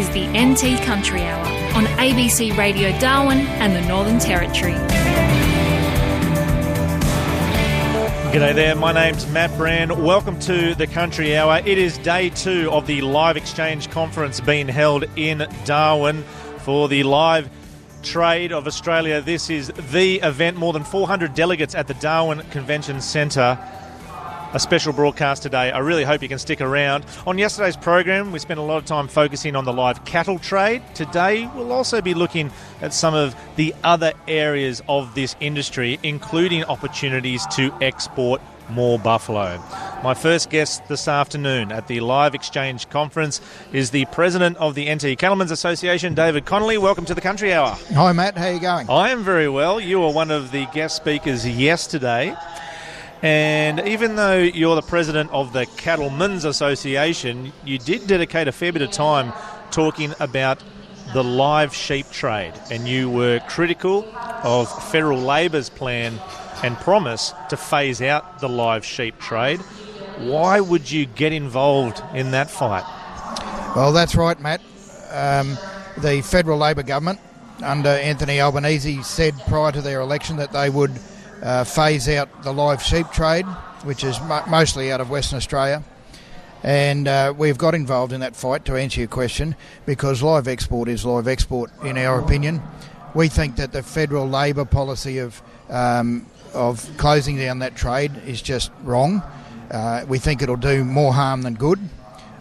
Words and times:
is 0.00 0.08
the 0.10 0.26
NT 0.28 0.82
Country 0.86 1.20
Hour 1.24 1.44
on 1.76 1.84
ABC 1.98 2.56
Radio 2.56 2.98
Darwin 2.98 3.40
and 3.60 3.76
the 3.76 3.86
Northern 3.86 4.18
Territory. 4.18 4.72
G'day 8.32 8.54
there, 8.54 8.74
my 8.74 8.92
name's 8.92 9.30
Matt 9.30 9.54
Brann. 9.58 10.02
Welcome 10.02 10.38
to 10.40 10.74
the 10.74 10.86
Country 10.86 11.36
Hour. 11.36 11.60
It 11.66 11.76
is 11.76 11.98
day 11.98 12.30
two 12.30 12.70
of 12.70 12.86
the 12.86 13.02
Live 13.02 13.36
Exchange 13.36 13.90
Conference 13.90 14.40
being 14.40 14.68
held 14.68 15.04
in 15.16 15.46
Darwin 15.66 16.22
for 16.60 16.88
the 16.88 17.02
live 17.02 17.50
trade 18.02 18.52
of 18.52 18.66
Australia. 18.66 19.20
This 19.20 19.50
is 19.50 19.70
the 19.92 20.14
event, 20.20 20.56
more 20.56 20.72
than 20.72 20.82
400 20.84 21.34
delegates 21.34 21.74
at 21.74 21.88
the 21.88 21.94
Darwin 21.94 22.40
Convention 22.50 23.02
Centre 23.02 23.58
a 24.52 24.58
special 24.58 24.92
broadcast 24.92 25.42
today. 25.42 25.70
I 25.70 25.78
really 25.78 26.04
hope 26.04 26.22
you 26.22 26.28
can 26.28 26.38
stick 26.38 26.60
around. 26.60 27.04
On 27.26 27.38
yesterday's 27.38 27.76
program, 27.76 28.32
we 28.32 28.38
spent 28.38 28.58
a 28.58 28.62
lot 28.62 28.78
of 28.78 28.84
time 28.84 29.06
focusing 29.06 29.54
on 29.54 29.64
the 29.64 29.72
live 29.72 30.04
cattle 30.04 30.38
trade. 30.38 30.82
Today, 30.94 31.48
we'll 31.54 31.72
also 31.72 32.00
be 32.00 32.14
looking 32.14 32.50
at 32.80 32.92
some 32.92 33.14
of 33.14 33.36
the 33.56 33.74
other 33.84 34.12
areas 34.26 34.82
of 34.88 35.14
this 35.14 35.36
industry, 35.40 35.98
including 36.02 36.64
opportunities 36.64 37.46
to 37.48 37.72
export 37.80 38.40
more 38.70 38.98
buffalo. 38.98 39.62
My 40.02 40.14
first 40.14 40.50
guest 40.50 40.86
this 40.88 41.08
afternoon 41.08 41.72
at 41.72 41.88
the 41.88 42.00
Live 42.00 42.34
Exchange 42.34 42.88
Conference 42.88 43.40
is 43.72 43.90
the 43.90 44.04
president 44.06 44.56
of 44.58 44.74
the 44.74 44.92
NT 44.92 45.18
Cattlemen's 45.18 45.50
Association, 45.50 46.14
David 46.14 46.46
Connolly. 46.46 46.78
Welcome 46.78 47.04
to 47.06 47.14
the 47.14 47.20
Country 47.20 47.52
Hour. 47.52 47.76
Hi, 47.94 48.12
Matt. 48.12 48.38
How 48.38 48.46
are 48.46 48.52
you 48.52 48.60
going? 48.60 48.88
I 48.88 49.10
am 49.10 49.22
very 49.22 49.48
well. 49.48 49.80
You 49.80 50.00
were 50.00 50.12
one 50.12 50.30
of 50.30 50.52
the 50.52 50.66
guest 50.66 50.96
speakers 50.96 51.46
yesterday. 51.46 52.34
And 53.22 53.86
even 53.86 54.16
though 54.16 54.38
you're 54.38 54.76
the 54.76 54.82
president 54.82 55.30
of 55.30 55.52
the 55.52 55.66
Cattlemen's 55.76 56.44
Association, 56.44 57.52
you 57.64 57.78
did 57.78 58.06
dedicate 58.06 58.48
a 58.48 58.52
fair 58.52 58.72
bit 58.72 58.82
of 58.82 58.90
time 58.90 59.32
talking 59.70 60.14
about 60.20 60.62
the 61.12 61.22
live 61.22 61.74
sheep 61.74 62.10
trade. 62.10 62.54
And 62.70 62.88
you 62.88 63.10
were 63.10 63.40
critical 63.40 64.10
of 64.42 64.90
federal 64.90 65.18
Labor's 65.18 65.68
plan 65.68 66.18
and 66.62 66.76
promise 66.78 67.34
to 67.50 67.56
phase 67.56 68.00
out 68.00 68.40
the 68.40 68.48
live 68.48 68.84
sheep 68.84 69.18
trade. 69.18 69.60
Why 70.18 70.60
would 70.60 70.90
you 70.90 71.06
get 71.06 71.32
involved 71.32 72.02
in 72.14 72.30
that 72.30 72.50
fight? 72.50 72.84
Well, 73.74 73.92
that's 73.92 74.14
right, 74.14 74.38
Matt. 74.40 74.60
Um, 75.10 75.58
the 75.98 76.22
federal 76.22 76.58
Labor 76.58 76.82
government 76.82 77.20
under 77.62 77.90
Anthony 77.90 78.40
Albanese 78.40 79.02
said 79.02 79.34
prior 79.46 79.72
to 79.72 79.82
their 79.82 80.00
election 80.00 80.36
that 80.36 80.52
they 80.52 80.70
would 80.70 80.92
uh, 81.42 81.64
phase 81.64 82.08
out 82.08 82.42
the 82.42 82.52
live 82.52 82.82
sheep 82.82 83.10
trade, 83.10 83.46
which 83.84 84.04
is 84.04 84.20
mo- 84.20 84.44
mostly 84.48 84.92
out 84.92 85.00
of 85.00 85.10
Western 85.10 85.36
Australia. 85.36 85.82
And 86.62 87.08
uh, 87.08 87.32
we've 87.36 87.56
got 87.56 87.74
involved 87.74 88.12
in 88.12 88.20
that 88.20 88.36
fight 88.36 88.66
to 88.66 88.76
answer 88.76 89.00
your 89.00 89.08
question 89.08 89.56
because 89.86 90.22
live 90.22 90.46
export 90.46 90.88
is 90.88 91.04
live 91.04 91.26
export, 91.26 91.70
in 91.82 91.96
our 91.96 92.20
opinion. 92.20 92.60
We 93.14 93.28
think 93.28 93.56
that 93.56 93.72
the 93.72 93.82
federal 93.82 94.28
Labor 94.28 94.64
policy 94.64 95.18
of 95.18 95.40
um, 95.70 96.26
of 96.52 96.88
closing 96.96 97.36
down 97.36 97.60
that 97.60 97.76
trade 97.76 98.12
is 98.26 98.42
just 98.42 98.70
wrong. 98.82 99.22
Uh, 99.70 100.04
we 100.08 100.18
think 100.18 100.42
it'll 100.42 100.56
do 100.56 100.84
more 100.84 101.12
harm 101.14 101.42
than 101.42 101.54
good. 101.54 101.78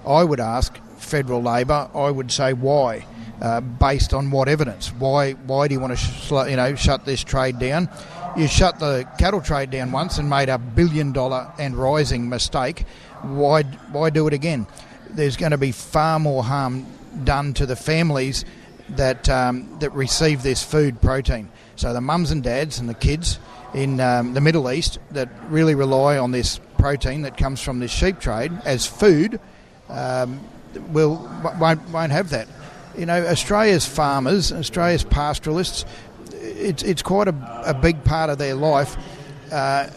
I 0.05 0.23
would 0.23 0.39
ask 0.39 0.77
federal 0.97 1.41
Labor. 1.41 1.89
I 1.93 2.09
would 2.09 2.31
say 2.31 2.53
why, 2.53 3.05
uh, 3.41 3.61
based 3.61 4.13
on 4.13 4.31
what 4.31 4.47
evidence? 4.49 4.91
Why 4.93 5.33
why 5.33 5.67
do 5.67 5.73
you 5.73 5.79
want 5.79 5.91
to 5.91 5.97
sh- 5.97 6.31
you 6.31 6.55
know 6.55 6.75
shut 6.75 7.05
this 7.05 7.23
trade 7.23 7.59
down? 7.59 7.89
You 8.37 8.47
shut 8.47 8.79
the 8.79 9.07
cattle 9.17 9.41
trade 9.41 9.71
down 9.71 9.91
once 9.91 10.17
and 10.17 10.29
made 10.29 10.49
a 10.49 10.57
billion 10.57 11.11
dollar 11.11 11.51
and 11.57 11.75
rising 11.75 12.29
mistake. 12.29 12.85
Why, 13.21 13.63
why 13.63 14.09
do 14.09 14.27
it 14.27 14.33
again? 14.33 14.67
There's 15.09 15.37
going 15.37 15.51
to 15.51 15.57
be 15.57 15.71
far 15.71 16.19
more 16.19 16.43
harm 16.43 16.85
done 17.23 17.53
to 17.55 17.65
the 17.65 17.75
families 17.75 18.45
that 18.89 19.29
um, 19.29 19.77
that 19.79 19.91
receive 19.93 20.43
this 20.43 20.63
food 20.63 21.01
protein. 21.01 21.49
So 21.75 21.93
the 21.93 22.01
mums 22.01 22.31
and 22.31 22.43
dads 22.43 22.79
and 22.79 22.89
the 22.89 22.93
kids 22.93 23.39
in 23.73 23.99
um, 23.99 24.33
the 24.33 24.41
Middle 24.41 24.71
East 24.71 24.99
that 25.11 25.29
really 25.49 25.75
rely 25.75 26.17
on 26.17 26.31
this 26.31 26.59
protein 26.77 27.23
that 27.23 27.37
comes 27.37 27.61
from 27.61 27.79
this 27.79 27.91
sheep 27.91 28.19
trade 28.19 28.51
as 28.65 28.85
food 28.85 29.39
um, 29.89 30.39
will 30.91 31.15
won't, 31.59 31.87
won't 31.89 32.11
have 32.11 32.29
that. 32.31 32.47
You 32.97 33.05
know, 33.05 33.25
Australia's 33.27 33.85
farmers, 33.85 34.51
Australia's 34.51 35.03
pastoralists, 35.03 35.85
it's 36.59 36.83
it's 36.83 37.01
quite 37.01 37.27
a, 37.27 37.63
a 37.65 37.73
big 37.73 38.03
part 38.03 38.29
of 38.29 38.37
their 38.37 38.55
life. 38.55 38.97
Uh, 39.51 39.89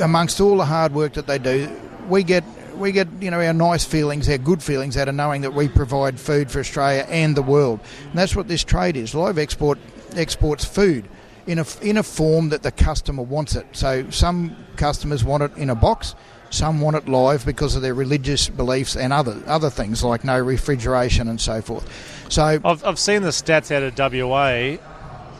amongst 0.00 0.40
all 0.40 0.56
the 0.56 0.64
hard 0.64 0.94
work 0.94 1.14
that 1.14 1.26
they 1.26 1.38
do, 1.38 1.70
we 2.08 2.22
get 2.22 2.44
we 2.76 2.92
get 2.92 3.08
you 3.20 3.30
know 3.30 3.40
our 3.40 3.52
nice 3.52 3.84
feelings, 3.84 4.28
our 4.28 4.38
good 4.38 4.62
feelings 4.62 4.96
out 4.96 5.08
of 5.08 5.14
knowing 5.14 5.42
that 5.42 5.54
we 5.54 5.68
provide 5.68 6.18
food 6.20 6.50
for 6.50 6.60
Australia 6.60 7.06
and 7.08 7.36
the 7.36 7.42
world. 7.42 7.80
And 8.04 8.18
that's 8.18 8.36
what 8.36 8.48
this 8.48 8.64
trade 8.64 8.96
is. 8.96 9.14
Live 9.14 9.38
export 9.38 9.78
exports 10.14 10.64
food 10.64 11.08
in 11.46 11.58
a 11.58 11.66
in 11.80 11.96
a 11.96 12.02
form 12.02 12.50
that 12.50 12.62
the 12.62 12.72
customer 12.72 13.22
wants 13.22 13.56
it. 13.56 13.66
So 13.72 14.08
some 14.10 14.56
customers 14.76 15.24
want 15.24 15.42
it 15.42 15.56
in 15.56 15.70
a 15.70 15.74
box. 15.74 16.14
Some 16.50 16.82
want 16.82 16.96
it 16.96 17.08
live 17.08 17.46
because 17.46 17.76
of 17.76 17.82
their 17.82 17.94
religious 17.94 18.48
beliefs 18.50 18.94
and 18.94 19.12
other 19.12 19.42
other 19.46 19.70
things 19.70 20.04
like 20.04 20.22
no 20.22 20.38
refrigeration 20.38 21.28
and 21.28 21.40
so 21.40 21.62
forth. 21.62 21.88
So 22.28 22.42
I've, 22.44 22.84
I've 22.84 22.98
seen 22.98 23.22
the 23.22 23.30
stats 23.30 23.70
out 23.70 23.82
of 23.82 23.98
WA 23.98 24.76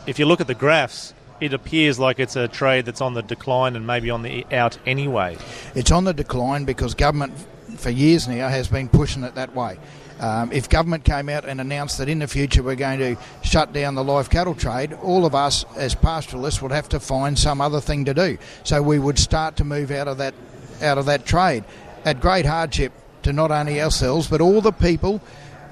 if 0.06 0.18
you 0.18 0.26
look 0.26 0.40
at 0.40 0.46
the 0.46 0.54
graphs, 0.54 1.14
it 1.40 1.52
appears 1.52 1.98
like 1.98 2.20
it's 2.20 2.36
a 2.36 2.48
trade 2.48 2.84
that's 2.84 3.00
on 3.00 3.14
the 3.14 3.22
decline 3.22 3.76
and 3.76 3.86
maybe 3.86 4.10
on 4.10 4.22
the 4.22 4.46
out 4.52 4.78
anyway. 4.86 5.36
It's 5.74 5.90
on 5.90 6.04
the 6.04 6.14
decline 6.14 6.64
because 6.64 6.94
government 6.94 7.34
for 7.76 7.90
years 7.90 8.28
now 8.28 8.48
has 8.48 8.68
been 8.68 8.88
pushing 8.88 9.24
it 9.24 9.34
that 9.34 9.54
way. 9.54 9.78
Um, 10.20 10.52
if 10.52 10.68
government 10.68 11.04
came 11.04 11.28
out 11.28 11.44
and 11.44 11.60
announced 11.60 11.98
that 11.98 12.08
in 12.08 12.20
the 12.20 12.28
future 12.28 12.62
we're 12.62 12.76
going 12.76 13.00
to 13.00 13.16
shut 13.42 13.72
down 13.72 13.96
the 13.96 14.04
live 14.04 14.30
cattle 14.30 14.54
trade, 14.54 14.92
all 14.92 15.26
of 15.26 15.34
us 15.34 15.64
as 15.76 15.96
pastoralists 15.96 16.62
would 16.62 16.70
have 16.70 16.88
to 16.90 17.00
find 17.00 17.36
some 17.36 17.60
other 17.60 17.80
thing 17.80 18.04
to 18.04 18.14
do. 18.14 18.38
So 18.62 18.80
we 18.82 19.00
would 19.00 19.18
start 19.18 19.56
to 19.56 19.64
move 19.64 19.90
out 19.90 20.06
of 20.06 20.18
that 20.18 20.34
out 20.80 20.98
of 20.98 21.06
that 21.06 21.24
trade 21.24 21.64
at 22.04 22.20
great 22.20 22.44
hardship 22.46 22.92
to 23.22 23.32
not 23.32 23.50
only 23.50 23.80
ourselves 23.80 24.26
but 24.26 24.40
all 24.40 24.60
the 24.60 24.72
people 24.72 25.20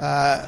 uh, 0.01 0.47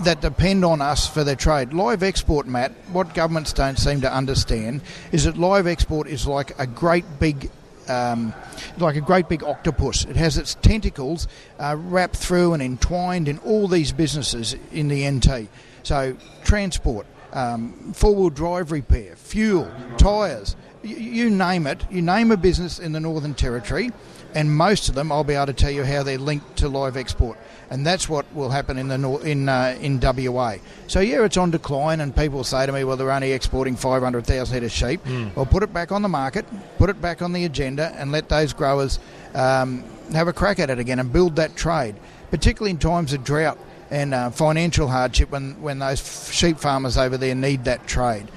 that 0.00 0.20
depend 0.20 0.66
on 0.66 0.82
us 0.82 1.08
for 1.08 1.24
their 1.24 1.34
trade. 1.34 1.72
Live 1.72 2.02
export, 2.02 2.46
Matt, 2.46 2.72
what 2.92 3.14
governments 3.14 3.54
don't 3.54 3.78
seem 3.78 4.02
to 4.02 4.14
understand 4.14 4.82
is 5.12 5.24
that 5.24 5.38
live 5.38 5.66
export 5.66 6.06
is 6.08 6.26
like 6.26 6.52
a 6.58 6.66
great 6.66 7.06
big 7.18 7.50
um, 7.88 8.32
like 8.78 8.96
a 8.96 9.00
great 9.00 9.28
big 9.28 9.42
octopus. 9.42 10.04
It 10.04 10.16
has 10.16 10.38
its 10.38 10.54
tentacles 10.56 11.26
uh, 11.58 11.74
wrapped 11.76 12.16
through 12.16 12.52
and 12.52 12.62
entwined 12.62 13.28
in 13.28 13.38
all 13.38 13.66
these 13.66 13.92
businesses 13.92 14.54
in 14.70 14.88
the 14.88 15.10
NT. 15.10 15.48
So, 15.82 16.16
transport, 16.44 17.06
um, 17.32 17.92
four 17.92 18.14
wheel 18.14 18.30
drive 18.30 18.70
repair, 18.70 19.16
fuel, 19.16 19.68
tyres, 19.98 20.54
you, 20.82 20.96
you 20.96 21.30
name 21.30 21.66
it. 21.66 21.84
You 21.90 22.02
name 22.02 22.30
a 22.30 22.36
business 22.36 22.78
in 22.78 22.92
the 22.92 23.00
Northern 23.00 23.34
Territory, 23.34 23.90
and 24.34 24.54
most 24.54 24.88
of 24.88 24.94
them 24.94 25.10
I'll 25.10 25.24
be 25.24 25.34
able 25.34 25.46
to 25.46 25.52
tell 25.52 25.70
you 25.72 25.82
how 25.82 26.02
they're 26.02 26.18
linked 26.18 26.58
to 26.58 26.68
live 26.68 26.96
export 26.96 27.36
and 27.72 27.86
that's 27.86 28.06
what 28.06 28.26
will 28.34 28.50
happen 28.50 28.76
in 28.76 28.88
the 28.88 29.18
in 29.20 29.48
uh, 29.48 29.74
in 29.80 29.98
WA. 29.98 30.56
So 30.88 31.00
yeah, 31.00 31.24
it's 31.24 31.38
on 31.38 31.50
decline, 31.50 32.00
and 32.00 32.14
people 32.14 32.44
say 32.44 32.66
to 32.66 32.70
me, 32.70 32.84
"Well, 32.84 32.98
they're 32.98 33.10
only 33.10 33.32
exporting 33.32 33.76
500,000 33.76 34.52
head 34.52 34.62
of 34.62 34.70
sheep." 34.70 35.02
Mm. 35.04 35.34
Well, 35.34 35.46
put 35.46 35.62
it 35.62 35.72
back 35.72 35.90
on 35.90 36.02
the 36.02 36.08
market, 36.08 36.44
put 36.76 36.90
it 36.90 37.00
back 37.00 37.22
on 37.22 37.32
the 37.32 37.46
agenda, 37.46 37.90
and 37.96 38.12
let 38.12 38.28
those 38.28 38.52
growers 38.52 38.98
um, 39.34 39.84
have 40.12 40.28
a 40.28 40.34
crack 40.34 40.58
at 40.58 40.68
it 40.68 40.78
again 40.78 40.98
and 40.98 41.10
build 41.10 41.36
that 41.36 41.56
trade, 41.56 41.96
particularly 42.30 42.72
in 42.72 42.78
times 42.78 43.14
of 43.14 43.24
drought 43.24 43.58
and 43.90 44.12
uh, 44.12 44.28
financial 44.28 44.86
hardship 44.86 45.30
when 45.30 45.58
when 45.62 45.78
those 45.78 46.30
sheep 46.30 46.58
farmers 46.58 46.98
over 46.98 47.16
there 47.16 47.34
need 47.34 47.64
that 47.64 47.86
trade. 47.86 48.28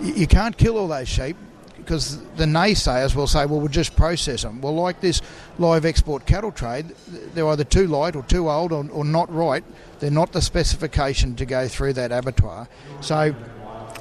You 0.00 0.26
can't 0.26 0.56
kill 0.56 0.78
all 0.78 0.88
those 0.88 1.08
sheep 1.08 1.36
because 1.88 2.18
the 2.36 2.44
naysayers 2.44 3.14
will 3.14 3.26
say, 3.26 3.46
well, 3.46 3.60
we'll 3.60 3.68
just 3.68 3.96
process 3.96 4.42
them. 4.42 4.60
Well, 4.60 4.74
like 4.74 5.00
this 5.00 5.22
live 5.58 5.86
export 5.86 6.26
cattle 6.26 6.52
trade, 6.52 6.94
they're 7.32 7.48
either 7.48 7.64
too 7.64 7.86
light 7.86 8.14
or 8.14 8.22
too 8.24 8.50
old 8.50 8.72
or, 8.72 8.86
or 8.90 9.06
not 9.06 9.32
right. 9.34 9.64
They're 9.98 10.10
not 10.10 10.32
the 10.32 10.42
specification 10.42 11.34
to 11.36 11.46
go 11.46 11.66
through 11.66 11.94
that 11.94 12.12
abattoir. 12.12 12.68
So 13.00 13.34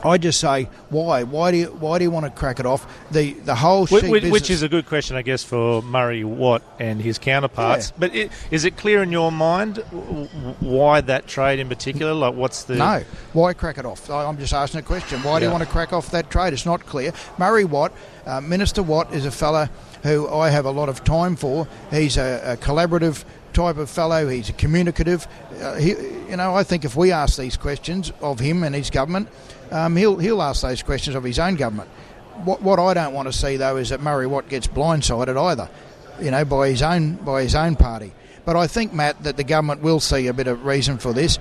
I 0.03 0.17
just 0.17 0.39
say, 0.39 0.69
why? 0.89 1.23
Why 1.23 1.51
do 1.51 1.57
you 1.57 1.67
why 1.67 1.97
do 1.97 2.03
you 2.03 2.11
want 2.11 2.25
to 2.25 2.31
crack 2.31 2.59
it 2.59 2.65
off? 2.65 2.87
The 3.11 3.33
the 3.33 3.55
whole 3.55 3.85
sheep 3.85 4.03
which, 4.03 4.23
business, 4.23 4.31
which 4.31 4.49
is 4.49 4.63
a 4.63 4.69
good 4.69 4.85
question, 4.85 5.15
I 5.15 5.21
guess, 5.21 5.43
for 5.43 5.81
Murray 5.81 6.23
Watt 6.23 6.61
and 6.79 7.01
his 7.01 7.17
counterparts. 7.17 7.89
Yeah. 7.89 7.95
But 7.99 8.15
it, 8.15 8.31
is 8.51 8.65
it 8.65 8.77
clear 8.77 9.03
in 9.03 9.11
your 9.11 9.31
mind 9.31 9.77
why 10.59 11.01
that 11.01 11.27
trade 11.27 11.59
in 11.59 11.69
particular? 11.69 12.13
Like, 12.13 12.35
what's 12.35 12.63
the 12.63 12.75
no? 12.75 13.03
Why 13.33 13.53
crack 13.53 13.77
it 13.77 13.85
off? 13.85 14.09
I'm 14.09 14.37
just 14.37 14.53
asking 14.53 14.81
a 14.81 14.83
question. 14.83 15.21
Why 15.23 15.33
yeah. 15.33 15.39
do 15.39 15.45
you 15.45 15.51
want 15.51 15.63
to 15.63 15.69
crack 15.69 15.93
off 15.93 16.11
that 16.11 16.29
trade? 16.29 16.53
It's 16.53 16.65
not 16.65 16.85
clear. 16.85 17.13
Murray 17.37 17.65
Watt, 17.65 17.91
uh, 18.25 18.41
Minister 18.41 18.83
Watt, 18.83 19.13
is 19.13 19.25
a 19.25 19.31
fella 19.31 19.69
who 20.03 20.27
I 20.29 20.49
have 20.49 20.65
a 20.65 20.71
lot 20.71 20.89
of 20.89 21.03
time 21.03 21.35
for. 21.35 21.67
He's 21.91 22.17
a, 22.17 22.53
a 22.53 22.57
collaborative 22.57 23.25
type 23.57 23.77
of 23.77 23.89
fellow. 23.89 24.29
He's 24.29 24.51
communicative. 24.57 25.27
Uh, 25.61 25.75
he, 25.75 25.89
you 26.29 26.37
know, 26.37 26.55
I 26.55 26.63
think 26.63 26.85
if 26.85 26.95
we 26.95 27.11
ask 27.11 27.37
these 27.37 27.57
questions 27.57 28.13
of 28.21 28.39
him 28.39 28.63
and 28.63 28.73
his 28.75 28.89
government 28.89 29.27
um, 29.71 29.95
he'll 29.95 30.17
he'll 30.17 30.41
ask 30.41 30.61
those 30.61 30.83
questions 30.83 31.15
of 31.15 31.23
his 31.23 31.39
own 31.39 31.55
government. 31.55 31.89
What 32.45 32.61
what 32.61 32.79
I 32.79 32.93
don't 32.93 33.13
want 33.13 33.27
to 33.27 33.33
see 33.33 33.57
though 33.57 33.77
is 33.77 33.89
that 33.89 34.01
Murray 34.01 34.27
Watt 34.27 34.47
gets 34.49 34.67
blindsided 34.67 35.37
either. 35.37 35.69
you 36.21 36.31
know, 36.31 36.45
by 36.45 36.69
his 36.69 36.81
own 36.81 37.15
by 37.15 37.43
his 37.43 37.55
own 37.55 37.75
party. 37.75 38.13
But 38.45 38.55
I 38.55 38.67
think, 38.67 38.93
Matt, 38.93 39.23
that 39.23 39.35
the 39.35 39.43
government 39.43 39.81
will 39.81 39.99
see 39.99 40.27
a 40.27 40.33
bit 40.33 40.47
of 40.47 40.65
reason 40.65 40.97
for 40.99 41.11
this. 41.11 41.37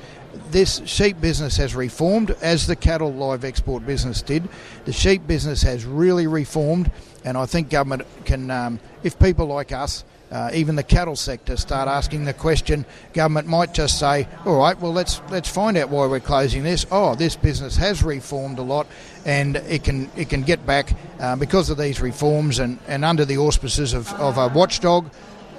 This 0.51 0.83
sheep 0.87 1.21
business 1.21 1.57
has 1.57 1.75
reformed, 1.77 2.33
as 2.43 2.67
the 2.67 2.75
cattle 2.75 3.13
live 3.13 3.45
export 3.45 3.87
business 3.87 4.23
did. 4.23 4.49
The 4.87 4.93
sheep 4.93 5.25
business 5.25 5.63
has 5.63 5.85
really 5.85 6.27
reformed, 6.27 6.91
and 7.25 7.39
I 7.39 7.47
think 7.47 7.71
government 7.71 8.03
can, 8.25 8.51
um, 8.51 8.81
if 9.05 9.21
people 9.21 9.47
like 9.47 9.71
us, 9.71 10.05
uh, 10.31 10.51
even 10.53 10.75
the 10.75 10.83
cattle 10.83 11.17
sector, 11.17 11.57
start 11.57 11.89
asking 11.89 12.25
the 12.25 12.33
question, 12.33 12.85
government 13.13 13.47
might 13.47 13.73
just 13.73 13.99
say, 13.99 14.27
"All 14.45 14.59
right, 14.59 14.79
well 14.81 14.93
let's 14.93 15.21
let's 15.31 15.49
find 15.49 15.77
out 15.77 15.89
why 15.89 16.07
we're 16.07 16.21
closing 16.21 16.63
this. 16.63 16.87
Oh, 16.91 17.15
this 17.15 17.37
business 17.37 17.77
has 17.77 18.03
reformed 18.03 18.59
a 18.59 18.63
lot, 18.63 18.87
and 19.25 19.57
it 19.57 19.85
can 19.85 20.11
it 20.17 20.29
can 20.29 20.43
get 20.43 20.67
back 20.67 20.93
uh, 21.21 21.37
because 21.37 21.71
of 21.71 21.79
these 21.79 22.01
reforms 22.01 22.59
and, 22.59 22.79
and 22.89 23.05
under 23.05 23.25
the 23.25 23.39
auspices 23.39 23.95
of, 23.95 24.13
of 24.15 24.39
a 24.39 24.49
watchdog." 24.49 25.11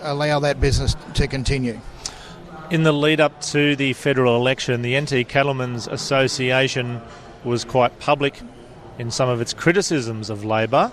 allow 0.02 0.40
that 0.40 0.60
business 0.60 0.96
to 1.16 1.28
continue. 1.28 1.80
In 2.70 2.84
the 2.84 2.92
lead 2.92 3.22
up 3.22 3.42
to 3.42 3.76
the 3.76 3.94
federal 3.94 4.36
election, 4.36 4.82
the 4.82 5.00
NT 5.00 5.28
Cattlemen's 5.28 5.88
Association 5.88 7.02
was 7.44 7.64
quite 7.64 7.98
public 8.00 8.42
in 9.00 9.12
some 9.12 9.30
of 9.30 9.40
its 9.40 9.54
criticisms 9.54 10.30
of 10.30 10.44
Labor. 10.44 10.92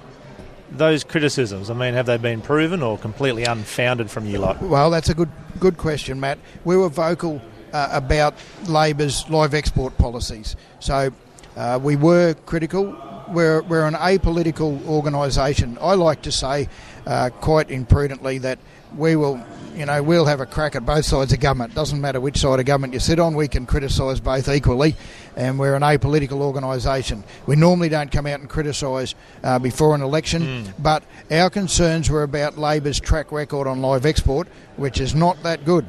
Those 0.77 1.05
criticisms, 1.05 1.71
I 1.71 1.75
mean, 1.75 1.95
have 1.95 2.07
they 2.07 2.17
been 2.17 2.41
proven 2.41 2.83
or 2.83 2.99
completely 2.99 3.45
unfounded 3.45 4.11
from 4.11 4.27
you 4.27 4.39
lot? 4.39 4.61
Well, 4.61 4.91
that's 4.91 5.09
a 5.09 5.15
good 5.15 5.31
good 5.61 5.77
question, 5.77 6.19
Matt. 6.19 6.39
We 6.65 6.77
were 6.77 6.89
vocal 6.89 7.41
uh, 7.73 7.89
about 7.93 8.35
Labor's 8.67 9.29
live 9.31 9.55
export 9.55 9.97
policies, 9.99 10.57
so 10.81 11.13
uh, 11.57 11.79
we 11.83 11.97
were 11.97 12.35
critical. 12.47 12.97
We're, 13.29 13.63
we're 13.63 13.87
an 13.87 13.95
apolitical 13.95 14.85
organisation. 14.87 15.79
I 15.81 15.95
like 15.95 16.23
to 16.23 16.33
say, 16.33 16.69
uh, 17.07 17.31
quite 17.31 17.69
imprudently, 17.69 18.41
that 18.43 18.59
we 18.97 19.17
will, 19.17 19.43
you 19.75 19.87
know, 19.87 20.03
we'll 20.03 20.27
have 20.27 20.41
a 20.41 20.47
crack 20.47 20.77
at 20.77 20.87
both 20.87 21.05
sides 21.05 21.33
of 21.33 21.41
government. 21.41 21.75
Doesn't 21.75 22.01
matter 22.01 22.21
which 22.21 22.39
side 22.39 22.61
of 22.61 22.67
government 22.67 22.93
you 22.93 23.01
sit 23.01 23.19
on, 23.19 23.35
we 23.35 23.49
can 23.49 23.67
criticise 23.67 24.21
both 24.21 24.49
equally, 24.49 24.95
and 25.37 25.59
we're 25.59 25.75
an 25.75 25.83
apolitical 25.83 26.41
organisation. 26.41 27.25
We 27.47 27.57
normally 27.57 27.89
don't 27.89 28.11
come 28.11 28.27
out 28.27 28.41
and 28.41 28.49
criticise 28.49 29.15
uh, 29.43 29.59
before 29.59 29.95
an 29.95 30.03
election, 30.03 30.43
mm. 30.43 30.73
but 30.79 31.03
our 31.31 31.51
concerns 31.51 32.09
were 32.09 32.23
about 32.23 32.57
Labor's 32.57 33.01
track 33.01 33.33
record 33.33 33.67
on 33.67 33.83
live 33.83 34.07
export, 34.07 34.49
which 34.77 35.01
is 35.01 35.15
not 35.15 35.43
that 35.43 35.65
good, 35.65 35.87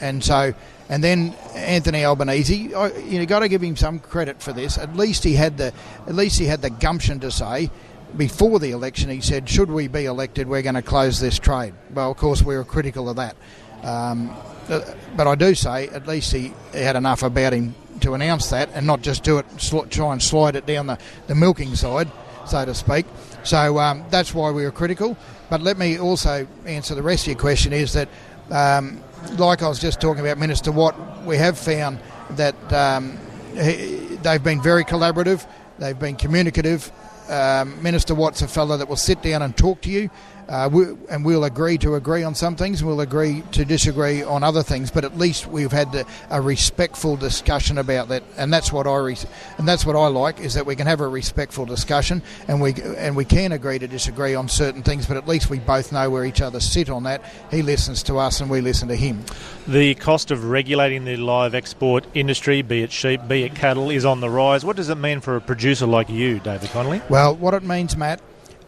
and 0.00 0.22
so. 0.22 0.54
And 0.88 1.02
then 1.02 1.34
Anthony 1.56 2.04
Albanese, 2.04 2.54
you've 2.54 3.26
got 3.26 3.40
to 3.40 3.48
give 3.48 3.60
him 3.60 3.74
some 3.74 3.98
credit 3.98 4.40
for 4.40 4.52
this. 4.52 4.78
At 4.78 4.94
least 4.94 5.24
he 5.24 5.32
had 5.32 5.58
the, 5.58 5.72
at 6.06 6.14
least 6.14 6.38
he 6.38 6.44
had 6.44 6.62
the 6.62 6.70
gumption 6.70 7.18
to 7.20 7.32
say, 7.32 7.72
before 8.16 8.58
the 8.58 8.70
election, 8.70 9.10
he 9.10 9.20
said, 9.20 9.48
should 9.48 9.70
we 9.70 9.88
be 9.88 10.06
elected, 10.06 10.48
we're 10.48 10.62
going 10.62 10.74
to 10.74 10.82
close 10.82 11.20
this 11.20 11.38
trade. 11.38 11.74
Well, 11.92 12.10
of 12.10 12.16
course, 12.16 12.42
we 12.42 12.56
were 12.56 12.64
critical 12.64 13.08
of 13.08 13.16
that. 13.16 13.36
Um, 13.82 14.34
uh, 14.68 14.80
but 15.16 15.26
I 15.26 15.34
do 15.34 15.54
say, 15.54 15.88
at 15.88 16.06
least 16.06 16.32
he, 16.32 16.52
had 16.72 16.96
enough 16.96 17.22
about 17.22 17.52
him 17.52 17.74
to 18.00 18.14
announce 18.14 18.50
that 18.50 18.70
and 18.74 18.86
not 18.86 19.02
just 19.02 19.22
do 19.22 19.38
it, 19.38 19.46
sl- 19.60 19.84
try 19.84 20.12
and 20.12 20.22
slide 20.22 20.56
it 20.56 20.66
down 20.66 20.86
the, 20.86 20.98
the 21.26 21.34
milking 21.34 21.74
side, 21.74 22.10
so 22.46 22.64
to 22.64 22.74
speak. 22.74 23.06
So 23.44 23.78
um, 23.78 24.04
that's 24.10 24.34
why 24.34 24.50
we 24.50 24.64
were 24.64 24.72
critical. 24.72 25.16
But 25.48 25.60
let 25.60 25.78
me 25.78 25.98
also 25.98 26.46
answer 26.64 26.94
the 26.94 27.02
rest 27.02 27.24
of 27.24 27.28
your 27.28 27.38
question 27.38 27.72
is 27.72 27.92
that, 27.92 28.08
um, 28.50 29.00
like 29.38 29.62
I 29.62 29.68
was 29.68 29.78
just 29.78 30.00
talking 30.00 30.20
about 30.20 30.38
Minister 30.38 30.72
Watt, 30.72 30.96
we 31.24 31.36
have 31.36 31.58
found 31.58 32.00
that 32.30 32.72
um, 32.72 33.18
he, 33.54 34.18
they've 34.22 34.42
been 34.42 34.60
very 34.60 34.84
collaborative, 34.84 35.46
they've 35.78 35.98
been 35.98 36.16
communicative, 36.16 36.90
um, 37.28 37.82
Minister 37.82 38.14
Watt's 38.14 38.42
a 38.42 38.48
fellow 38.48 38.76
that 38.76 38.88
will 38.88 38.96
sit 38.96 39.22
down 39.22 39.42
and 39.42 39.56
talk 39.56 39.80
to 39.82 39.90
you, 39.90 40.10
uh, 40.48 40.68
we, 40.72 40.84
and 41.10 41.24
we'll 41.24 41.44
agree 41.44 41.78
to 41.78 41.94
agree 41.96 42.22
on 42.22 42.34
some 42.34 42.56
things, 42.56 42.82
we'll 42.82 43.00
agree 43.00 43.42
to 43.52 43.64
disagree 43.64 44.22
on 44.22 44.42
other 44.42 44.62
things, 44.62 44.90
but 44.90 45.04
at 45.04 45.18
least 45.18 45.46
we've 45.46 45.72
had 45.72 45.94
a, 45.94 46.06
a 46.30 46.40
respectful 46.40 47.16
discussion 47.16 47.78
about 47.78 48.08
that, 48.08 48.22
and 48.36 48.52
that's 48.52 48.72
what 48.72 48.86
I 48.86 48.96
re- 48.96 49.16
and 49.58 49.66
that's 49.66 49.84
what 49.84 49.96
I 49.96 50.06
like 50.08 50.40
is 50.40 50.54
that 50.54 50.66
we 50.66 50.76
can 50.76 50.86
have 50.86 51.00
a 51.00 51.08
respectful 51.08 51.64
discussion, 51.64 52.22
and 52.48 52.60
we 52.60 52.74
and 52.96 53.16
we 53.16 53.24
can 53.24 53.52
agree 53.52 53.78
to 53.78 53.88
disagree 53.88 54.34
on 54.34 54.48
certain 54.48 54.82
things, 54.82 55.06
but 55.06 55.16
at 55.16 55.26
least 55.26 55.50
we 55.50 55.58
both 55.58 55.92
know 55.92 56.08
where 56.10 56.24
each 56.24 56.40
other 56.40 56.60
sit 56.60 56.90
on 56.90 57.04
that. 57.04 57.22
He 57.50 57.62
listens 57.62 58.02
to 58.04 58.18
us, 58.18 58.40
and 58.40 58.48
we 58.50 58.60
listen 58.60 58.88
to 58.88 58.96
him. 58.96 59.24
The 59.66 59.94
cost 59.96 60.30
of 60.30 60.44
regulating 60.44 61.04
the 61.04 61.16
live 61.16 61.54
export 61.54 62.06
industry, 62.14 62.62
be 62.62 62.82
it 62.82 62.92
sheep, 62.92 63.20
be 63.26 63.42
it 63.42 63.54
cattle, 63.54 63.90
is 63.90 64.04
on 64.04 64.20
the 64.20 64.30
rise. 64.30 64.64
What 64.64 64.76
does 64.76 64.88
it 64.88 64.96
mean 64.96 65.20
for 65.20 65.36
a 65.36 65.40
producer 65.40 65.86
like 65.86 66.08
you, 66.08 66.38
David 66.38 66.70
Connolly? 66.70 67.02
Well, 67.08 67.34
what 67.34 67.54
it 67.54 67.64
means, 67.64 67.96
Matt, 67.96 68.20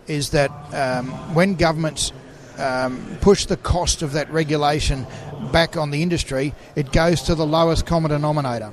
is 0.08 0.31
that 0.31 0.50
um, 0.75 1.06
when 1.34 1.55
governments 1.55 2.12
um, 2.58 3.19
push 3.20 3.46
the 3.46 3.56
cost 3.56 4.02
of 4.02 4.12
that 4.12 4.31
regulation 4.31 5.06
back 5.52 5.76
on 5.76 5.90
the 5.90 6.02
industry, 6.02 6.55
it 6.75 6.93
goes 6.93 7.22
to 7.22 7.34
the 7.34 7.46
lowest 7.46 7.87
common 7.87 8.10
denominator. 8.10 8.72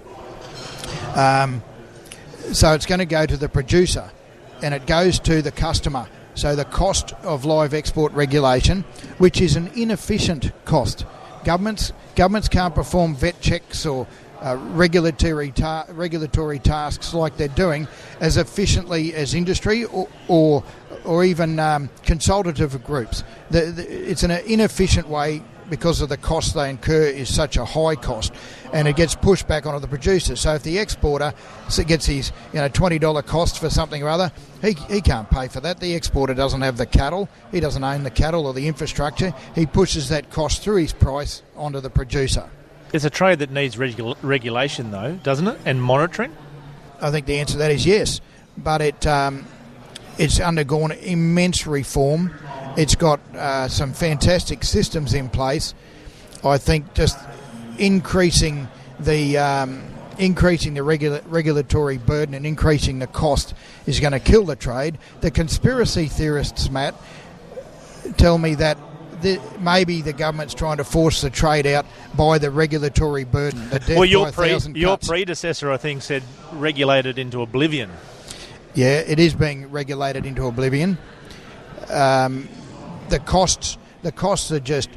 Um, 1.16 1.64
so 2.52 2.74
it's 2.74 2.86
going 2.86 3.00
to 3.00 3.06
go 3.06 3.26
to 3.26 3.38
the 3.38 3.50
producer 3.50 4.10
and 4.62 4.74
it 4.74 4.88
goes 4.88 5.20
to 5.20 5.42
the 5.42 5.52
customer. 5.52 6.08
So 6.36 6.56
the 6.56 6.66
cost 6.66 7.14
of 7.24 7.46
live 7.46 7.74
export 7.74 8.12
regulation, 8.14 8.84
which 9.18 9.40
is 9.42 9.56
an 9.56 9.70
inefficient 9.76 10.52
cost, 10.66 11.06
governments 11.44 11.94
governments 12.16 12.48
can't 12.48 12.74
perform 12.74 13.16
vet 13.16 13.40
checks 13.42 13.86
or 13.86 14.08
uh, 14.42 14.58
regulatory 14.74 15.52
ta- 15.52 15.86
regulatory 15.90 16.60
tasks 16.60 17.14
like 17.14 17.38
they're 17.38 17.48
doing 17.50 17.88
as 18.20 18.38
efficiently 18.38 19.14
as 19.14 19.34
industry 19.34 19.86
or 19.86 20.08
or, 20.28 20.64
or 21.04 21.24
even 21.24 21.60
um, 21.60 21.90
consultative 22.04 22.84
groups. 22.84 23.24
The, 23.50 23.62
the, 23.62 24.12
it's 24.12 24.24
an 24.24 24.32
inefficient 24.32 25.08
way 25.08 25.42
because 25.70 26.02
of 26.02 26.10
the 26.10 26.18
cost 26.18 26.54
they 26.54 26.70
incur 26.70 27.06
is 27.06 27.34
such 27.34 27.58
a 27.58 27.66
high 27.66 27.96
cost, 27.96 28.32
and 28.72 28.88
it 28.88 28.96
gets 28.96 29.16
pushed 29.16 29.48
back 29.48 29.66
onto 29.66 29.80
the 29.80 29.88
producer. 29.88 30.36
So 30.36 30.54
if 30.54 30.64
the 30.64 30.78
exporter 30.78 31.34
gets 31.88 32.06
his 32.06 32.32
you 32.54 32.60
know 32.60 32.68
twenty 32.68 33.00
dollar 33.00 33.22
cost 33.22 33.60
for 33.60 33.70
something 33.70 34.04
or 34.04 34.10
other, 34.10 34.32
he, 34.62 34.74
he 34.74 35.02
can't 35.02 35.30
pay 35.30 35.48
for 35.48 35.62
that. 35.62 35.80
The 35.80 35.96
exporter 35.96 36.34
doesn't 36.34 36.62
have 36.62 36.78
the 36.78 36.86
cattle, 36.86 37.30
he 37.52 37.60
doesn't 37.60 37.84
own 37.84 38.04
the 38.04 38.12
cattle 38.12 38.46
or 38.46 38.54
the 38.54 38.68
infrastructure. 38.68 39.34
He 39.56 39.66
pushes 39.66 40.10
that 40.10 40.30
cost 40.30 40.62
through 40.62 40.78
his 40.78 40.94
price 40.94 41.42
onto 41.56 41.80
the 41.80 41.90
producer. 41.90 42.50
It's 42.96 43.04
a 43.04 43.10
trade 43.10 43.40
that 43.40 43.52
needs 43.52 43.76
regu- 43.76 44.16
regulation, 44.22 44.92
though, 44.92 45.20
doesn't 45.22 45.50
it, 45.50 45.60
and 45.66 45.84
monitoring. 45.84 46.34
I 47.02 47.12
think 47.12 47.26
the 47.26 47.40
answer 47.40 47.54
to 47.54 47.58
that 47.58 47.72
is 47.72 47.86
yes, 47.86 48.22
but 48.58 48.80
it 48.80 49.06
um, 49.06 49.46
it's 50.18 50.40
undergone 50.40 50.94
immense 50.94 51.68
reform. 51.68 52.34
It's 52.78 52.96
got 52.96 53.20
uh, 53.36 53.68
some 53.68 53.92
fantastic 53.92 54.64
systems 54.64 55.14
in 55.14 55.28
place. 55.28 55.74
I 56.42 56.58
think 56.58 56.94
just 56.94 57.20
increasing 57.78 58.70
the 58.98 59.40
um, 59.40 59.84
increasing 60.18 60.74
the 60.74 60.84
regula- 60.84 61.22
regulatory 61.26 61.98
burden 61.98 62.34
and 62.34 62.46
increasing 62.46 63.00
the 63.00 63.08
cost 63.08 63.54
is 63.86 64.00
going 64.00 64.14
to 64.14 64.22
kill 64.22 64.46
the 64.46 64.56
trade. 64.56 64.98
The 65.20 65.32
conspiracy 65.32 66.06
theorists, 66.06 66.70
Matt, 66.70 66.96
tell 68.16 68.38
me 68.38 68.56
that 68.56 68.78
the, 69.26 69.42
maybe 69.60 70.02
the 70.02 70.14
government's 70.14 70.54
trying 70.54 70.78
to 70.78 70.84
force 70.84 71.22
the 71.22 71.32
trade 71.32 71.66
out 71.66 71.86
by 72.16 72.38
the 72.38 72.52
regulatory 72.52 73.24
burden. 73.24 73.68
The 73.70 73.96
well, 73.96 74.06
your, 74.06 74.32
pre- 74.32 74.56
your 74.76 74.98
predecessor, 75.00 75.72
I 75.72 75.78
think, 75.78 76.04
said 76.04 76.22
regulated 76.54 77.18
into 77.18 77.42
oblivion. 77.42 77.90
Yeah, 78.76 79.00
it 79.00 79.20
is 79.20 79.34
being 79.34 79.72
regulated 79.72 80.28
into 80.28 80.46
oblivion. 80.46 81.00
Um, 81.90 82.48
the 83.10 83.20
costs, 83.20 83.80
the 84.04 84.12
costs 84.12 84.52
are 84.52 84.60
just 84.60 84.90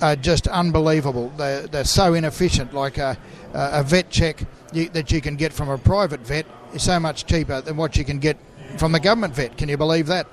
are 0.00 0.16
just 0.16 0.48
unbelievable. 0.48 1.30
They're, 1.36 1.66
they're 1.66 1.84
so 1.84 2.14
inefficient. 2.14 2.72
Like 2.72 2.96
a, 2.96 3.18
a 3.52 3.82
vet 3.82 4.10
check 4.10 4.42
you, 4.72 4.88
that 4.90 5.12
you 5.12 5.20
can 5.20 5.36
get 5.36 5.52
from 5.52 5.68
a 5.68 5.76
private 5.76 6.20
vet 6.20 6.46
is 6.72 6.82
so 6.82 6.98
much 6.98 7.26
cheaper 7.26 7.60
than 7.60 7.76
what 7.76 7.96
you 7.96 8.04
can 8.04 8.18
get 8.18 8.38
from 8.78 8.92
the 8.92 9.00
government 9.00 9.34
vet. 9.34 9.58
Can 9.58 9.68
you 9.68 9.76
believe 9.76 10.06
that? 10.06 10.26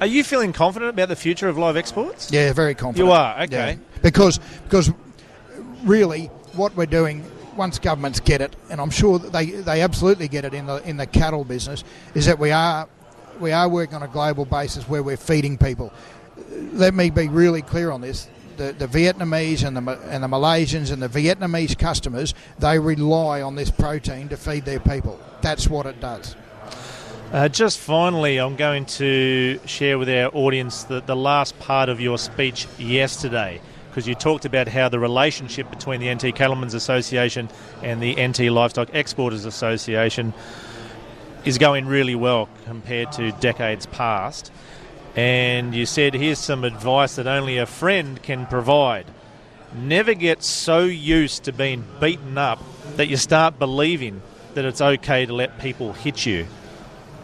Are 0.00 0.06
you 0.06 0.24
feeling 0.24 0.52
confident 0.52 0.90
about 0.90 1.08
the 1.08 1.16
future 1.16 1.48
of 1.48 1.58
live 1.58 1.76
exports? 1.76 2.30
Yeah, 2.30 2.52
very 2.52 2.74
confident. 2.74 3.06
You 3.06 3.12
are 3.12 3.42
okay. 3.42 3.72
Yeah. 3.72 4.00
Because 4.02 4.38
because 4.64 4.90
really 5.84 6.26
what 6.54 6.76
we're 6.76 6.86
doing 6.86 7.24
once 7.56 7.78
governments 7.78 8.20
get 8.20 8.40
it, 8.40 8.56
and 8.70 8.80
I'm 8.80 8.90
sure 8.90 9.18
that 9.18 9.32
they, 9.32 9.46
they 9.46 9.82
absolutely 9.82 10.28
get 10.28 10.44
it 10.44 10.54
in 10.54 10.66
the 10.66 10.76
in 10.88 10.96
the 10.96 11.06
cattle 11.06 11.44
business, 11.44 11.84
is 12.14 12.26
that 12.26 12.38
we 12.38 12.50
are 12.50 12.88
we 13.40 13.52
are 13.52 13.68
working 13.68 13.96
on 13.96 14.02
a 14.02 14.08
global 14.08 14.44
basis 14.44 14.88
where 14.88 15.02
we're 15.02 15.16
feeding 15.16 15.58
people. 15.58 15.92
Let 16.72 16.94
me 16.94 17.10
be 17.10 17.28
really 17.28 17.62
clear 17.62 17.90
on 17.90 18.00
this. 18.00 18.28
The, 18.56 18.72
the 18.72 18.86
Vietnamese 18.86 19.66
and 19.66 19.76
the 19.76 19.98
and 20.10 20.22
the 20.22 20.28
Malaysians 20.28 20.92
and 20.92 21.02
the 21.02 21.08
Vietnamese 21.08 21.76
customers 21.78 22.34
they 22.58 22.78
rely 22.78 23.40
on 23.40 23.54
this 23.54 23.70
protein 23.70 24.28
to 24.28 24.36
feed 24.36 24.64
their 24.64 24.80
people. 24.80 25.18
That's 25.40 25.68
what 25.68 25.86
it 25.86 26.00
does. 26.00 26.36
Uh, 27.32 27.48
just 27.48 27.78
finally, 27.78 28.36
I'm 28.36 28.56
going 28.56 28.84
to 28.84 29.58
share 29.64 29.98
with 29.98 30.10
our 30.10 30.28
audience 30.34 30.84
the, 30.84 31.00
the 31.00 31.16
last 31.16 31.58
part 31.58 31.88
of 31.88 31.98
your 31.98 32.18
speech 32.18 32.66
yesterday 32.76 33.58
because 33.88 34.06
you 34.06 34.14
talked 34.14 34.44
about 34.44 34.68
how 34.68 34.90
the 34.90 34.98
relationship 34.98 35.70
between 35.70 36.00
the 36.00 36.14
NT 36.14 36.34
Cattlemen's 36.34 36.74
Association 36.74 37.48
and 37.82 38.02
the 38.02 38.22
NT 38.22 38.52
Livestock 38.52 38.94
Exporters 38.94 39.46
Association 39.46 40.34
is 41.46 41.56
going 41.56 41.86
really 41.86 42.14
well 42.14 42.50
compared 42.66 43.10
to 43.12 43.32
decades 43.40 43.86
past. 43.86 44.52
and 45.16 45.74
you 45.74 45.86
said, 45.86 46.12
Here's 46.12 46.38
some 46.38 46.64
advice 46.64 47.16
that 47.16 47.26
only 47.26 47.56
a 47.56 47.64
friend 47.64 48.22
can 48.22 48.44
provide. 48.44 49.06
Never 49.74 50.12
get 50.12 50.42
so 50.42 50.84
used 50.84 51.44
to 51.44 51.52
being 51.54 51.86
beaten 51.98 52.36
up 52.36 52.58
that 52.96 53.08
you 53.08 53.16
start 53.16 53.58
believing 53.58 54.20
that 54.52 54.66
it's 54.66 54.82
okay 54.82 55.24
to 55.24 55.32
let 55.32 55.58
people 55.58 55.94
hit 55.94 56.26
you. 56.26 56.46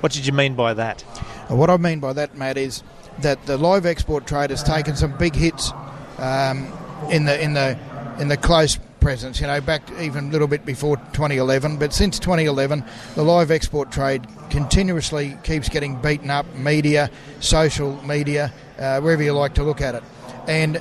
What 0.01 0.13
did 0.13 0.27
you 0.27 0.33
mean 0.33 0.55
by 0.55 0.75
that? 0.75 1.03
What 1.49 1.71
I 1.71 1.77
mean 1.77 2.01
by 2.01 2.13
that, 2.13 2.37
Matt, 2.37 2.57
is 2.57 2.83
that 3.21 3.45
the 3.47 3.57
live 3.57 3.87
export 3.87 4.27
trade 4.27 4.51
has 4.51 4.63
taken 4.63 4.97
some 4.97 5.17
big 5.17 5.35
hits 5.35 5.73
um, 6.19 6.73
in 7.11 7.25
the 7.25 7.43
in 7.43 7.55
the 7.55 7.79
in 8.19 8.29
the 8.29 8.37
close 8.37 8.79
presence. 9.01 9.41
You 9.41 9.47
know, 9.47 9.61
back 9.61 9.83
even 10.01 10.29
a 10.29 10.31
little 10.31 10.47
bit 10.47 10.65
before 10.65 10.97
2011, 10.97 11.79
but 11.79 11.93
since 11.93 12.19
2011, 12.19 12.85
the 13.15 13.23
live 13.23 13.51
export 13.51 13.91
trade 13.91 14.27
continuously 14.51 15.37
keeps 15.43 15.69
getting 15.69 16.01
beaten 16.01 16.31
up. 16.31 16.47
Media, 16.55 17.11
social 17.41 18.01
media, 18.05 18.53
uh, 18.79 19.01
wherever 19.01 19.23
you 19.23 19.33
like 19.33 19.55
to 19.55 19.65
look 19.65 19.81
at 19.81 19.95
it, 19.95 20.03
and 20.47 20.81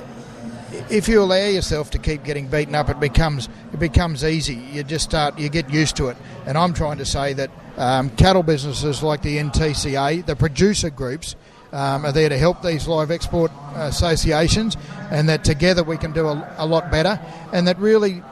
if 0.90 1.08
you 1.08 1.22
allow 1.22 1.46
yourself 1.46 1.90
to 1.90 1.98
keep 1.98 2.24
getting 2.24 2.46
beaten 2.46 2.74
up, 2.74 2.88
it 2.88 3.00
becomes 3.00 3.48
it 3.72 3.78
becomes 3.78 4.24
easy. 4.24 4.54
You 4.54 4.84
just 4.84 5.04
start 5.04 5.38
you 5.38 5.48
get 5.48 5.70
used 5.70 5.96
to 5.96 6.08
it. 6.08 6.16
And 6.46 6.56
I'm 6.58 6.74
trying 6.74 6.98
to 6.98 7.04
say 7.04 7.32
that 7.34 7.50
um, 7.78 8.10
cattle 8.10 8.42
businesses 8.42 9.02
like 9.02 9.22
the 9.22 9.38
NTCA, 9.38 10.26
the 10.26 10.36
producer 10.36 10.90
groups, 10.90 11.36
um, 11.72 12.04
are 12.04 12.12
there 12.12 12.28
to 12.28 12.38
help 12.38 12.62
these 12.62 12.88
live 12.88 13.10
export 13.10 13.50
associations, 13.74 14.76
and 15.10 15.28
that 15.28 15.44
together 15.44 15.82
we 15.82 15.96
can 15.96 16.12
do 16.12 16.26
a, 16.26 16.54
a 16.58 16.66
lot 16.66 16.90
better. 16.90 17.20
And 17.52 17.68
that 17.68 17.78
really 17.78 18.22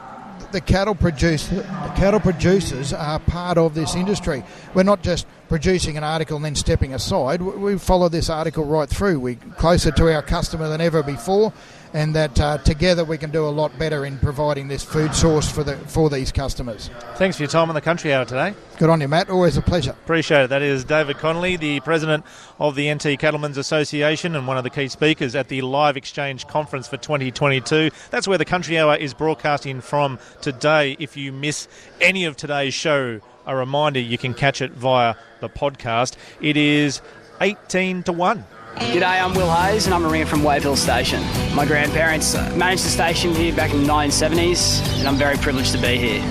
the 0.51 0.61
cattle 0.61 0.95
produce 0.95 1.47
the 1.47 1.61
cattle 1.95 2.19
producers 2.19 2.93
are 2.93 3.19
part 3.19 3.57
of 3.57 3.73
this 3.73 3.95
industry. 3.95 4.43
We're 4.73 4.83
not 4.83 5.01
just 5.01 5.27
producing 5.49 5.97
an 5.97 6.03
article 6.03 6.37
and 6.37 6.45
then 6.45 6.55
stepping 6.55 6.93
aside. 6.93 7.41
We 7.41 7.77
follow 7.77 8.09
this 8.09 8.29
article 8.29 8.65
right 8.65 8.89
through. 8.89 9.19
We're 9.19 9.35
closer 9.57 9.91
to 9.91 10.13
our 10.13 10.21
customer 10.21 10.67
than 10.69 10.81
ever 10.81 11.03
before 11.03 11.53
and 11.93 12.15
that 12.15 12.39
uh, 12.39 12.57
together 12.59 13.03
we 13.03 13.17
can 13.17 13.31
do 13.31 13.47
a 13.47 13.49
lot 13.49 13.77
better 13.79 14.05
in 14.05 14.17
providing 14.19 14.67
this 14.67 14.83
food 14.83 15.13
source 15.13 15.51
for 15.51 15.63
the 15.63 15.75
for 15.77 16.09
these 16.09 16.31
customers. 16.31 16.89
Thanks 17.15 17.37
for 17.37 17.43
your 17.43 17.49
time 17.49 17.69
on 17.69 17.75
the 17.75 17.81
Country 17.81 18.13
Hour 18.13 18.25
today. 18.25 18.53
Good 18.77 18.89
on 18.89 19.01
you, 19.01 19.07
Matt. 19.07 19.29
Always 19.29 19.57
a 19.57 19.61
pleasure. 19.61 19.91
Appreciate 19.91 20.43
it. 20.43 20.49
That 20.49 20.61
is 20.61 20.83
David 20.83 21.17
Connolly, 21.17 21.57
the 21.57 21.79
president 21.79 22.25
of 22.59 22.75
the 22.75 22.93
NT 22.93 23.19
Cattlemen's 23.19 23.57
Association 23.57 24.35
and 24.35 24.47
one 24.47 24.57
of 24.57 24.63
the 24.63 24.69
key 24.69 24.87
speakers 24.87 25.35
at 25.35 25.47
the 25.47 25.61
Live 25.61 25.97
Exchange 25.97 26.47
Conference 26.47 26.87
for 26.87 26.97
2022. 26.97 27.89
That's 28.11 28.27
where 28.27 28.37
the 28.37 28.45
Country 28.45 28.77
Hour 28.77 28.95
is 28.95 29.13
broadcasting 29.13 29.81
from 29.81 30.19
today. 30.41 30.95
If 30.99 31.17
you 31.17 31.31
miss 31.31 31.67
any 32.01 32.25
of 32.25 32.37
today's 32.37 32.73
show, 32.73 33.19
a 33.47 33.55
reminder 33.55 33.99
you 33.99 34.17
can 34.17 34.33
catch 34.33 34.61
it 34.61 34.71
via 34.73 35.15
the 35.39 35.49
podcast. 35.49 36.15
It 36.41 36.57
is 36.57 37.01
18 37.41 38.03
to 38.03 38.11
1 38.11 38.45
G'day, 38.79 39.23
I'm 39.23 39.33
Will 39.33 39.51
Hayes 39.51 39.85
and 39.85 39.93
I'm 39.93 40.05
a 40.05 40.07
ringer 40.07 40.27
from 40.27 40.43
Wave 40.43 40.61
Hill 40.61 40.75
Station. 40.75 41.21
My 41.55 41.65
grandparents 41.65 42.35
uh, 42.35 42.53
managed 42.55 42.85
the 42.85 42.89
station 42.89 43.33
here 43.33 43.53
back 43.53 43.73
in 43.73 43.81
the 43.81 43.89
1970s 43.89 44.99
and 44.99 45.07
I'm 45.07 45.15
very 45.15 45.35
privileged 45.37 45.71
to 45.73 45.81
be 45.81 45.97
here. 45.97 46.23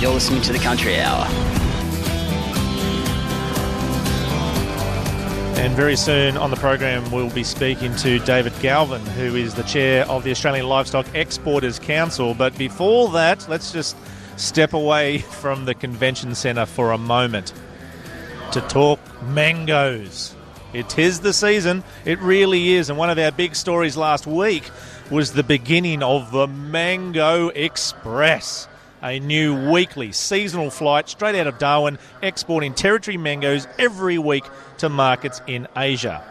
You're 0.00 0.12
listening 0.12 0.40
to 0.42 0.52
the 0.52 0.60
Country 0.60 1.00
Hour. 1.00 1.24
And 5.58 5.74
very 5.74 5.96
soon 5.96 6.36
on 6.36 6.50
the 6.50 6.56
program, 6.56 7.10
we'll 7.10 7.30
be 7.30 7.42
speaking 7.42 7.94
to 7.96 8.20
David 8.20 8.52
Galvin, 8.60 9.04
who 9.04 9.34
is 9.34 9.54
the 9.54 9.64
chair 9.64 10.06
of 10.06 10.22
the 10.22 10.30
Australian 10.30 10.68
Livestock 10.68 11.12
Exporters 11.14 11.80
Council. 11.80 12.32
But 12.32 12.56
before 12.56 13.10
that, 13.10 13.48
let's 13.48 13.72
just 13.72 13.96
step 14.36 14.72
away 14.72 15.18
from 15.18 15.64
the 15.64 15.74
convention 15.74 16.36
centre 16.36 16.64
for 16.64 16.92
a 16.92 16.98
moment 16.98 17.52
to 18.52 18.60
talk 18.62 19.00
mangoes. 19.24 20.36
It 20.72 20.98
is 20.98 21.20
the 21.20 21.32
season. 21.32 21.82
It 22.04 22.18
really 22.18 22.74
is. 22.74 22.90
And 22.90 22.98
one 22.98 23.08
of 23.08 23.18
our 23.18 23.32
big 23.32 23.56
stories 23.56 23.96
last 23.96 24.26
week 24.26 24.68
was 25.10 25.32
the 25.32 25.42
beginning 25.42 26.02
of 26.02 26.30
the 26.30 26.46
Mango 26.46 27.48
Express, 27.48 28.68
a 29.02 29.18
new 29.18 29.70
weekly 29.70 30.12
seasonal 30.12 30.70
flight 30.70 31.08
straight 31.08 31.34
out 31.36 31.46
of 31.46 31.58
Darwin, 31.58 31.98
exporting 32.20 32.74
territory 32.74 33.16
mangoes 33.16 33.66
every 33.78 34.18
week 34.18 34.44
to 34.76 34.90
markets 34.90 35.40
in 35.46 35.66
Asia. 35.74 36.22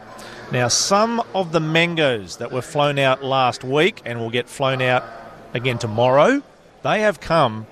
Now, 0.52 0.68
some 0.68 1.22
of 1.34 1.52
the 1.52 1.60
mangoes 1.60 2.38
that 2.38 2.52
were 2.52 2.62
flown 2.62 3.00
out 3.00 3.24
last 3.24 3.64
week 3.64 4.04
and 4.06 4.20
will 4.20 4.30
get 4.30 4.48
flown 4.48 4.84
out 4.84 5.04
again 5.56 5.80
tomorrow, 5.80 6.44
they 6.84 7.02
have 7.02 7.20
come 7.20 7.66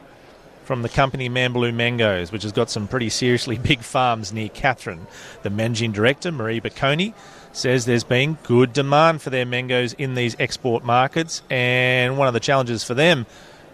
from 0.65 0.81
the 0.81 0.89
company 0.89 1.29
Manbulloo 1.29 1.73
Mangoes, 1.73 2.31
which 2.31 2.43
has 2.43 2.51
got 2.51 2.69
some 2.69 2.87
pretty 2.87 3.09
seriously 3.09 3.57
big 3.57 3.81
farms 3.81 4.33
near 4.33 4.49
Katherine. 4.49 5.07
The 5.43 5.49
managing 5.49 5.91
director, 5.91 6.31
Marie 6.31 6.59
Piccone, 6.59 7.13
says 7.53 7.85
there's 7.85 8.03
been 8.03 8.37
good 8.43 8.73
demand 8.73 9.21
for 9.21 9.29
their 9.29 9.45
mangoes 9.45 9.93
in 9.93 10.15
these 10.15 10.35
export 10.39 10.83
markets, 10.83 11.41
and 11.49 12.17
one 12.17 12.27
of 12.27 12.33
the 12.33 12.39
challenges 12.39 12.83
for 12.83 12.93
them 12.93 13.25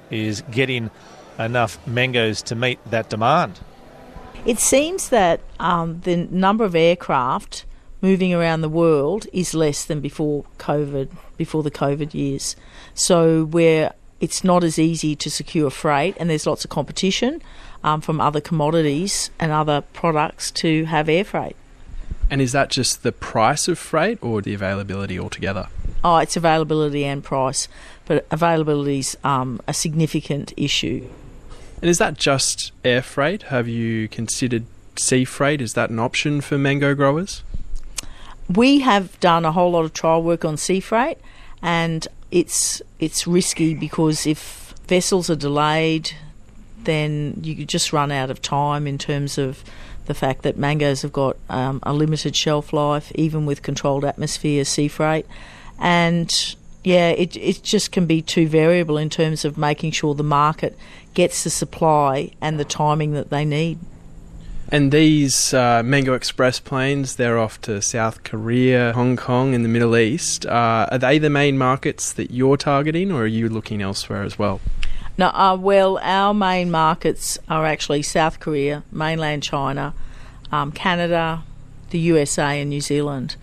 is 0.10 0.44
getting 0.52 0.92
enough 1.40 1.86
mangoes 1.88 2.42
to 2.44 2.56
meet 2.56 2.80
that 2.92 3.10
demand. 3.10 3.60
It 4.46 4.60
seems 4.60 5.10
that 5.10 5.40
um, 5.60 6.02
the 6.02 6.18
number 6.18 6.64
of 6.66 6.76
aircraft 6.76 7.66
moving 8.02 8.34
around 8.34 8.62
the 8.62 8.70
world 8.70 9.28
is 9.32 9.54
less 9.54 9.86
than 9.86 10.02
before 10.02 10.44
COVID, 10.58 11.10
before 11.38 11.64
the 11.64 11.72
COVID 11.72 12.14
years. 12.14 12.56
So 12.94 13.46
we're 13.46 13.92
it's 14.22 14.44
not 14.44 14.64
as 14.64 14.80
easy 14.80 15.16
to 15.18 15.30
secure 15.30 15.70
freight, 15.70 16.16
and 16.20 16.30
there's 16.30 16.46
lots 16.48 16.64
of 16.64 16.70
competition 16.70 17.42
um, 17.84 18.00
from 18.00 18.22
other 18.22 18.40
commodities 18.40 19.32
and 19.40 19.52
other 19.52 19.82
products 19.82 20.52
to 20.52 20.86
have 20.86 21.10
air 21.10 21.26
freight. 21.26 21.56
And 22.30 22.42
is 22.42 22.54
that 22.54 22.70
just 22.70 23.04
the 23.04 23.12
price 23.12 23.68
of 23.68 23.78
freight 23.78 24.20
or 24.22 24.42
the 24.42 24.54
availability 24.54 25.20
altogether? 25.20 25.68
Oh, 26.04 26.18
it's 26.18 26.38
availability 26.38 27.04
and 27.04 27.24
price, 27.24 27.68
but 28.06 28.26
availability 28.32 29.00
is 29.00 29.18
um, 29.24 29.60
a 29.68 29.74
significant 29.74 30.54
issue. 30.56 31.10
And 31.82 31.90
is 31.90 31.98
that 31.98 32.16
just 32.16 32.72
air 32.86 33.02
freight? 33.02 33.44
Have 33.44 33.68
you 33.68 34.08
considered 34.08 34.66
sea 34.98 35.26
freight? 35.26 35.62
Is 35.62 35.74
that 35.74 35.90
an 35.90 36.00
option 36.00 36.42
for 36.42 36.58
mango 36.58 36.94
growers? 36.94 37.44
We 38.48 38.80
have 38.80 39.20
done 39.20 39.46
a 39.46 39.52
whole 39.52 39.72
lot 39.72 39.84
of 39.84 39.94
trial 39.94 40.22
work 40.22 40.46
on 40.46 40.58
sea 40.58 40.80
freight, 40.80 41.18
and 41.62 42.08
it's 42.30 42.82
it's 43.02 43.28
risky 43.28 43.74
because 43.74 44.26
if 44.26 44.74
vessels 44.88 45.30
are 45.30 45.36
delayed, 45.36 46.12
then 46.84 47.34
you 47.44 47.66
just 47.66 47.92
run 47.92 48.12
out 48.12 48.30
of 48.30 48.42
time 48.42 48.88
in 48.88 48.98
terms 48.98 49.38
of 49.38 49.64
the 50.06 50.14
fact 50.14 50.44
that 50.44 50.58
mangoes 50.58 51.02
have 51.02 51.12
got 51.12 51.36
um, 51.50 51.80
a 51.84 51.94
limited 51.94 52.36
shelf 52.36 52.72
life, 52.72 53.12
even 53.16 53.46
with 53.46 53.62
controlled 53.62 54.06
atmosphere 54.06 54.64
sea 54.64 54.88
freight, 54.88 55.26
and 55.80 56.56
yeah, 56.84 57.10
it 57.10 57.36
it 57.38 57.62
just 57.64 57.92
can 57.92 58.06
be 58.06 58.22
too 58.22 58.48
variable 58.48 58.98
in 58.98 59.10
terms 59.10 59.46
of 59.46 59.58
making 59.58 59.92
sure 59.92 60.14
the 60.14 60.24
market 60.24 60.78
gets 61.14 61.44
the 61.44 61.50
supply 61.50 62.32
and 62.40 62.60
the 62.60 62.66
timing 62.66 63.14
that 63.14 63.30
they 63.30 63.46
need. 63.46 63.80
And 64.74 64.94
these 64.94 65.54
uh, 65.54 65.84
Mango 65.84 66.14
Express 66.14 66.62
planes, 66.62 67.18
they're 67.18 67.38
off 67.38 67.60
to 67.64 67.82
South 67.82 68.24
Korea, 68.24 68.94
Hong 68.94 69.18
Kong, 69.18 69.54
and 69.54 69.66
the 69.66 69.70
Middle 69.70 69.98
East. 69.98 70.46
Uh, 70.46 70.88
are 70.90 70.98
they 70.98 71.18
the 71.20 71.30
main 71.30 71.58
markets 71.58 72.14
that 72.14 72.32
you're 72.32 72.56
targeting, 72.56 73.12
or 73.12 73.24
are 73.24 73.28
you 73.28 73.50
looking 73.50 73.82
elsewhere 73.82 74.24
as 74.24 74.40
well? 74.40 74.62
No, 75.18 75.28
uh, 75.28 75.58
well, 75.60 76.00
our 76.02 76.34
main 76.34 76.72
markets 76.72 77.38
are 77.50 77.66
actually 77.66 78.02
South 78.02 78.40
Korea, 78.40 78.84
mainland 78.94 79.44
China, 79.44 79.94
um, 80.54 80.72
Canada, 80.72 81.44
the 81.90 82.00
USA, 82.00 82.62
and 82.62 82.70
New 82.70 82.80
Zealand. 82.80 83.36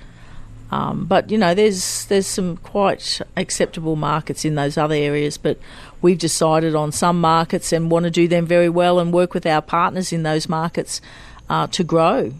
Um, 0.70 1.06
but 1.06 1.30
you 1.30 1.38
know, 1.38 1.54
there's 1.54 2.04
there's 2.06 2.26
some 2.26 2.58
quite 2.58 3.20
acceptable 3.36 3.96
markets 3.96 4.44
in 4.44 4.54
those 4.54 4.76
other 4.76 4.94
areas. 4.94 5.38
But 5.38 5.58
we've 6.02 6.18
decided 6.18 6.74
on 6.74 6.92
some 6.92 7.20
markets 7.20 7.72
and 7.72 7.90
want 7.90 8.04
to 8.04 8.10
do 8.10 8.28
them 8.28 8.46
very 8.46 8.68
well 8.68 8.98
and 8.98 9.12
work 9.12 9.34
with 9.34 9.46
our 9.46 9.62
partners 9.62 10.12
in 10.12 10.22
those 10.22 10.48
markets 10.48 11.00
uh, 11.48 11.66
to 11.68 11.84
grow. 11.84 12.32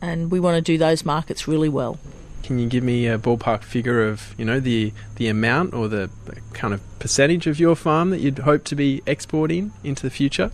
And 0.00 0.30
we 0.30 0.40
want 0.40 0.56
to 0.56 0.62
do 0.62 0.78
those 0.78 1.04
markets 1.04 1.46
really 1.46 1.68
well. 1.68 1.98
Can 2.42 2.58
you 2.58 2.68
give 2.68 2.84
me 2.84 3.08
a 3.08 3.18
ballpark 3.18 3.62
figure 3.62 4.06
of 4.08 4.34
you 4.38 4.44
know 4.44 4.60
the 4.60 4.92
the 5.16 5.28
amount 5.28 5.74
or 5.74 5.88
the 5.88 6.10
kind 6.52 6.72
of 6.72 6.80
percentage 6.98 7.46
of 7.46 7.60
your 7.60 7.76
farm 7.76 8.10
that 8.10 8.20
you'd 8.20 8.38
hope 8.40 8.64
to 8.64 8.76
be 8.76 9.02
exporting 9.06 9.72
into 9.84 10.02
the 10.02 10.10
future? 10.10 10.50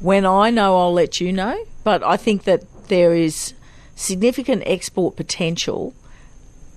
When 0.00 0.26
I 0.26 0.50
know, 0.50 0.76
I'll 0.76 0.92
let 0.92 1.20
you 1.20 1.32
know. 1.32 1.66
But 1.84 2.02
I 2.02 2.16
think 2.16 2.44
that 2.44 2.64
there 2.88 3.14
is 3.14 3.54
significant 3.94 4.62
export 4.66 5.16
potential 5.16 5.94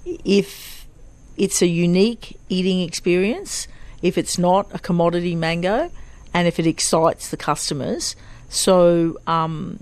if 0.05 0.87
it's 1.37 1.61
a 1.61 1.67
unique 1.67 2.37
eating 2.49 2.81
experience, 2.81 3.67
if 4.01 4.17
it's 4.17 4.37
not 4.37 4.67
a 4.73 4.79
commodity 4.79 5.35
mango, 5.35 5.91
and 6.33 6.47
if 6.47 6.59
it 6.59 6.67
excites 6.67 7.29
the 7.29 7.37
customers. 7.37 8.15
So 8.49 9.17
um, 9.27 9.79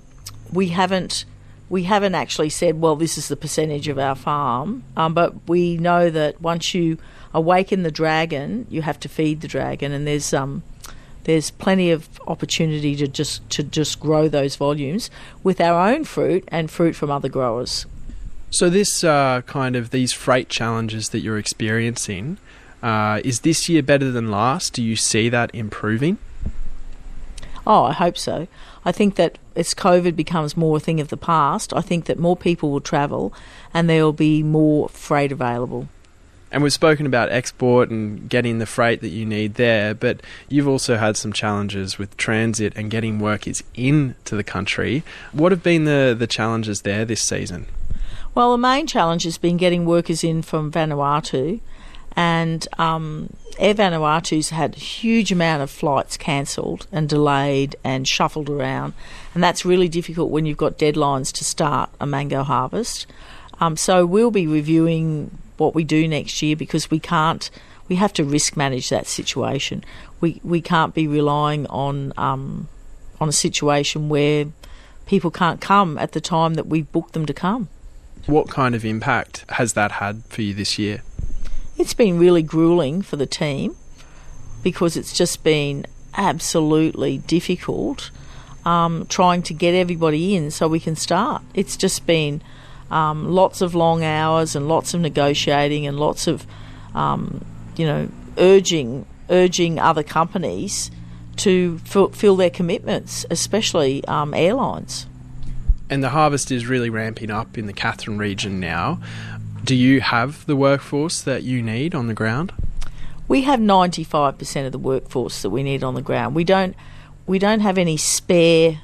we 0.52 0.70
haven't 0.70 1.26
we 1.70 1.84
haven't 1.84 2.14
actually 2.14 2.50
said, 2.50 2.80
well, 2.80 2.96
this 2.96 3.18
is 3.18 3.30
the 3.30 3.36
percentage 3.36 3.88
of 3.88 3.98
our 3.98 4.14
farm, 4.14 4.84
um, 4.96 5.16
but 5.16 5.34
we 5.50 5.76
know 5.78 6.12
that 6.12 6.40
once 6.40 6.76
you 6.76 7.00
awaken 7.34 7.82
the 7.82 7.90
dragon, 7.90 8.68
you 8.70 8.84
have 8.84 9.00
to 9.00 9.10
feed 9.10 9.42
the 9.42 9.48
dragon, 9.48 9.92
and 9.92 10.06
there's 10.06 10.34
um, 10.34 10.62
there's 11.24 11.50
plenty 11.50 11.90
of 11.90 12.08
opportunity 12.28 12.96
to 12.98 13.08
just 13.08 13.50
to 13.50 13.64
just 13.64 14.00
grow 14.00 14.28
those 14.28 14.56
volumes 14.56 15.10
with 15.42 15.60
our 15.60 15.90
own 15.90 16.04
fruit 16.04 16.44
and 16.50 16.70
fruit 16.70 16.96
from 16.96 17.10
other 17.10 17.30
growers. 17.30 17.86
So 18.54 18.70
this 18.70 19.04
uh, 19.04 19.42
kind 19.48 19.76
of 19.76 19.90
these 19.90 20.14
freight 20.14 20.48
challenges 20.48 21.10
that 21.10 21.22
you're 21.22 21.40
experiencing, 21.40 22.38
uh, 22.84 23.20
is 23.24 23.40
this 23.40 23.68
year 23.68 23.82
better 23.82 24.12
than 24.12 24.30
last? 24.30 24.74
Do 24.74 24.84
you 24.84 24.96
see 24.96 25.28
that 25.30 25.50
improving? 25.56 26.20
Oh, 27.66 27.86
I 27.86 27.94
hope 27.94 28.16
so. 28.16 28.48
I 28.86 28.92
think 28.92 29.16
that 29.16 29.40
as 29.56 29.74
COVID 29.74 30.16
becomes 30.16 30.56
more 30.56 30.78
a 30.78 30.80
thing 30.80 31.00
of 31.00 31.08
the 31.08 31.18
past, 31.18 31.74
I 31.74 31.82
think 31.82 32.06
that 32.06 32.20
more 32.20 32.38
people 32.38 32.70
will 32.70 32.80
travel 32.80 33.34
and 33.74 33.90
there 33.90 34.04
will 34.04 34.14
be 34.14 34.44
more 34.44 34.88
freight 34.90 35.32
available. 35.32 35.88
And 36.52 36.62
we've 36.62 36.72
spoken 36.72 37.08
about 37.08 37.32
export 37.32 37.90
and 37.90 38.30
getting 38.30 38.60
the 38.60 38.68
freight 38.68 39.02
that 39.02 39.10
you 39.10 39.26
need 39.26 39.56
there, 39.56 39.96
but 39.96 40.22
you've 40.48 40.68
also 40.68 40.98
had 40.98 41.18
some 41.18 41.34
challenges 41.34 41.98
with 41.98 42.16
transit 42.18 42.74
and 42.76 42.92
getting 42.92 43.18
workers 43.18 43.64
into 43.74 44.36
the 44.36 44.44
country. 44.44 45.02
What 45.32 45.52
have 45.52 45.64
been 45.64 45.86
the, 45.86 46.16
the 46.16 46.28
challenges 46.28 46.84
there 46.84 47.04
this 47.04 47.22
season? 47.22 47.66
Well, 48.36 48.52
the 48.52 48.58
main 48.58 48.88
challenge 48.88 49.26
has 49.26 49.38
been 49.38 49.58
getting 49.58 49.86
workers 49.86 50.24
in 50.24 50.42
from 50.42 50.72
Vanuatu, 50.72 51.60
and 52.16 52.68
um, 52.80 53.32
Air 53.60 53.76
Vanuatu's 53.76 54.50
had 54.50 54.76
a 54.76 54.80
huge 54.80 55.32
amount 55.32 55.62
of 55.62 55.70
flights 55.70 56.18
cancelled 56.18 56.88
and 56.92 57.08
delayed 57.08 57.76
and 57.84 58.08
shuffled 58.08 58.50
around, 58.50 58.94
and 59.36 59.44
that's 59.44 59.66
really 59.66 59.88
difficult 59.88 60.32
when 60.32 60.48
you've 60.48 60.58
got 60.58 60.80
deadlines 60.80 61.32
to 61.34 61.44
start 61.44 61.92
a 62.00 62.08
mango 62.08 62.42
harvest. 62.42 63.06
Um, 63.60 63.78
so 63.78 64.04
we'll 64.04 64.32
be 64.32 64.48
reviewing 64.48 65.38
what 65.58 65.76
we 65.76 65.84
do 65.84 66.08
next 66.08 66.42
year 66.42 66.56
because 66.56 66.90
we 66.90 67.00
can't. 67.00 67.52
We 67.88 67.98
have 67.98 68.14
to 68.14 68.24
risk 68.24 68.58
manage 68.58 68.90
that 68.90 69.06
situation. 69.06 69.84
We 70.22 70.42
we 70.44 70.60
can't 70.60 70.96
be 70.96 71.06
relying 71.06 71.68
on 71.68 72.14
um, 72.18 72.68
on 73.22 73.30
a 73.30 73.34
situation 73.34 74.10
where 74.10 74.48
people 75.06 75.30
can't 75.30 75.62
come 75.62 76.00
at 76.00 76.14
the 76.14 76.22
time 76.22 76.56
that 76.56 76.66
we 76.66 76.82
book 76.82 77.12
them 77.12 77.28
to 77.28 77.34
come. 77.34 77.70
What 78.26 78.50
kind 78.50 78.74
of 78.74 78.86
impact 78.86 79.46
has 79.50 79.74
that 79.74 79.94
had 79.94 80.24
for 80.30 80.42
you 80.42 80.54
this 80.54 80.80
year? 80.80 81.04
It's 81.78 81.94
been 81.94 82.18
really 82.18 82.42
grueling 82.42 83.02
for 83.02 83.18
the 83.18 83.26
team 83.26 83.76
because 84.62 84.96
it's 84.96 85.14
just 85.14 85.44
been 85.44 85.86
absolutely 86.16 87.18
difficult 87.20 88.12
um, 88.66 89.06
trying 89.08 89.42
to 89.44 89.54
get 89.54 89.76
everybody 89.76 90.36
in 90.36 90.52
so 90.52 90.68
we 90.70 90.80
can 90.80 90.96
start. 90.96 91.42
It's 91.54 91.76
just 91.76 92.06
been 92.06 92.42
um, 92.90 93.30
lots 93.30 93.60
of 93.60 93.76
long 93.76 94.04
hours 94.04 94.56
and 94.56 94.70
lots 94.70 94.94
of 94.94 95.02
negotiating 95.02 95.86
and 95.86 96.00
lots 96.00 96.28
of, 96.28 96.48
um, 96.96 97.44
you 97.76 97.86
know, 97.86 98.10
urging 98.38 99.06
urging 99.30 99.80
other 99.80 100.04
companies 100.04 100.92
to 101.36 101.78
fulfill 101.80 102.36
their 102.36 102.50
commitments, 102.50 103.26
especially 103.32 104.06
um, 104.06 104.34
airlines 104.34 105.08
and 105.94 106.04
the 106.04 106.10
harvest 106.10 106.52
is 106.52 106.66
really 106.66 106.90
ramping 106.90 107.30
up 107.30 107.56
in 107.56 107.68
the 107.68 107.72
Katherine 107.72 108.18
region 108.18 108.60
now. 108.60 109.00
Do 109.64 109.76
you 109.76 110.02
have 110.02 110.44
the 110.48 110.56
workforce 110.56 111.22
that 111.22 111.44
you 111.44 111.62
need 111.62 111.94
on 111.94 112.08
the 112.08 112.16
ground? 112.16 112.52
We 113.28 113.44
have 113.44 113.60
95% 113.60 114.66
of 114.66 114.72
the 114.72 114.80
workforce 114.80 115.44
that 115.44 115.52
we 115.52 115.62
need 115.62 115.84
on 115.84 115.94
the 115.94 116.02
ground. 116.02 116.34
We 116.34 116.46
don't 116.46 116.76
we 117.28 117.38
don't 117.38 117.60
have 117.60 117.78
any 117.78 117.96
spare 117.96 118.82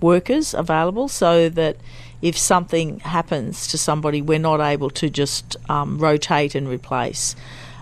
workers 0.00 0.54
available 0.54 1.08
so 1.08 1.48
that 1.48 1.78
if 2.22 2.38
something 2.38 3.00
happens 3.00 3.66
to 3.66 3.76
somebody, 3.76 4.22
we're 4.22 4.38
not 4.38 4.60
able 4.60 4.90
to 4.90 5.10
just 5.10 5.56
um, 5.68 5.98
rotate 5.98 6.54
and 6.54 6.68
replace. 6.68 7.34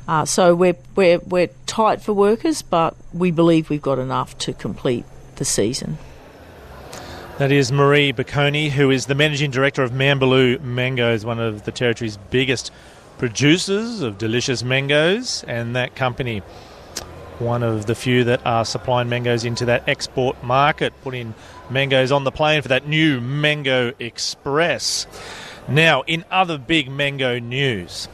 Uh, 0.08 0.24
so 0.24 0.54
we're, 0.54 0.76
we're, 0.96 1.18
we're 1.18 1.50
tight 1.66 2.00
for 2.00 2.14
workers, 2.14 2.62
but 2.62 2.96
we 3.12 3.30
believe 3.30 3.68
we've 3.68 3.82
got 3.82 3.98
enough 3.98 4.36
to 4.38 4.54
complete 4.54 5.04
the 5.36 5.44
season. 5.44 5.98
That 7.36 7.50
is 7.50 7.72
Marie 7.72 8.12
Piccone, 8.12 8.70
who 8.70 8.92
is 8.92 9.06
the 9.06 9.14
managing 9.16 9.50
director 9.50 9.82
of 9.82 9.90
Manbulloo 9.90 10.60
Mangoes, 10.60 11.24
one 11.24 11.40
of 11.40 11.64
the 11.64 11.72
territory's 11.72 12.16
biggest 12.30 12.70
producers 13.18 14.02
of 14.02 14.18
delicious 14.18 14.62
mangoes, 14.62 15.42
and 15.48 15.74
that 15.74 15.96
company, 15.96 16.44
one 17.40 17.64
of 17.64 17.86
the 17.86 17.96
few 17.96 18.22
that 18.22 18.46
are 18.46 18.64
supplying 18.64 19.08
mangoes 19.08 19.44
into 19.44 19.64
that 19.64 19.88
export 19.88 20.44
market, 20.44 20.92
putting 21.02 21.34
mangoes 21.68 22.12
on 22.12 22.22
the 22.22 22.30
plane 22.30 22.62
for 22.62 22.68
that 22.68 22.86
new 22.86 23.20
Mango 23.20 23.92
Express. 23.98 25.08
Now, 25.66 26.02
in 26.02 26.24
other 26.30 26.56
big 26.56 26.88
mango 26.88 27.40
news, 27.40 28.06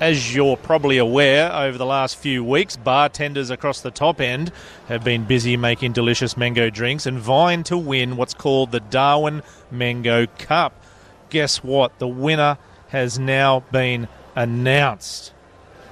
as 0.00 0.34
you're 0.34 0.56
probably 0.56 0.98
aware, 0.98 1.52
over 1.52 1.76
the 1.76 1.86
last 1.86 2.16
few 2.16 2.44
weeks, 2.44 2.76
bartenders 2.76 3.50
across 3.50 3.80
the 3.80 3.90
top 3.90 4.20
end 4.20 4.52
have 4.86 5.02
been 5.02 5.24
busy 5.24 5.56
making 5.56 5.92
delicious 5.92 6.36
mango 6.36 6.70
drinks 6.70 7.04
and 7.06 7.18
vying 7.18 7.64
to 7.64 7.76
win 7.76 8.16
what's 8.16 8.34
called 8.34 8.70
the 8.70 8.80
Darwin 8.80 9.42
Mango 9.70 10.26
Cup. 10.38 10.72
Guess 11.30 11.64
what? 11.64 11.98
The 11.98 12.08
winner 12.08 12.58
has 12.88 13.18
now 13.18 13.60
been 13.72 14.08
announced. 14.36 15.32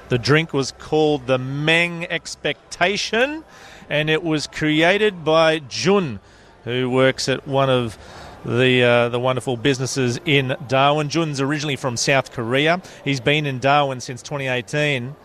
The 0.09 0.19
drink 0.19 0.53
was 0.53 0.73
called 0.73 1.27
the 1.27 1.39
Meng 1.39 2.07
Expectation 2.07 3.45
and 3.91 4.09
it 4.09 4.23
was 4.23 4.47
created 4.47 5.25
by 5.25 5.59
Jun, 5.59 6.21
who 6.65 6.89
works 6.89 7.29
at 7.29 7.47
one 7.47 7.71
of 7.71 7.99
the 8.47 8.83
uh, 8.83 9.09
the 9.09 9.19
wonderful 9.19 9.57
businesses 9.57 10.21
in 10.25 10.57
Darwin. 10.69 11.09
Jun's 11.09 11.41
originally 11.41 11.77
from 11.77 11.97
South 11.97 12.31
Korea. 12.33 12.81
He's 13.05 13.21
been 13.21 13.45
in 13.45 13.59
Darwin 13.59 14.01
since 14.01 14.23
2018 14.23 15.17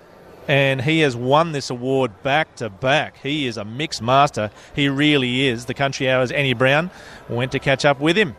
and 0.47 0.81
he 0.81 1.01
has 1.01 1.15
won 1.15 1.51
this 1.51 1.69
award 1.69 2.23
back 2.23 2.55
to 2.55 2.69
back. 2.69 3.17
He 3.21 3.45
is 3.45 3.57
a 3.57 3.63
mix 3.63 4.01
master. 4.01 4.49
He 4.75 4.89
really 4.89 5.47
is. 5.47 5.65
The 5.65 5.73
Country 5.75 6.09
Hour's 6.09 6.31
Annie 6.31 6.53
Brown 6.53 6.89
went 7.29 7.51
to 7.51 7.59
catch 7.59 7.85
up 7.85 7.99
with 7.99 8.17
him. 8.17 8.35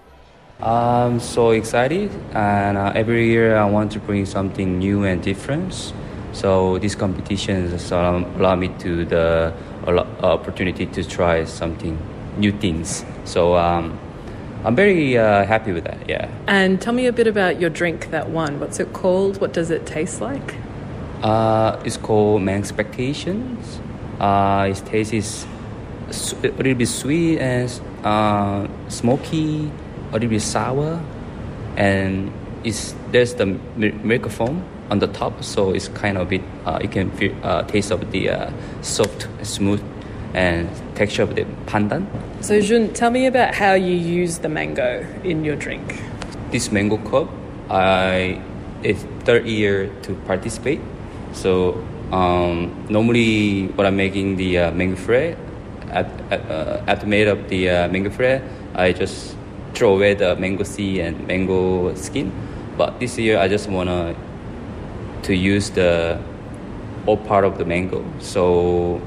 I'm 0.61 1.21
so 1.21 1.51
excited, 1.51 2.11
and 2.35 2.79
uh, 2.79 2.93
every 2.95 3.27
year 3.29 3.57
I 3.57 3.65
want 3.65 3.93
to 3.93 3.99
bring 3.99 4.27
something 4.27 4.79
new 4.79 5.05
and 5.05 5.23
different. 5.23 5.93
So 6.33 6.79
this 6.79 6.95
competition 6.95 7.69
has 7.69 7.91
allowed 7.91 8.57
me 8.57 8.69
to 8.79 9.05
the 9.05 9.55
opportunity 10.23 10.87
to 10.87 11.05
try 11.05 11.45
something 11.45 11.99
new 12.37 12.53
things. 12.53 13.05
So 13.25 13.57
um, 13.57 13.99
I'm 14.65 14.77
very 14.77 15.19
uh, 15.19 15.45
happy 15.45 15.73
with 15.73 15.85
that. 15.85 16.09
Yeah. 16.09 16.31
And 16.47 16.81
tell 16.81 16.93
me 16.93 17.07
a 17.07 17.13
bit 17.13 17.27
about 17.27 17.61
your 17.61 17.71
drink 17.71 18.11
that 18.11 18.31
won. 18.31 18.61
What's 18.61 18.79
it 18.79 18.93
called? 18.93 19.41
What 19.41 19.53
does 19.53 19.71
it 19.71 19.87
taste 19.87 20.21
like? 20.21 20.55
Uh, 21.23 21.81
it's 21.85 21.97
called 21.97 22.43
Meng 22.43 22.59
Expectations. 22.59 23.81
Uh, 24.21 24.69
its 24.71 24.81
taste 24.81 25.13
is 25.13 25.47
a 26.43 26.49
little 26.49 26.75
bit 26.75 26.87
sweet 26.87 27.39
and 27.39 27.71
uh, 28.05 28.69
smoky, 28.89 29.71
a 30.11 30.13
little 30.13 30.29
bit 30.29 30.43
sour, 30.43 31.03
and 31.77 32.33
it's 32.63 32.95
there's 33.11 33.35
the 33.35 33.47
milk 33.47 34.29
foam 34.31 34.65
on 34.91 34.99
the 35.01 35.09
top, 35.09 35.43
so 35.43 35.71
it's 35.71 35.89
kind 35.89 36.17
of 36.19 36.27
a 36.27 36.31
bit. 36.31 36.43
Uh, 36.65 36.79
you 36.83 36.89
can 36.89 37.11
feel 37.13 37.35
uh, 37.43 37.63
taste 37.63 37.91
of 37.91 38.11
the 38.13 38.31
uh, 38.31 38.53
soft, 38.83 39.27
smooth 39.43 39.83
and 40.35 40.69
texture 40.95 41.23
of 41.23 41.35
the 41.35 41.45
pandan. 41.67 42.07
So 42.41 42.61
Jun, 42.61 42.93
tell 42.93 43.11
me 43.11 43.27
about 43.27 43.55
how 43.55 43.75
you 43.75 43.95
use 43.95 44.39
the 44.39 44.49
mango 44.49 45.07
in 45.25 45.45
your 45.45 45.57
drink. 45.57 46.01
This 46.51 46.71
mango 46.71 46.99
cup, 46.99 47.29
I 47.71 48.41
it's 48.83 49.05
third 49.25 49.47
year 49.47 49.89
to 50.03 50.15
participate. 50.27 50.81
So 51.33 51.83
um, 52.13 52.87
normally, 52.91 53.69
what 53.69 53.87
I'm 53.87 53.97
making 53.97 54.37
the 54.37 54.59
uh, 54.59 54.71
mango 54.73 54.97
fre, 54.97 55.35
at, 55.89 56.09
at, 56.31 56.51
uh, 56.51 56.83
after 56.87 57.07
made 57.07 57.29
up 57.29 57.49
the 57.49 57.71
uh, 57.71 57.89
mango 57.89 58.11
fre, 58.11 58.45
I 58.75 58.93
just 58.93 59.37
throw 59.75 59.97
away 59.97 60.15
the 60.15 60.37
mango 60.37 60.65
seed 60.65 61.01
and 61.01 61.27
mango 61.27 61.95
skin. 61.95 62.33
But 62.77 63.01
this 63.01 63.19
year, 63.19 63.39
I 63.39 63.49
just 63.49 63.69
wanna 63.69 64.15
to 65.23 65.35
use 65.35 65.71
the 65.71 66.21
all 67.07 67.17
part 67.17 67.45
of 67.45 67.59
the 67.59 67.65
mango. 67.65 68.05
So 68.19 69.01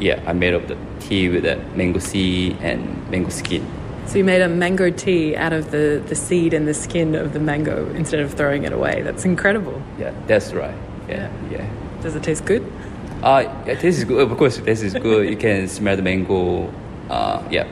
yeah, 0.00 0.22
I 0.26 0.32
made 0.32 0.54
up 0.54 0.66
the 0.66 0.76
tea 1.00 1.28
with 1.28 1.44
the 1.44 1.56
mango 1.76 1.98
seed 1.98 2.56
and 2.60 3.08
mango 3.10 3.28
skin. 3.30 3.66
So 4.06 4.18
you 4.18 4.24
made 4.24 4.42
a 4.42 4.48
mango 4.48 4.90
tea 4.90 5.36
out 5.36 5.52
of 5.52 5.70
the, 5.70 6.02
the 6.06 6.16
seed 6.16 6.52
and 6.52 6.66
the 6.66 6.74
skin 6.74 7.14
of 7.14 7.32
the 7.32 7.38
mango 7.38 7.88
instead 7.94 8.20
of 8.20 8.34
throwing 8.34 8.64
it 8.64 8.72
away. 8.72 9.02
That's 9.02 9.24
incredible. 9.24 9.80
Yeah, 9.98 10.12
that's 10.26 10.52
right. 10.52 10.74
Yeah, 11.08 11.30
yeah. 11.50 11.58
yeah. 11.58 12.02
Does 12.02 12.16
it 12.16 12.22
taste 12.22 12.44
good? 12.44 12.62
Uh, 13.22 13.42
yeah, 13.66 13.72
it 13.72 13.80
tastes 13.80 14.02
good. 14.04 14.30
Of 14.30 14.36
course, 14.36 14.58
it 14.58 14.64
tastes 14.64 14.94
good. 14.94 15.28
you 15.28 15.36
can 15.46 15.68
smell 15.68 15.94
the 15.96 16.02
mango. 16.02 16.72
Uh, 17.10 17.42
yeah, 17.50 17.68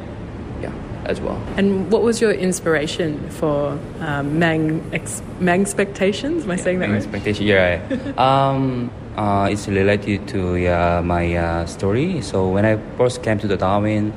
yeah, 0.60 0.72
as 1.06 1.20
well. 1.20 1.42
And 1.56 1.90
what 1.90 2.02
was 2.02 2.20
your 2.20 2.32
inspiration 2.32 3.30
for 3.30 3.78
um, 4.00 4.38
Mang 4.38 4.88
ex- 4.92 5.22
Mang 5.40 5.62
expectations? 5.62 6.44
Am 6.44 6.50
I 6.50 6.56
yeah, 6.56 6.62
saying 6.62 6.78
that 6.80 6.86
Mang 6.88 6.96
right? 6.96 7.02
Expectation. 7.02 7.46
Yeah. 7.46 7.80
Right. 7.80 8.18
um, 8.18 8.90
uh, 9.18 9.48
it's 9.50 9.66
related 9.66 10.28
to 10.28 10.64
uh, 10.68 11.02
my 11.02 11.34
uh, 11.34 11.66
story. 11.66 12.22
So 12.22 12.48
when 12.48 12.64
I 12.64 12.78
first 12.96 13.20
came 13.20 13.36
to 13.40 13.48
the 13.48 13.56
Darwin, 13.56 14.12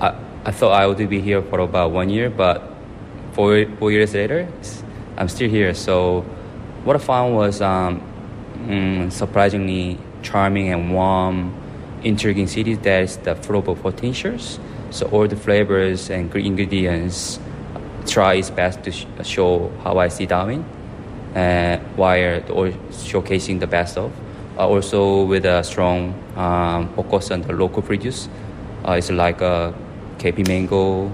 I, 0.00 0.16
I 0.46 0.50
thought 0.50 0.72
I 0.72 0.86
would 0.86 0.96
be 1.10 1.20
here 1.20 1.42
for 1.42 1.58
about 1.58 1.90
one 1.90 2.08
year, 2.08 2.30
but 2.30 2.62
four, 3.32 3.66
four 3.78 3.92
years 3.92 4.14
later, 4.14 4.48
I'm 5.18 5.28
still 5.28 5.50
here. 5.50 5.74
So 5.74 6.22
what 6.84 6.96
I 6.96 6.98
found 6.98 7.34
was 7.34 7.60
um, 7.60 8.00
mm, 8.56 9.12
surprisingly 9.12 9.98
charming 10.22 10.72
and 10.72 10.94
warm, 10.94 11.54
intriguing 12.02 12.46
city 12.46 12.74
that 12.74 13.02
is 13.02 13.18
the 13.18 13.34
full 13.34 13.58
of 13.58 13.82
potentials. 13.82 14.58
So 14.90 15.08
all 15.08 15.28
the 15.28 15.36
flavors 15.36 16.08
and 16.08 16.34
ingredients 16.34 17.38
try 18.06 18.34
its 18.34 18.48
best 18.48 18.82
to 18.84 18.92
sh- 18.92 19.04
show 19.24 19.70
how 19.84 19.98
I 19.98 20.08
see 20.08 20.24
Darwin, 20.24 20.64
uh, 21.34 21.76
while 21.96 22.40
showcasing 22.90 23.60
the 23.60 23.66
best 23.66 23.98
of. 23.98 24.10
Uh, 24.58 24.68
also 24.68 25.24
with 25.24 25.46
a 25.46 25.62
strong 25.64 26.12
um, 26.36 26.92
focus 26.94 27.30
on 27.30 27.40
the 27.40 27.52
local 27.54 27.80
produce. 27.80 28.28
Uh, 28.86 28.92
it's 28.92 29.10
like 29.10 29.40
a 29.40 29.72
KP 30.18 30.46
mango. 30.46 31.10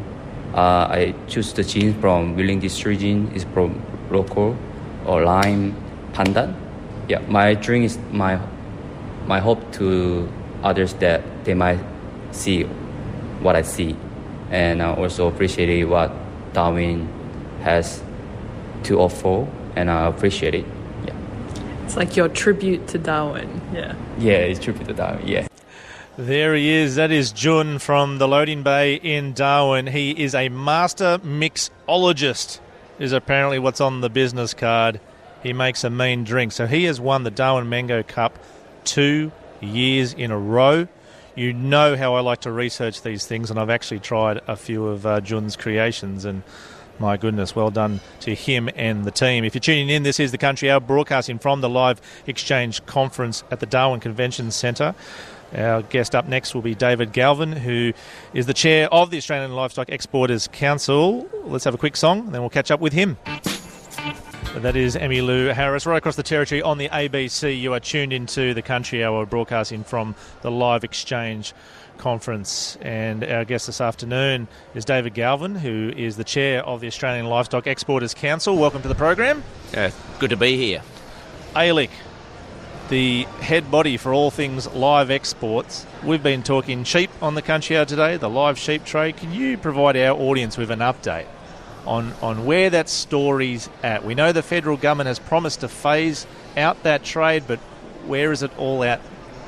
Uh, 0.55 0.89
I 0.91 1.15
choose 1.29 1.53
the 1.53 1.63
gene 1.63 1.95
from 2.01 2.35
Willing 2.35 2.59
District 2.59 3.01
gene 3.01 3.31
is 3.35 3.45
from 3.55 3.81
local 4.11 4.57
or 5.07 5.23
lime 5.23 5.77
pandan. 6.13 6.55
Yeah, 7.09 7.21
my 7.29 7.55
dream 7.55 7.85
is 7.85 7.99
my 8.11 8.41
my 9.27 9.39
hope 9.39 9.61
to 9.75 10.29
others 10.65 10.95
that 10.95 11.23
they 11.45 11.55
might 11.55 11.79
see 12.33 12.65
what 13.45 13.55
I 13.55 13.63
see, 13.63 13.95
and 14.51 14.83
I 14.83 14.95
also 14.95 15.29
appreciate 15.29 15.85
what 15.85 16.11
Darwin 16.55 17.09
has 17.63 18.03
to 18.85 18.99
offer, 18.99 19.47
and 19.77 19.91
I 19.91 20.07
appreciate 20.07 20.55
it. 20.55 20.78
Yeah, 21.89 21.95
It's 21.95 21.97
like 21.97 22.17
your 22.17 22.29
tribute 22.29 22.87
to 22.89 22.99
Darwin. 22.99 23.61
Yeah. 23.73 23.95
yeah, 24.19 24.39
it's 24.39 24.61
tribute 24.61 24.89
to 24.89 24.95
Darwin. 24.95 25.27
Yeah. 25.27 25.49
There 26.17 26.55
he 26.55 26.69
is. 26.71 26.97
That 26.97 27.11
is 27.11 27.33
Jun 27.33 27.79
from 27.79 28.19
the 28.19 28.29
Loading 28.29 28.63
Bay 28.63 28.97
in 28.97 29.33
Darwin. 29.33 29.87
He 29.87 30.11
is 30.11 30.35
a 30.35 30.49
master 30.49 31.19
mixologist, 31.19 32.61
is 32.99 33.13
apparently 33.13 33.59
what's 33.59 33.81
on 33.81 34.01
the 34.01 34.11
business 34.11 34.53
card. 34.53 35.01
He 35.43 35.53
makes 35.53 35.85
a 35.85 35.91
mean 35.91 36.25
drink. 36.25 36.53
So 36.53 36.67
he 36.67 36.85
has 36.85 37.01
won 37.01 37.23
the 37.23 37.31
Darwin 37.31 37.69
Mango 37.69 38.03
Cup 38.03 38.39
two 38.85 39.33
years 39.61 40.13
in 40.13 40.31
a 40.31 40.39
row. 40.39 40.89
You 41.37 41.53
know 41.53 41.97
how 41.97 42.17
I 42.17 42.21
like 42.21 42.41
to 42.41 42.51
research 42.51 43.03
these 43.03 43.25
things, 43.27 43.51
and 43.51 43.61
I've 43.61 43.71
actually 43.71 44.01
tried 44.01 44.41
a 44.49 44.57
few 44.57 44.89
of 44.89 45.07
uh, 45.07 45.21
Jun's 45.21 45.57
creations, 45.57 46.25
and 46.25 46.43
my 46.99 47.17
goodness, 47.17 47.55
well 47.55 47.71
done 47.71 48.01
to 48.21 48.35
him 48.35 48.69
and 48.75 49.05
the 49.05 49.11
team. 49.11 49.45
If 49.45 49.55
you're 49.55 49.61
tuning 49.61 49.89
in, 49.89 50.03
this 50.03 50.19
is 50.21 50.33
the 50.33 50.39
Country 50.39 50.71
Hour 50.71 50.81
broadcasting 50.81 51.39
from 51.39 51.61
the 51.61 51.69
Live 51.69 52.01
Exchange 52.27 52.85
Conference 52.87 53.45
at 53.51 53.61
the 53.61 53.67
Darwin 53.67 54.01
Convention 54.01 54.51
Centre. 54.51 54.95
Our 55.57 55.83
guest 55.83 56.15
up 56.15 56.29
next 56.29 56.55
will 56.55 56.63
be 56.63 56.75
David 56.75 57.13
Galvin, 57.13 57.53
who 57.53 57.93
is 58.35 58.47
the 58.47 58.55
chair 58.55 58.93
of 58.93 59.11
the 59.11 59.17
Australian 59.17 59.55
Livestock 59.55 59.89
Exporters 59.89 60.49
Council. 60.49 61.29
Let's 61.45 61.65
have 61.65 61.75
a 61.75 61.79
quick 61.79 61.97
song, 61.97 62.21
and 62.21 62.35
then 62.35 62.43
we'll 62.43 62.51
catch 62.51 62.71
up 62.71 62.81
with 62.81 62.93
him. 62.93 63.17
That 64.57 64.77
is 64.77 64.97
Emmylou 64.97 65.55
Harris, 65.55 65.87
right 65.87 65.99
across 65.99 66.17
the 66.17 66.23
territory 66.23 66.63
on 66.63 66.79
the 66.79 66.89
ABC. 66.89 67.59
You 67.59 67.75
are 67.75 67.81
tuned 67.81 68.13
into 68.13 68.55
the 68.55 68.63
Country 68.63 69.05
Hour 69.05 69.25
broadcasting 69.25 69.85
from 69.85 70.15
the 70.43 70.51
Live 70.51 70.85
Exchange 70.85 71.55
Conference. 71.99 72.79
And 72.81 73.23
our 73.25 73.45
guest 73.45 73.67
this 73.67 73.81
afternoon 73.81 74.49
is 74.75 74.85
David 74.85 75.15
Galvin, 75.15 75.57
who 75.57 75.93
is 75.97 76.17
the 76.17 76.25
chair 76.25 76.65
of 76.65 76.81
the 76.81 76.87
Australian 76.87 77.27
Livestock 77.27 77.67
Exporters 77.67 78.15
Council. 78.15 78.57
Welcome 78.57 78.83
to 78.83 78.89
the 78.89 78.95
program. 78.95 79.43
Uh, 79.77 79.91
good 80.19 80.31
to 80.31 80.37
be 80.37 80.57
here. 80.57 80.83
ALEC, 81.55 81.91
the 82.89 83.25
head 83.41 83.71
body 83.71 83.97
for 83.97 84.15
all 84.15 84.31
things 84.31 84.67
live 84.69 85.11
exports. 85.11 85.85
We've 86.03 86.23
been 86.23 86.43
talking 86.43 86.85
sheep 86.85 87.11
on 87.21 87.35
the 87.35 87.43
Country 87.43 87.77
Hour 87.77 87.85
today, 87.85 88.17
the 88.17 88.31
live 88.31 88.59
sheep 88.59 88.85
trade. 88.85 89.17
Can 89.17 89.33
you 89.33 89.59
provide 89.59 89.97
our 89.97 90.19
audience 90.19 90.57
with 90.57 90.71
an 90.71 90.79
update 90.79 91.27
on, 91.87 92.15
on 92.23 92.47
where 92.47 92.71
that 92.71 92.89
story's 92.89 93.69
at? 93.83 94.05
We 94.05 94.15
know 94.15 94.33
the 94.33 94.43
federal 94.43 94.77
government 94.77 95.09
has 95.09 95.19
promised 95.19 95.61
to 95.61 95.69
phase 95.69 96.27
out 96.57 96.83
that 96.85 97.05
trade, 97.05 97.45
but 97.47 97.59
where 98.07 98.33
is 98.33 98.43
it 98.43 98.57
all 98.59 98.83
at, 98.85 99.01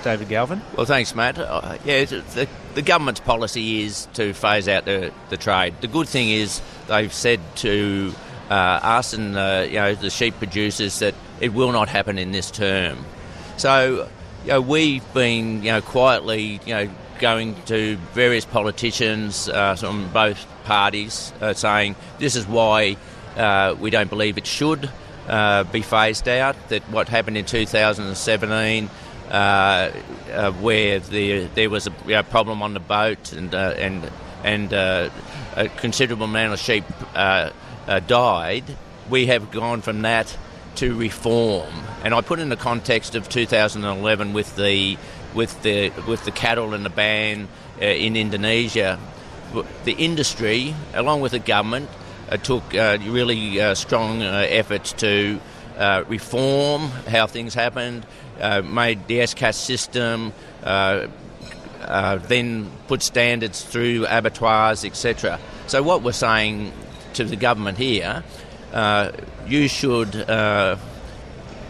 David 0.02 0.28
Galvin? 0.28 0.60
Well, 0.76 0.86
thanks, 0.86 1.14
Matt. 1.14 1.38
Uh, 1.38 1.78
yeah, 1.84 2.04
the, 2.04 2.48
the 2.74 2.82
government's 2.82 3.20
policy 3.20 3.82
is 3.82 4.06
to 4.14 4.32
phase 4.32 4.68
out 4.68 4.84
the, 4.84 5.12
the 5.28 5.36
trade. 5.36 5.74
The 5.80 5.88
good 5.88 6.08
thing 6.08 6.30
is 6.30 6.60
they've 6.88 7.12
said 7.12 7.40
to 7.56 8.14
uh, 8.50 8.54
us 8.54 9.12
and 9.12 9.36
uh, 9.36 9.64
you 9.66 9.76
know 9.76 9.94
the 9.94 10.10
sheep 10.10 10.34
producers 10.38 10.98
that 10.98 11.14
it 11.40 11.52
will 11.52 11.72
not 11.72 11.88
happen 11.88 12.18
in 12.18 12.32
this 12.32 12.50
term. 12.50 13.04
So, 13.56 14.08
you 14.44 14.48
know, 14.48 14.60
we've 14.60 15.14
been 15.14 15.62
you 15.62 15.70
know 15.70 15.80
quietly 15.80 16.60
you 16.64 16.74
know 16.74 16.90
going 17.20 17.54
to 17.66 17.96
various 18.14 18.44
politicians 18.44 19.48
uh, 19.48 19.76
from 19.76 20.10
both 20.12 20.46
parties 20.64 21.32
uh, 21.40 21.52
saying 21.52 21.94
this 22.18 22.34
is 22.34 22.46
why 22.46 22.96
uh, 23.36 23.76
we 23.78 23.90
don't 23.90 24.08
believe 24.08 24.38
it 24.38 24.46
should 24.46 24.90
uh, 25.28 25.64
be 25.64 25.82
phased 25.82 26.28
out. 26.28 26.56
That 26.68 26.82
what 26.90 27.08
happened 27.08 27.36
in 27.36 27.44
2017. 27.44 28.90
Uh, 29.30 29.92
uh, 30.32 30.50
where 30.54 30.98
the, 30.98 31.44
there 31.54 31.70
was 31.70 31.86
a 31.86 31.92
you 32.04 32.14
know, 32.14 32.22
problem 32.24 32.62
on 32.62 32.74
the 32.74 32.80
boat 32.80 33.32
and 33.32 33.54
uh, 33.54 33.74
and 33.78 34.10
and 34.42 34.74
uh, 34.74 35.08
a 35.54 35.68
considerable 35.68 36.24
amount 36.24 36.52
of 36.52 36.58
sheep 36.58 36.82
uh, 37.14 37.50
died, 38.08 38.64
we 39.08 39.26
have 39.26 39.52
gone 39.52 39.82
from 39.82 40.02
that 40.02 40.36
to 40.74 40.96
reform. 40.96 41.72
And 42.02 42.12
I 42.12 42.22
put 42.22 42.40
in 42.40 42.48
the 42.48 42.56
context 42.56 43.14
of 43.14 43.28
2011 43.28 44.32
with 44.32 44.56
the 44.56 44.98
with 45.32 45.62
the 45.62 45.90
with 46.08 46.24
the 46.24 46.32
cattle 46.32 46.74
and 46.74 46.84
the 46.84 46.90
ban 46.90 47.46
in 47.78 48.16
Indonesia. 48.16 48.98
The 49.84 49.92
industry, 49.92 50.74
along 50.92 51.20
with 51.20 51.32
the 51.32 51.38
government, 51.38 51.88
took 52.42 52.72
really 52.72 53.74
strong 53.76 54.22
efforts 54.22 54.92
to 54.94 55.40
reform 56.08 56.88
how 57.06 57.26
things 57.28 57.54
happened 57.54 58.06
uh, 58.40 58.62
made 58.62 59.06
the 59.06 59.18
ESCAS 59.18 59.54
system, 59.54 60.32
uh, 60.62 61.06
uh, 61.82 62.16
then 62.16 62.70
put 62.88 63.02
standards 63.02 63.62
through 63.62 64.06
abattoirs, 64.06 64.84
etc. 64.84 65.38
So, 65.66 65.82
what 65.82 66.02
we're 66.02 66.12
saying 66.12 66.72
to 67.14 67.24
the 67.24 67.36
government 67.36 67.78
here, 67.78 68.22
uh, 68.72 69.12
you 69.46 69.68
should 69.68 70.14
uh, 70.14 70.76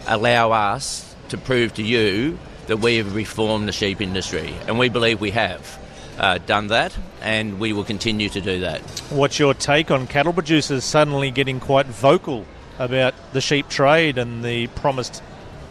allow 0.07 0.51
us 0.51 1.15
to 1.29 1.37
prove 1.37 1.73
to 1.75 1.83
you 1.83 2.37
that 2.67 2.77
we 2.77 2.97
have 2.97 3.15
reformed 3.15 3.67
the 3.67 3.71
sheep 3.71 4.01
industry, 4.01 4.53
and 4.67 4.77
we 4.77 4.89
believe 4.89 5.19
we 5.19 5.31
have. 5.31 5.79
Uh, 6.19 6.37
done 6.39 6.67
that, 6.67 6.95
and 7.21 7.59
we 7.59 7.73
will 7.73 7.85
continue 7.85 8.29
to 8.29 8.41
do 8.41 8.59
that. 8.59 8.81
What's 9.09 9.39
your 9.39 9.55
take 9.55 9.89
on 9.89 10.05
cattle 10.05 10.33
producers 10.33 10.83
suddenly 10.83 11.31
getting 11.31 11.59
quite 11.59 11.87
vocal 11.87 12.45
about 12.77 13.15
the 13.33 13.41
sheep 13.41 13.69
trade 13.69 14.19
and 14.19 14.43
the 14.43 14.67
promised 14.67 15.23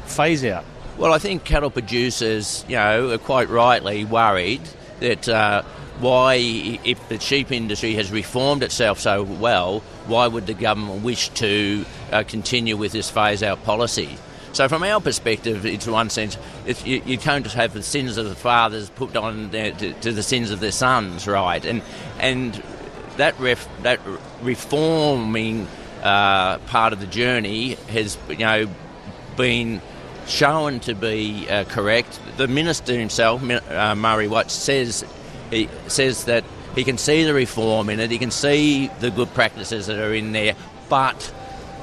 phase 0.06 0.44
out? 0.44 0.64
Well, 1.00 1.14
I 1.14 1.18
think 1.18 1.44
cattle 1.44 1.70
producers, 1.70 2.62
you 2.68 2.76
know, 2.76 3.08
are 3.08 3.16
quite 3.16 3.48
rightly 3.48 4.04
worried 4.04 4.60
that 4.98 5.26
uh, 5.30 5.62
why, 5.98 6.34
if 6.34 7.08
the 7.08 7.18
sheep 7.18 7.50
industry 7.50 7.94
has 7.94 8.12
reformed 8.12 8.62
itself 8.62 9.00
so 9.00 9.22
well, 9.22 9.80
why 10.08 10.26
would 10.26 10.46
the 10.46 10.52
government 10.52 11.02
wish 11.02 11.30
to 11.30 11.86
uh, 12.12 12.24
continue 12.24 12.76
with 12.76 12.92
this 12.92 13.08
phase 13.08 13.42
out 13.42 13.64
policy? 13.64 14.18
So, 14.52 14.68
from 14.68 14.82
our 14.82 15.00
perspective, 15.00 15.64
it's 15.64 15.86
one 15.86 16.10
sense, 16.10 16.36
it's, 16.66 16.84
you, 16.84 17.00
you 17.06 17.16
can't 17.16 17.44
just 17.44 17.56
have 17.56 17.72
the 17.72 17.82
sins 17.82 18.18
of 18.18 18.28
the 18.28 18.34
fathers 18.34 18.90
put 18.90 19.16
on 19.16 19.52
their, 19.52 19.70
to, 19.72 19.94
to, 19.94 20.12
the 20.12 20.22
sins 20.22 20.50
of 20.50 20.60
their 20.60 20.70
sons, 20.70 21.26
right? 21.26 21.64
And 21.64 21.80
and 22.18 22.62
that 23.16 23.40
ref, 23.40 23.66
that 23.84 24.00
reforming 24.42 25.66
uh, 26.02 26.58
part 26.58 26.92
of 26.92 27.00
the 27.00 27.06
journey 27.06 27.76
has, 27.88 28.18
you 28.28 28.36
know, 28.36 28.68
been 29.38 29.80
shown 30.30 30.80
to 30.80 30.94
be 30.94 31.48
uh, 31.48 31.64
correct. 31.64 32.18
The 32.36 32.48
minister 32.48 32.98
himself, 32.98 33.42
uh, 33.42 33.94
Murray 33.94 34.28
Watt, 34.28 34.50
says 34.50 35.04
he 35.50 35.68
says 35.88 36.24
that 36.24 36.44
he 36.74 36.84
can 36.84 36.98
see 36.98 37.24
the 37.24 37.34
reform 37.34 37.90
in 37.90 38.00
it. 38.00 38.10
He 38.10 38.18
can 38.18 38.30
see 38.30 38.88
the 39.00 39.10
good 39.10 39.32
practices 39.34 39.86
that 39.88 39.98
are 39.98 40.14
in 40.14 40.32
there, 40.32 40.54
but 40.88 41.34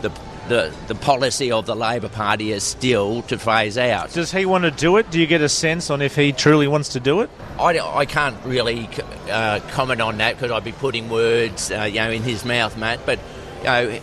the 0.01 0.10
the, 0.47 0.73
the 0.88 0.95
policy 0.95 1.51
of 1.51 1.65
the 1.65 1.75
Labor 1.75 2.10
Party 2.10 2.51
is 2.51 2.63
still 2.63 3.21
to 3.23 3.38
phase 3.38 3.77
out. 3.77 4.13
Does 4.13 4.31
he 4.31 4.45
want 4.45 4.63
to 4.63 4.71
do 4.71 4.97
it? 4.97 5.12
Do 5.12 5.19
you 5.19 5.27
get 5.27 5.41
a 5.41 5.49
sense 5.49 5.89
on 5.89 6.01
if 6.01 6.15
he 6.15 6.31
truly 6.31 6.67
wants 6.67 6.89
to 6.89 6.99
do 6.99 7.21
it? 7.21 7.29
I, 7.60 7.77
I 7.79 8.05
can't 8.05 8.38
really 8.45 8.89
uh, 9.29 9.60
comment 9.71 10.01
on 10.01 10.17
that 10.19 10.36
because 10.36 10.51
I'd 10.51 10.63
be 10.63 10.71
putting 10.71 11.10
words, 11.10 11.71
uh, 11.71 11.83
you 11.83 11.99
know, 11.99 12.12
in 12.12 12.23
his 12.23 12.45
mouth, 12.45 12.77
Matt. 12.77 13.05
But 13.05 13.19
know, 13.67 13.99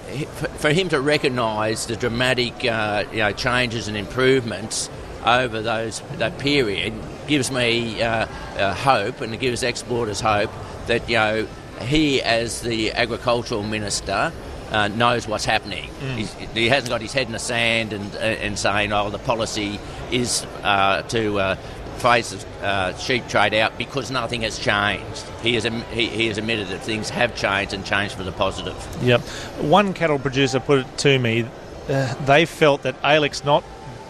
for 0.59 0.71
him 0.71 0.89
to 0.91 1.01
recognise 1.01 1.87
the 1.87 1.97
dramatic, 1.97 2.65
uh, 2.65 3.05
you 3.13 3.19
know, 3.19 3.33
changes 3.33 3.89
and 3.89 3.97
improvements 3.97 4.89
over 5.25 5.63
those 5.63 6.03
that 6.19 6.39
period 6.39 6.93
gives 7.27 7.51
me 7.51 8.03
uh, 8.03 8.27
uh, 8.57 8.75
hope, 8.75 9.21
and 9.21 9.35
it 9.35 9.41
gives 9.41 9.63
exporters 9.63 10.21
hope 10.21 10.51
that 10.87 11.09
you 11.09 11.17
know 11.17 11.47
he, 11.83 12.23
as 12.23 12.61
the 12.63 12.93
agricultural 12.93 13.63
minister, 13.63 14.33
uh, 14.71 14.89
knows 14.89 15.27
what's 15.27 15.45
happening. 15.45 15.89
Mm. 16.01 16.55
he 16.55 16.69
hasn't 16.69 16.91
got 16.91 17.01
his 17.01 17.13
head 17.13 17.27
in 17.27 17.33
the 17.33 17.39
sand 17.39 17.93
and 17.93 18.15
and 18.17 18.59
saying, 18.59 18.93
"Oh, 18.93 19.11
the 19.11 19.19
policy 19.19 19.79
is 20.11 20.45
uh, 20.63 21.03
to." 21.03 21.39
Uh, 21.39 21.57
phase 22.05 22.45
uh, 22.61 22.95
sheep 22.99 23.27
trade 23.29 23.55
out 23.55 23.79
because 23.79 24.11
nothing 24.11 24.43
has 24.43 24.59
changed. 24.59 25.25
He 25.43 25.55
has, 25.55 25.65
he, 25.65 26.07
he 26.07 26.27
has 26.27 26.37
admitted 26.37 26.69
that 26.69 26.83
things 26.83 27.09
have 27.09 27.35
changed 27.35 27.73
and 27.73 27.83
changed 27.83 28.15
for 28.15 28.25
the 28.25 28.33
positive. 28.33 28.77
Yep. 29.03 29.23
One 29.63 29.95
cattle 29.95 30.19
producer 30.19 30.61
put 30.61 30.81
it 30.81 30.99
to 30.99 31.19
me, 31.19 31.47
uh, 31.89 32.15
they 32.27 32.45
felt 32.45 32.83
that 32.83 33.01
ALEC's 33.03 33.43
not 33.43 33.65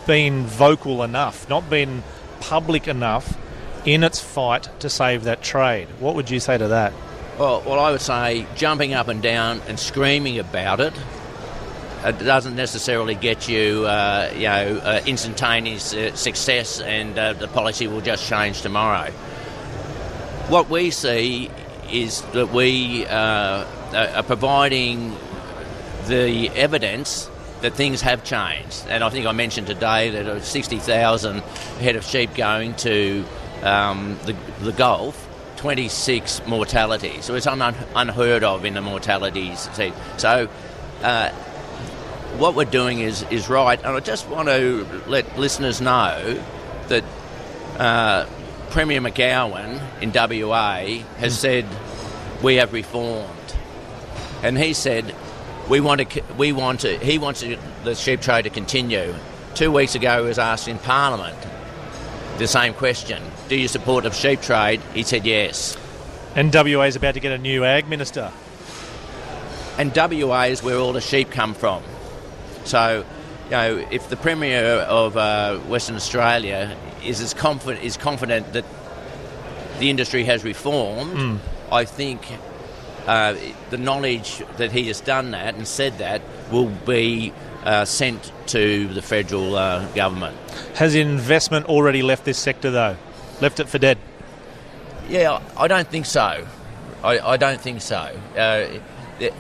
been 0.09 0.45
vocal 0.45 1.05
enough, 1.05 1.49
not 1.49 1.71
been 1.71 2.03
public 2.41 2.89
enough 2.89 3.39
in 3.85 4.03
its 4.03 4.21
fight 4.21 4.69
to 4.81 4.91
save 4.91 5.23
that 5.25 5.41
trade. 5.41 5.87
What 6.01 6.17
would 6.17 6.31
you 6.31 6.41
say 6.41 6.59
to 6.59 6.69
that? 6.69 6.93
Well, 7.39 7.63
well, 7.65 7.79
I 7.79 7.93
would 7.93 8.01
say 8.01 8.47
jumping 8.57 8.93
up 8.93 9.07
and 9.07 9.23
down 9.23 9.61
and 9.69 9.79
screaming 9.79 10.41
about 10.41 10.81
it. 10.81 10.95
It 12.05 12.19
doesn't 12.19 12.55
necessarily 12.55 13.15
get 13.15 13.49
you, 13.49 13.87
uh, 13.87 14.31
you 14.35 14.43
know, 14.43 14.81
uh, 14.83 15.01
instantaneous 15.07 15.95
uh, 15.95 16.15
success, 16.15 16.81
and 16.81 17.19
uh, 17.19 17.33
the 17.33 17.49
policy 17.49 17.87
will 17.87 18.03
just 18.03 18.29
change 18.29 18.61
tomorrow. 18.61 19.11
What 20.49 20.69
we 20.69 20.91
see 20.91 21.51
is 21.91 22.21
that 22.33 22.53
we 22.53 23.07
uh, 23.07 23.65
are 23.95 24.23
providing 24.23 25.17
the 26.07 26.51
evidence 26.51 27.31
that 27.63 27.73
things 27.73 28.03
have 28.03 28.23
changed. 28.23 28.85
And 28.89 29.03
I 29.03 29.09
think 29.09 29.27
I 29.27 29.33
mentioned 29.33 29.67
today 29.67 30.11
that 30.11 30.25
there 30.27 30.41
60,000 30.43 31.39
head 31.81 31.97
of 31.97 32.05
sheep 32.05 32.35
going 32.35 32.75
to 32.75 33.25
um, 33.63 34.19
the, 34.27 34.37
the 34.61 34.73
Gulf, 34.73 35.27
26 35.57 36.47
mortalities. 36.47 37.25
So 37.25 37.35
it's 37.35 37.47
un- 37.47 37.75
unheard 37.97 38.45
of 38.45 38.67
in 38.67 38.75
the 38.75 38.83
mortalities. 38.83 39.71
So 40.19 40.51
uh, 41.03 41.31
what 42.39 42.55
we're 42.55 42.65
doing 42.65 43.01
is, 43.01 43.23
is 43.31 43.49
right. 43.49 43.79
And 43.79 43.89
I 43.89 44.01
just 44.01 44.29
want 44.29 44.49
to 44.49 44.87
let 45.07 45.39
listeners 45.39 45.81
know 45.81 46.43
that 46.89 47.05
uh, 47.79 48.27
Premier 48.71 49.01
McGowan 49.01 49.81
in 50.03 50.13
WA 50.13 51.05
has 51.19 51.39
said 51.39 51.65
we 52.43 52.57
have 52.57 52.73
reformed. 52.73 53.31
And 54.43 54.59
he 54.59 54.75
said 54.75 55.15
we 55.69 55.81
want 55.81 56.11
to, 56.11 56.23
we 56.37 56.53
want 56.53 56.81
to, 56.81 56.99
he 56.99 57.19
wants 57.19 57.41
to, 57.41 57.57
the 57.85 57.95
sheep 57.95 58.21
trade 58.21 58.43
to 58.43 58.51
continue. 58.51 59.15
Two 59.55 59.71
weeks 59.71 59.95
ago, 59.95 60.23
he 60.23 60.29
was 60.29 60.39
asked 60.39 60.67
in 60.69 60.79
Parliament 60.79 61.37
the 62.39 62.49
same 62.49 62.75
question: 62.75 63.23
Do 63.49 63.57
you 63.57 63.69
support 63.69 64.05
the 64.05 64.11
sheep 64.11 64.43
trade? 64.43 64.81
He 64.93 65.05
said 65.05 65.25
yes. 65.25 65.77
And 66.35 66.53
WA 66.53 66.83
is 66.83 66.97
about 66.97 67.15
to 67.15 67.21
get 67.21 67.31
a 67.31 67.39
new 67.39 67.65
ag 67.65 67.89
minister. 67.89 68.33
And 69.79 69.97
WA 69.97 70.43
is 70.43 70.63
where 70.63 70.77
all 70.77 70.93
the 70.93 71.01
sheep 71.01 71.31
come 71.31 71.55
from. 71.55 71.83
So, 72.65 73.05
you 73.47 73.51
know, 73.51 73.87
if 73.91 74.09
the 74.09 74.17
Premier 74.17 74.65
of 74.65 75.17
uh, 75.17 75.59
Western 75.69 75.97
Australia 75.97 76.77
is 77.05 77.21
as 77.21 77.35
confident 77.35 77.85
is 77.85 77.97
confident 77.97 78.53
that 78.53 78.65
the 79.79 79.91
industry 79.91 80.25
has 80.25 80.45
reformed, 80.45 81.13
Mm. 81.13 81.39
I 81.73 81.85
think 81.85 82.21
uh, 83.07 83.35
the 83.71 83.77
knowledge 83.79 84.43
that 84.57 84.73
he 84.73 84.87
has 84.89 85.01
done 85.01 85.33
that 85.33 85.55
and 85.55 85.67
said 85.67 85.99
that 85.99 86.23
will 86.51 86.69
be 86.87 87.33
uh, 87.65 87.85
sent 87.85 88.33
to 88.47 88.89
the 88.89 89.03
federal 89.03 89.57
uh, 89.57 89.87
government. 89.95 90.37
Has 90.75 90.95
investment 90.95 91.67
already 91.67 92.03
left 92.03 92.25
this 92.25 92.39
sector, 92.39 92.71
though? 92.71 92.97
Left 93.41 93.61
it 93.61 93.69
for 93.69 93.79
dead? 93.79 93.99
Yeah, 95.09 95.41
I 95.57 95.69
don't 95.69 95.89
think 95.89 96.07
so. 96.07 96.47
I, 97.03 97.19
I 97.19 97.37
don't 97.37 97.61
think 97.61 97.83
so. 97.83 97.97
Uh, 97.97 98.69
there, 99.19 99.31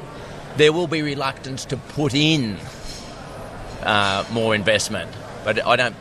there 0.56 0.72
will 0.72 0.86
be 0.86 1.02
reluctance 1.02 1.64
to 1.66 1.76
put 1.76 2.14
in 2.14 2.56
uh, 3.84 4.24
more 4.32 4.54
investment, 4.54 5.10
but 5.44 5.64
I 5.64 5.76
don't. 5.76 5.96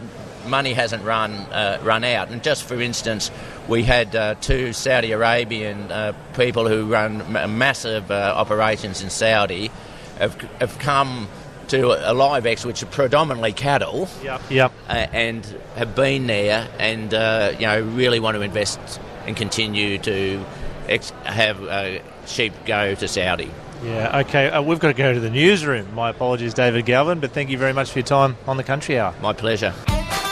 Money 0.47 0.73
hasn't 0.73 1.03
run 1.05 1.31
uh, 1.31 1.79
run 1.83 2.03
out. 2.03 2.29
And 2.29 2.43
just 2.43 2.63
for 2.65 2.81
instance, 2.81 3.31
we 3.69 3.83
had 3.83 4.13
uh, 4.13 4.35
two 4.41 4.73
Saudi 4.73 5.13
Arabian 5.13 5.89
uh, 5.91 6.13
people 6.35 6.67
who 6.67 6.85
run 6.85 7.31
ma- 7.31 7.47
massive 7.47 8.11
uh, 8.11 8.33
operations 8.35 9.01
in 9.01 9.09
Saudi 9.09 9.71
have, 10.19 10.35
have 10.59 10.77
come 10.79 11.29
to 11.69 12.11
a 12.11 12.13
live 12.13 12.45
X, 12.45 12.65
which 12.65 12.83
are 12.83 12.87
predominantly 12.87 13.53
cattle. 13.53 14.09
Yep. 14.21 14.41
Yep. 14.49 14.71
uh, 14.89 14.91
and 14.91 15.45
have 15.75 15.95
been 15.95 16.27
there 16.27 16.67
and 16.77 17.13
uh, 17.13 17.53
you 17.57 17.65
know 17.65 17.81
really 17.81 18.19
want 18.19 18.35
to 18.35 18.41
invest 18.41 18.79
and 19.25 19.37
continue 19.37 19.97
to 19.99 20.43
ex- 20.89 21.11
have 21.23 21.63
uh, 21.63 21.99
sheep 22.25 22.53
go 22.65 22.95
to 22.95 23.07
Saudi. 23.07 23.49
Yeah, 23.83 24.19
okay. 24.19 24.49
Uh, 24.49 24.61
we've 24.61 24.79
got 24.79 24.87
to 24.89 24.93
go 24.93 25.13
to 25.13 25.19
the 25.19 25.29
newsroom. 25.29 25.93
My 25.93 26.09
apologies, 26.09 26.53
David 26.53 26.85
Galvin, 26.85 27.19
but 27.19 27.31
thank 27.31 27.49
you 27.49 27.57
very 27.57 27.73
much 27.73 27.91
for 27.91 27.99
your 27.99 28.05
time 28.05 28.37
on 28.47 28.57
the 28.57 28.63
Country 28.63 28.97
Hour. 28.97 29.13
My 29.21 29.33
pleasure. 29.33 29.73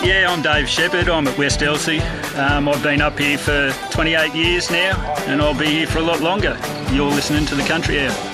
Yeah, 0.03 0.27
I'm 0.29 0.41
Dave 0.41 0.67
Shepherd. 0.67 1.09
I'm 1.09 1.27
at 1.27 1.37
West 1.37 1.61
Elsey. 1.61 1.99
Um, 2.35 2.67
I've 2.67 2.81
been 2.81 3.01
up 3.01 3.19
here 3.19 3.37
for 3.37 3.71
28 3.91 4.33
years 4.33 4.71
now, 4.71 4.99
and 5.27 5.41
I'll 5.41 5.57
be 5.57 5.67
here 5.67 5.87
for 5.87 5.99
a 5.99 6.03
lot 6.03 6.21
longer. 6.21 6.57
You're 6.91 7.11
listening 7.11 7.45
to 7.47 7.55
the 7.55 7.63
Country 7.63 7.99
Hour. 7.99 8.30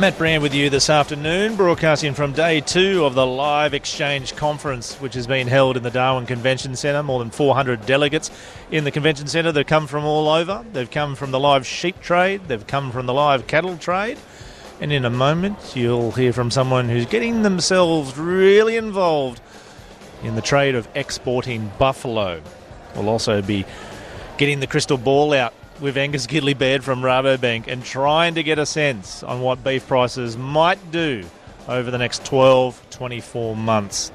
Matt 0.00 0.16
Brann 0.16 0.40
with 0.40 0.54
you 0.54 0.70
this 0.70 0.88
afternoon, 0.88 1.56
broadcasting 1.56 2.14
from 2.14 2.32
day 2.32 2.62
two 2.62 3.04
of 3.04 3.14
the 3.14 3.26
Live 3.26 3.74
Exchange 3.74 4.34
Conference, 4.34 4.94
which 4.94 5.12
has 5.12 5.26
been 5.26 5.46
held 5.46 5.76
in 5.76 5.82
the 5.82 5.90
Darwin 5.90 6.24
Convention 6.24 6.74
Centre. 6.74 7.02
More 7.02 7.18
than 7.18 7.30
400 7.30 7.84
delegates 7.84 8.30
in 8.70 8.84
the 8.84 8.90
Convention 8.90 9.26
Centre. 9.26 9.52
They've 9.52 9.66
come 9.66 9.86
from 9.86 10.06
all 10.06 10.30
over. 10.30 10.64
They've 10.72 10.90
come 10.90 11.16
from 11.16 11.32
the 11.32 11.38
live 11.38 11.66
sheep 11.66 12.00
trade, 12.00 12.40
they've 12.48 12.66
come 12.66 12.92
from 12.92 13.04
the 13.04 13.12
live 13.12 13.46
cattle 13.46 13.76
trade. 13.76 14.16
And 14.80 14.90
in 14.90 15.04
a 15.04 15.10
moment, 15.10 15.76
you'll 15.76 16.12
hear 16.12 16.32
from 16.32 16.50
someone 16.50 16.88
who's 16.88 17.04
getting 17.04 17.42
themselves 17.42 18.16
really 18.16 18.78
involved 18.78 19.42
in 20.22 20.34
the 20.34 20.40
trade 20.40 20.76
of 20.76 20.88
exporting 20.94 21.70
buffalo. 21.78 22.40
We'll 22.96 23.10
also 23.10 23.42
be 23.42 23.66
getting 24.38 24.60
the 24.60 24.66
crystal 24.66 24.96
ball 24.96 25.34
out 25.34 25.52
with 25.80 25.96
Angus 25.96 26.26
Gidley 26.26 26.56
Baird 26.56 26.84
from 26.84 27.00
Rabobank 27.00 27.66
and 27.66 27.84
trying 27.84 28.34
to 28.34 28.42
get 28.42 28.58
a 28.58 28.66
sense 28.66 29.22
on 29.22 29.40
what 29.40 29.64
beef 29.64 29.86
prices 29.86 30.36
might 30.36 30.90
do 30.90 31.24
over 31.68 31.90
the 31.90 31.98
next 31.98 32.24
12, 32.24 32.80
24 32.90 33.56
months. 33.56 34.12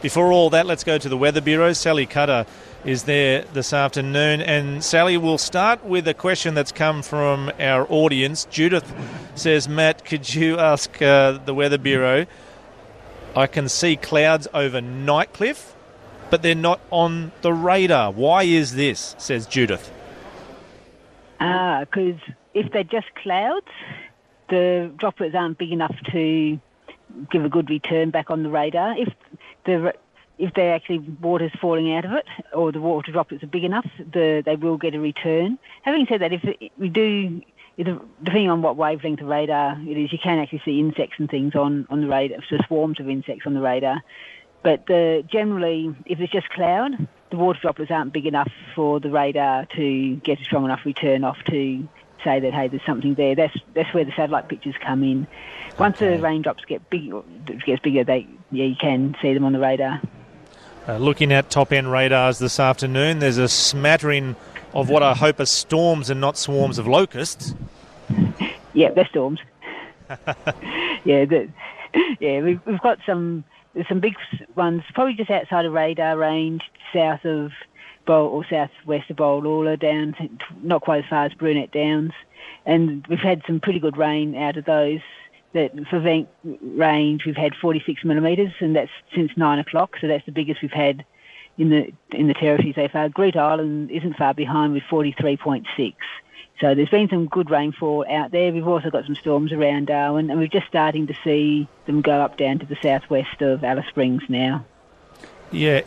Before 0.00 0.30
all 0.30 0.50
that, 0.50 0.66
let's 0.66 0.84
go 0.84 0.96
to 0.96 1.08
the 1.08 1.16
Weather 1.16 1.40
Bureau. 1.40 1.72
Sally 1.72 2.06
Cutter 2.06 2.46
is 2.84 3.04
there 3.04 3.42
this 3.52 3.72
afternoon. 3.72 4.40
And 4.40 4.84
Sally, 4.84 5.16
we'll 5.16 5.38
start 5.38 5.84
with 5.84 6.06
a 6.06 6.14
question 6.14 6.54
that's 6.54 6.70
come 6.70 7.02
from 7.02 7.50
our 7.58 7.86
audience. 7.90 8.44
Judith 8.44 8.92
says, 9.34 9.68
Matt, 9.68 10.04
could 10.04 10.32
you 10.32 10.58
ask 10.58 11.02
uh, 11.02 11.32
the 11.44 11.54
Weather 11.54 11.78
Bureau? 11.78 12.26
I 13.34 13.46
can 13.46 13.68
see 13.68 13.96
clouds 13.96 14.46
over 14.54 14.80
Nightcliff, 14.80 15.72
but 16.30 16.42
they're 16.42 16.54
not 16.54 16.80
on 16.90 17.32
the 17.42 17.52
radar. 17.52 18.12
Why 18.12 18.44
is 18.44 18.74
this? 18.74 19.16
says 19.18 19.46
Judith. 19.46 19.92
Ah, 21.40 21.80
because 21.80 22.20
if 22.54 22.72
they're 22.72 22.84
just 22.84 23.14
clouds, 23.14 23.66
the 24.48 24.90
droplets 24.96 25.34
aren't 25.34 25.58
big 25.58 25.72
enough 25.72 25.94
to 26.12 26.58
give 27.30 27.44
a 27.44 27.48
good 27.48 27.70
return 27.70 28.10
back 28.10 28.30
on 28.30 28.42
the 28.42 28.50
radar. 28.50 28.96
If 28.96 29.12
the 29.64 29.94
if 30.38 30.54
they're 30.54 30.74
actually 30.74 30.98
water's 31.20 31.52
falling 31.60 31.92
out 31.92 32.04
of 32.04 32.12
it, 32.12 32.26
or 32.52 32.70
the 32.70 32.80
water 32.80 33.10
droplets 33.10 33.42
are 33.42 33.48
big 33.48 33.64
enough, 33.64 33.86
the, 33.98 34.40
they 34.46 34.54
will 34.54 34.76
get 34.76 34.94
a 34.94 35.00
return. 35.00 35.58
Having 35.82 36.06
said 36.06 36.20
that, 36.20 36.32
if 36.32 36.70
we 36.78 36.88
do, 36.88 37.42
depending 37.76 38.48
on 38.48 38.62
what 38.62 38.76
wavelength 38.76 39.20
of 39.20 39.26
radar 39.26 39.76
it 39.80 39.98
is, 39.98 40.12
you 40.12 40.18
can 40.18 40.38
actually 40.38 40.62
see 40.64 40.78
insects 40.78 41.16
and 41.18 41.28
things 41.28 41.56
on, 41.56 41.88
on 41.90 42.02
the 42.02 42.06
radar, 42.06 42.38
so 42.48 42.56
swarms 42.68 43.00
of 43.00 43.08
insects 43.08 43.46
on 43.46 43.54
the 43.54 43.60
radar. 43.60 44.00
But 44.62 44.86
the, 44.86 45.24
generally, 45.26 45.94
if 46.06 46.20
it's 46.20 46.32
just 46.32 46.48
cloud, 46.50 47.08
the 47.30 47.36
water 47.36 47.58
droplets 47.60 47.90
aren't 47.90 48.12
big 48.12 48.26
enough 48.26 48.50
for 48.74 49.00
the 49.00 49.10
radar 49.10 49.66
to 49.76 50.16
get 50.16 50.40
a 50.40 50.44
strong 50.44 50.64
enough 50.64 50.84
return 50.84 51.24
off 51.24 51.38
to 51.46 51.86
say 52.24 52.40
that 52.40 52.52
hey, 52.52 52.68
there's 52.68 52.84
something 52.84 53.14
there. 53.14 53.34
That's 53.34 53.56
that's 53.74 53.92
where 53.94 54.04
the 54.04 54.12
satellite 54.12 54.48
pictures 54.48 54.74
come 54.80 55.02
in. 55.02 55.26
Once 55.78 55.98
the 55.98 56.18
raindrops 56.18 56.64
get 56.64 56.88
big, 56.90 57.12
gets 57.64 57.80
bigger, 57.82 58.04
they 58.04 58.26
yeah 58.50 58.64
you 58.64 58.76
can 58.76 59.16
see 59.22 59.34
them 59.34 59.44
on 59.44 59.52
the 59.52 59.60
radar. 59.60 60.00
Uh, 60.88 60.96
looking 60.96 61.32
at 61.32 61.50
top 61.50 61.72
end 61.72 61.92
radars 61.92 62.38
this 62.38 62.58
afternoon, 62.58 63.18
there's 63.18 63.38
a 63.38 63.48
smattering 63.48 64.36
of 64.72 64.88
what 64.88 65.02
I 65.02 65.14
hope 65.14 65.38
are 65.40 65.46
storms 65.46 66.10
and 66.10 66.20
not 66.20 66.36
swarms 66.36 66.78
of 66.78 66.86
locusts. 66.86 67.54
Yeah, 68.74 68.90
they're 68.90 69.08
storms. 69.08 69.40
yeah, 71.04 71.24
the, 71.24 71.48
yeah, 72.20 72.42
we've, 72.42 72.60
we've 72.64 72.80
got 72.80 72.98
some 73.04 73.42
there's 73.74 73.88
some 73.88 74.00
big 74.00 74.14
ones, 74.56 74.82
probably 74.94 75.14
just 75.14 75.30
outside 75.30 75.64
of 75.64 75.72
radar 75.72 76.16
range, 76.16 76.62
south 76.92 77.24
of 77.24 77.52
Bowl 78.06 78.28
or 78.28 78.44
southwest 78.48 79.10
of 79.10 79.16
Borroloola, 79.16 79.78
down 79.78 80.14
to, 80.14 80.28
not 80.62 80.82
quite 80.82 81.04
as 81.04 81.10
far 81.10 81.26
as 81.26 81.34
Brunette 81.34 81.72
Downs, 81.72 82.12
and 82.64 83.06
we've 83.08 83.18
had 83.18 83.42
some 83.46 83.60
pretty 83.60 83.78
good 83.78 83.96
rain 83.96 84.34
out 84.34 84.56
of 84.56 84.64
those. 84.64 85.00
That 85.54 85.72
for 85.88 85.98
Venk 85.98 86.26
range, 86.44 87.24
we've 87.24 87.36
had 87.36 87.54
46 87.54 88.04
millimetres, 88.04 88.52
and 88.60 88.76
that's 88.76 88.90
since 89.14 89.30
nine 89.36 89.58
o'clock. 89.58 89.96
So 89.98 90.06
that's 90.06 90.26
the 90.26 90.32
biggest 90.32 90.60
we've 90.60 90.70
had 90.70 91.04
in 91.56 91.70
the 91.70 91.92
in 92.10 92.28
the 92.28 92.34
territory 92.34 92.72
so 92.74 92.86
far. 92.88 93.08
Groote 93.08 93.34
Eylandt 93.34 93.90
isn't 93.90 94.16
far 94.16 94.34
behind 94.34 94.74
with 94.74 94.82
43.6. 94.84 95.94
So 96.60 96.74
there's 96.74 96.88
been 96.88 97.08
some 97.08 97.26
good 97.26 97.50
rainfall 97.50 98.04
out 98.10 98.32
there. 98.32 98.52
We've 98.52 98.66
also 98.66 98.90
got 98.90 99.04
some 99.06 99.14
storms 99.14 99.52
around 99.52 99.86
Darwin, 99.86 100.28
and 100.28 100.40
we're 100.40 100.48
just 100.48 100.66
starting 100.66 101.06
to 101.06 101.14
see 101.22 101.68
them 101.86 102.00
go 102.00 102.20
up 102.20 102.36
down 102.36 102.58
to 102.58 102.66
the 102.66 102.76
southwest 102.82 103.40
of 103.42 103.62
Alice 103.62 103.86
Springs 103.88 104.22
now. 104.28 104.64
Yeah, 105.52 105.82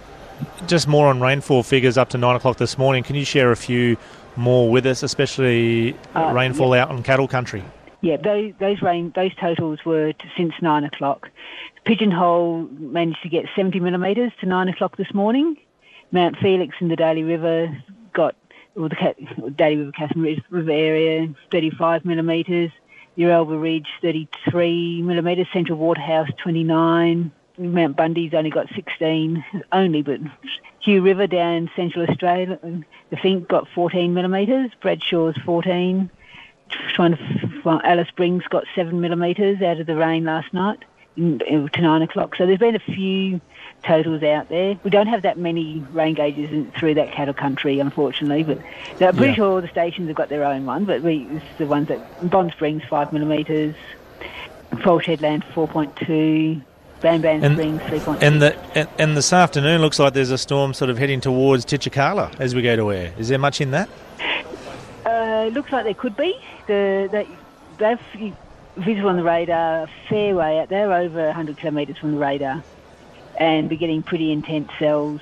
just 0.67 0.87
more 0.87 1.07
on 1.07 1.19
rainfall 1.19 1.63
figures 1.63 1.97
up 1.97 2.09
to 2.09 2.17
nine 2.17 2.35
o'clock 2.37 2.57
this 2.57 2.77
morning. 2.77 3.03
Can 3.03 3.15
you 3.15 3.25
share 3.25 3.51
a 3.51 3.57
few 3.57 3.97
more 4.37 4.69
with 4.69 4.85
us, 4.85 5.03
especially 5.03 5.93
Uh, 6.15 6.31
rainfall 6.33 6.73
out 6.73 6.89
on 6.89 7.03
cattle 7.03 7.27
country? 7.27 7.63
Yeah, 7.99 8.17
those 8.17 8.53
those 8.59 8.81
rain 8.81 9.11
those 9.13 9.35
totals 9.35 9.83
were 9.85 10.13
to, 10.13 10.25
since 10.37 10.53
nine 10.61 10.83
o'clock. 10.85 11.29
Pigeonhole 11.83 12.67
managed 12.79 13.21
to 13.23 13.29
get 13.29 13.45
70 13.55 13.79
millimetres 13.79 14.31
to 14.39 14.45
nine 14.45 14.69
o'clock 14.69 14.95
this 14.97 15.13
morning. 15.13 15.57
Mount 16.11 16.37
Felix 16.37 16.75
in 16.79 16.87
the 16.87 16.95
Daly 16.95 17.23
River 17.23 17.75
got 18.13 18.35
or 18.75 18.89
the 18.89 18.95
Cat, 18.95 19.17
Daly 19.55 19.77
River, 19.77 19.91
Katherine 19.91 20.43
River 20.49 20.71
area, 20.71 21.33
35 21.51 22.05
millimetres. 22.05 22.71
Uralba 23.17 23.61
Ridge, 23.61 23.87
33 24.01 25.01
millimetres. 25.01 25.47
Central 25.51 25.77
Waterhouse, 25.77 26.29
29. 26.41 27.31
Mount 27.57 27.97
Bundy's 27.97 28.33
only 28.33 28.49
got 28.49 28.67
16, 28.73 29.43
only, 29.71 30.01
but 30.01 30.19
Hugh 30.79 31.01
River 31.01 31.27
down 31.27 31.69
Central 31.75 32.09
Australia, 32.09 32.57
the 33.09 33.15
Finke 33.17 33.47
got 33.47 33.67
14 33.75 34.13
millimetres. 34.13 34.71
Bradshaw's 34.81 35.35
14. 35.45 36.09
Trying 36.93 37.17
to 37.17 37.61
find, 37.61 37.85
Alice 37.85 38.07
Springs 38.07 38.43
got 38.49 38.63
7 38.73 38.99
millimetres 38.99 39.61
out 39.61 39.79
of 39.79 39.87
the 39.87 39.95
rain 39.95 40.23
last 40.23 40.53
night 40.53 40.79
to 41.17 41.69
9 41.81 42.01
o'clock. 42.01 42.35
So 42.37 42.45
there's 42.45 42.59
been 42.59 42.75
a 42.75 42.79
few 42.79 43.41
totals 43.83 44.21
out 44.23 44.49
there. 44.49 44.77
We 44.83 44.89
don't 44.91 45.07
have 45.07 45.23
that 45.23 45.37
many 45.37 45.83
rain 45.91 46.13
gauges 46.13 46.51
in, 46.51 46.71
through 46.71 46.93
that 46.95 47.11
cattle 47.11 47.33
country, 47.33 47.79
unfortunately, 47.79 48.43
but 48.43 48.59
I'm 49.01 49.15
pretty 49.15 49.29
Yeah. 49.31 49.35
sure 49.35 49.51
all 49.53 49.61
the 49.61 49.67
stations 49.67 50.07
have 50.07 50.15
got 50.15 50.29
their 50.29 50.43
own 50.43 50.65
one, 50.65 50.85
but 50.85 51.01
we, 51.01 51.27
the 51.57 51.65
ones 51.65 51.87
that, 51.87 52.29
Bond 52.29 52.51
Springs, 52.51 52.83
5 52.89 53.11
millimetres, 53.13 53.73
Falls 54.83 55.03
Headland, 55.05 55.43
4.2, 55.53 56.61
Bran 57.01 57.25
And- 57.25 57.55
Springs, 57.57 57.81
3.2. 57.81 58.21
And 58.21 58.41
the 58.41 58.55
and, 58.75 58.87
and 58.99 59.17
this 59.17 59.33
afternoon 59.33 59.81
looks 59.81 59.97
like 59.99 60.13
there's 60.13 60.29
a 60.31 60.37
storm 60.37 60.73
sort 60.73 60.89
of 60.91 60.97
heading 60.99 61.19
towards 61.19 61.65
Titjikala 61.65 62.39
as 62.39 62.53
we 62.53 62.61
go 62.61 62.75
to 62.75 62.91
air. 62.91 63.11
Is 63.17 63.27
there 63.29 63.39
much 63.39 63.59
in 63.59 63.71
that? 63.71 63.89
Uh, 65.05 65.49
looks 65.53 65.71
like 65.71 65.83
there 65.85 65.93
could 65.95 66.15
be. 66.15 66.37
The, 66.67 67.09
the, 67.11 67.27
they're 67.79 67.93
f- 68.13 68.33
visible 68.77 69.09
on 69.09 69.17
the 69.17 69.23
radar 69.23 69.83
a 69.83 69.89
fair 70.07 70.35
way 70.35 70.59
out. 70.59 70.69
They're 70.69 70.93
over 70.93 71.25
100 71.25 71.57
kilometres 71.57 71.97
from 71.97 72.11
the 72.13 72.19
radar 72.19 72.63
and 73.41 73.71
we're 73.71 73.79
getting 73.79 74.03
pretty 74.03 74.31
intense 74.31 74.69
cells 74.77 75.19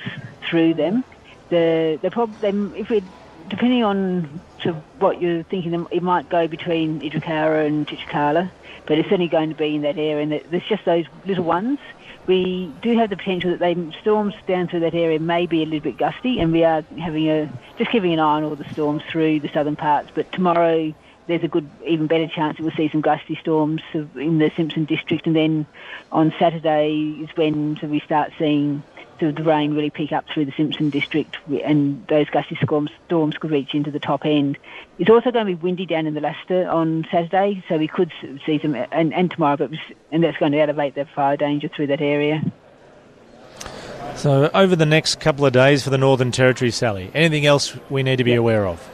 through 0.50 0.74
them. 0.74 1.06
The, 1.50 1.98
the 2.02 2.12
prob- 2.12 2.42
they, 2.42 2.50
if 2.50 2.90
we 2.90 3.02
depending 3.48 3.84
on 3.84 4.42
sort 4.62 4.76
of 4.76 4.84
what 5.00 5.22
you're 5.22 5.44
thinking, 5.44 5.88
it 5.90 6.04
might 6.04 6.30
go 6.30 6.48
between 6.48 7.00
Idrikara 7.00 7.66
and 7.66 7.88
Titjikala, 7.88 8.52
but 8.86 9.00
it's 9.00 9.12
only 9.12 9.30
going 9.30 9.50
to 9.50 9.56
be 9.56 9.76
in 9.76 9.82
that 9.84 9.98
area, 9.98 10.20
and 10.20 10.44
there's 10.52 10.68
just 10.68 10.84
those 10.86 11.06
little 11.26 11.46
ones. 11.46 11.80
We 12.28 12.72
do 12.82 12.96
have 12.98 13.10
the 13.10 13.18
potential 13.18 13.52
that 13.52 13.60
they 13.60 13.76
storms 14.02 14.36
down 14.46 14.68
through 14.68 14.82
that 14.82 14.94
area 14.94 15.20
may 15.20 15.46
be 15.46 15.64
a 15.64 15.66
little 15.66 15.80
bit 15.80 15.98
gusty, 15.98 16.40
and 16.40 16.52
we 16.52 16.64
are 16.64 16.84
having 17.00 17.30
a 17.30 17.52
just 17.78 17.90
keeping 17.90 18.14
an 18.14 18.20
eye 18.20 18.36
on 18.36 18.44
all 18.44 18.56
the 18.56 18.70
storms 18.72 19.02
through 19.10 19.40
the 19.40 19.50
southern 19.54 19.78
parts. 19.78 20.10
But 20.14 20.32
tomorrow 20.34 20.94
there's 21.30 21.44
a 21.44 21.48
good, 21.48 21.70
even 21.86 22.08
better 22.08 22.28
chance 22.28 22.58
that 22.58 22.64
we'll 22.64 22.76
see 22.76 22.90
some 22.90 23.02
gusty 23.02 23.36
storms 23.36 23.82
in 23.94 24.40
the 24.40 24.52
Simpson 24.58 24.86
district, 24.86 25.28
and 25.28 25.36
then 25.36 25.66
on 26.12 26.34
Saturday 26.40 27.20
is 27.22 27.30
when 27.36 27.78
of 27.82 27.90
we 27.90 28.00
start 28.02 28.32
seeing 28.38 28.84
sort 29.20 29.36
the 29.36 29.44
rain 29.44 29.76
really 29.76 29.92
pick 29.92 30.12
up 30.12 30.26
through 30.34 30.46
the 30.46 30.52
Simpson 30.54 30.90
district, 30.90 31.38
and 31.64 32.06
those 32.08 32.28
gusty 32.30 32.56
storms, 32.64 32.90
storms 33.06 33.38
could 33.38 33.52
reach 33.52 33.76
into 33.76 33.92
the 33.92 34.00
top 34.00 34.26
end. 34.26 34.58
It's 34.98 35.10
also 35.10 35.30
going 35.30 35.46
to 35.46 35.56
be 35.56 35.62
windy 35.62 35.86
down 35.86 36.08
in 36.08 36.16
the 36.16 36.22
Lasseter 36.22 36.72
on 36.72 37.06
Saturday, 37.12 37.64
so 37.70 37.78
we 37.78 37.88
could 37.88 38.12
see 38.46 38.60
some, 38.60 38.74
and, 38.74 39.14
and 39.14 39.30
tomorrow, 39.30 39.58
but 39.58 39.72
and 40.12 40.24
that's 40.24 40.38
going 40.38 40.54
to 40.54 40.60
elevate 40.60 40.96
the 40.96 41.06
fire 41.06 41.38
danger 41.38 41.68
through 41.68 41.88
that 41.88 42.02
area. 42.02 42.42
So 44.16 44.50
over 44.54 44.76
the 44.76 44.88
next 44.88 45.20
couple 45.20 45.46
of 45.46 45.54
days 45.54 45.84
for 45.84 45.92
the 45.92 45.98
Northern 45.98 46.32
Territory, 46.32 46.72
Sally, 46.72 47.12
anything 47.14 47.46
else 47.46 47.78
we 47.90 48.02
need 48.02 48.16
to 48.16 48.24
be 48.24 48.34
aware 48.34 48.66
of? 48.66 48.90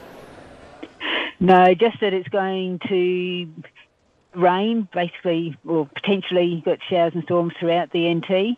No, 1.40 1.74
just 1.74 2.00
that 2.02 2.14
it's 2.14 2.30
going 2.30 2.80
to 2.88 3.48
rain, 4.36 4.88
basically, 4.94 5.58
or 5.66 5.88
potentially 5.88 6.62
got 6.66 6.80
showers 6.90 7.14
and 7.14 7.24
storms 7.24 7.54
throughout 7.60 7.92
the 7.92 8.14
NT. 8.14 8.58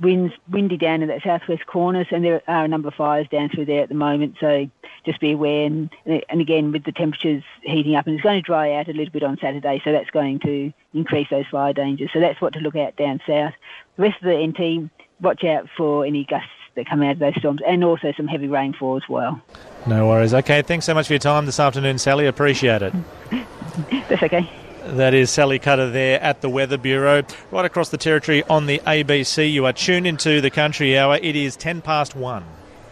Winds 0.00 0.32
windy 0.48 0.78
down 0.78 1.02
in 1.02 1.08
that 1.08 1.22
southwest 1.22 1.66
corner, 1.66 2.06
and 2.10 2.24
there 2.24 2.42
are 2.48 2.64
a 2.64 2.68
number 2.68 2.88
of 2.88 2.94
fires 2.94 3.28
down 3.30 3.50
through 3.50 3.66
there 3.66 3.82
at 3.82 3.90
the 3.90 3.94
moment. 3.94 4.36
So 4.40 4.70
just 5.04 5.20
be 5.20 5.32
aware. 5.32 5.66
And, 5.66 5.90
and 6.06 6.40
again, 6.40 6.72
with 6.72 6.84
the 6.84 6.92
temperatures 6.92 7.42
heating 7.62 7.96
up, 7.96 8.06
and 8.06 8.14
it's 8.14 8.22
going 8.22 8.42
to 8.42 8.46
dry 8.46 8.72
out 8.74 8.88
a 8.88 8.92
little 8.92 9.12
bit 9.12 9.22
on 9.22 9.36
Saturday, 9.38 9.80
so 9.84 9.92
that's 9.92 10.10
going 10.10 10.38
to 10.40 10.72
increase 10.94 11.28
those 11.30 11.46
fire 11.50 11.74
dangers. 11.74 12.10
So 12.14 12.20
that's 12.20 12.40
what 12.40 12.54
to 12.54 12.60
look 12.60 12.76
out 12.76 12.96
down 12.96 13.20
south. 13.26 13.52
The 13.96 14.02
rest 14.02 14.22
of 14.22 14.28
the 14.28 14.46
NT, 14.46 14.90
watch 15.20 15.44
out 15.44 15.68
for 15.76 16.06
any 16.06 16.24
gusts 16.24 16.48
that 16.80 16.88
come 16.88 17.02
out 17.02 17.12
of 17.12 17.18
those 17.18 17.34
storms, 17.36 17.60
and 17.66 17.84
also 17.84 18.12
some 18.16 18.26
heavy 18.26 18.48
rainfall 18.48 18.96
as 18.96 19.08
well. 19.08 19.40
No 19.86 20.08
worries. 20.08 20.32
Okay, 20.32 20.62
thanks 20.62 20.86
so 20.86 20.94
much 20.94 21.06
for 21.06 21.12
your 21.12 21.20
time 21.20 21.46
this 21.46 21.60
afternoon, 21.60 21.98
Sally. 21.98 22.26
Appreciate 22.26 22.82
it. 22.82 22.94
That's 24.08 24.22
okay. 24.22 24.50
That 24.86 25.12
is 25.12 25.30
Sally 25.30 25.58
Cutter 25.58 25.90
there 25.90 26.20
at 26.22 26.40
the 26.40 26.48
Weather 26.48 26.78
Bureau. 26.78 27.22
Right 27.50 27.64
across 27.64 27.90
the 27.90 27.98
territory 27.98 28.42
on 28.44 28.66
the 28.66 28.78
ABC. 28.80 29.52
You 29.52 29.66
are 29.66 29.74
tuned 29.74 30.06
into 30.06 30.40
the 30.40 30.50
Country 30.50 30.98
Hour. 30.98 31.18
It 31.22 31.36
is 31.36 31.54
10 31.56 31.82
past 31.82 32.16
1. 32.16 32.44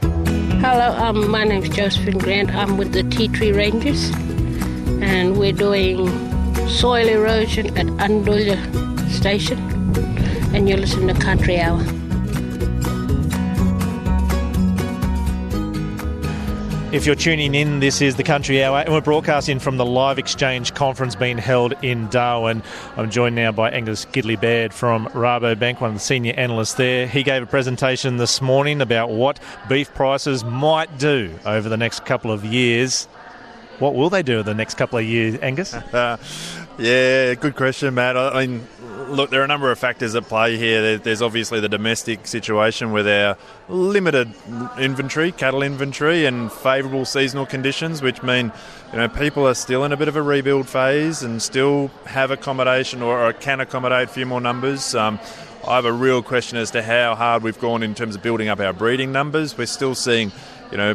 Hello, 0.03 0.97
um, 0.99 1.31
my 1.31 1.45
name's 1.45 1.71
Josephine 1.71 2.19
Grant. 2.19 2.55
I'm 2.55 2.77
with 2.77 2.93
the 2.93 3.05
Ti 3.05 3.29
Tree 3.29 3.53
Rangers, 3.53 4.11
and 5.01 5.39
we're 5.39 5.53
doing 5.53 6.09
soil 6.69 7.09
erosion 7.09 7.69
at 7.79 7.87
Andulla 7.99 8.59
Station. 9.11 9.59
And 10.55 10.69
you're 10.69 10.79
listening 10.79 11.15
to 11.15 11.21
Country 11.21 11.59
Hour. 11.59 11.83
If 16.91 17.05
you're 17.05 17.17
tuning 17.17 17.55
in, 17.55 17.81
this 17.81 18.01
is 18.01 18.17
the 18.17 18.23
Country 18.23 18.65
Hour, 18.65 18.79
and 18.79 18.95
we're 18.95 19.03
broadcasting 19.03 19.59
from 19.59 19.77
the 19.77 19.85
Live 19.85 20.19
Exchange 20.19 20.73
conference 20.73 21.15
being 21.15 21.37
held 21.37 21.75
in 21.83 22.09
Darwin. 22.09 22.63
I'm 22.97 23.11
joined 23.11 23.37
now 23.37 23.53
by 23.53 23.71
Angus 23.71 24.07
Gidley 24.07 24.41
Baird 24.41 24.73
from 24.73 25.07
Rabobank, 25.09 25.83
one 25.83 25.91
of 25.91 25.97
the 25.97 26.01
senior 26.01 26.33
analysts 26.35 26.75
there. 26.75 27.07
He 27.07 27.23
gave 27.23 27.43
a 27.43 27.47
presentation 27.47 28.17
this 28.17 28.41
morning 28.41 28.81
about 28.81 29.11
what 29.11 29.39
beef 29.69 29.93
prices 29.93 30.45
might 30.45 30.97
do 30.97 31.39
over 31.45 31.69
the 31.69 31.77
next 31.77 32.07
couple 32.07 32.33
of 32.33 32.43
years. 32.43 33.05
What 33.81 33.95
will 33.95 34.09
they 34.09 34.23
do 34.23 34.41
in 34.41 34.47
the 34.47 34.55
next 34.55 34.79
couple 34.79 34.99
of 34.99 35.05
years, 35.05 35.39
Angus? 35.43 35.75
Yeah, 36.79 37.35
good 37.35 37.57
question, 37.57 37.95
Matt. 37.95 38.17
I 38.17 38.47
mean, 38.47 38.65
look, 39.09 39.31
there 39.31 39.41
are 39.41 39.45
a 39.45 39.49
number 39.49 39.73
of 39.73 39.81
factors 39.81 40.15
at 40.15 40.25
play 40.29 40.57
here. 40.57 40.97
There's 40.97 41.23
obviously 41.23 41.59
the 41.59 41.69
domestic 41.69 42.25
situation 42.29 42.93
with 42.93 43.09
our 43.09 43.37
limited 43.69 44.33
inventory, 44.79 45.33
cattle 45.33 45.65
inventory, 45.65 46.25
and 46.25 46.53
favourable 46.53 47.05
seasonal 47.05 47.47
conditions, 47.47 48.01
which 48.01 48.23
mean 48.23 48.53
you 48.93 48.99
know 48.99 49.09
people 49.09 49.45
are 49.49 49.55
still 49.55 49.85
in 49.85 49.93
a 49.93 49.97
bit 49.97 50.07
of 50.07 50.15
a 50.15 50.23
rebuild 50.23 50.69
phase 50.69 51.25
and 51.25 51.43
still 51.43 51.89
have 52.07 52.31
accommodation 52.31 53.03
or, 53.03 53.27
or 53.27 53.33
can 53.33 53.59
accommodate 53.59 54.09
a 54.09 54.13
few 54.13 54.25
more 54.25 54.41
numbers. 54.41 54.95
Um, 54.95 55.19
I 55.67 55.75
have 55.75 55.85
a 55.85 55.93
real 55.93 56.23
question 56.23 56.59
as 56.59 56.71
to 56.71 56.83
how 56.83 57.17
hard 57.17 57.43
we've 57.43 57.59
gone 57.59 57.83
in 57.83 57.97
terms 57.97 58.15
of 58.15 58.23
building 58.23 58.49
up 58.49 58.61
our 58.61 58.73
breeding 58.73 59.11
numbers. 59.11 59.59
We're 59.59 59.67
still 59.67 59.97
seeing, 59.97 60.31
you 60.71 60.77
know, 60.77 60.95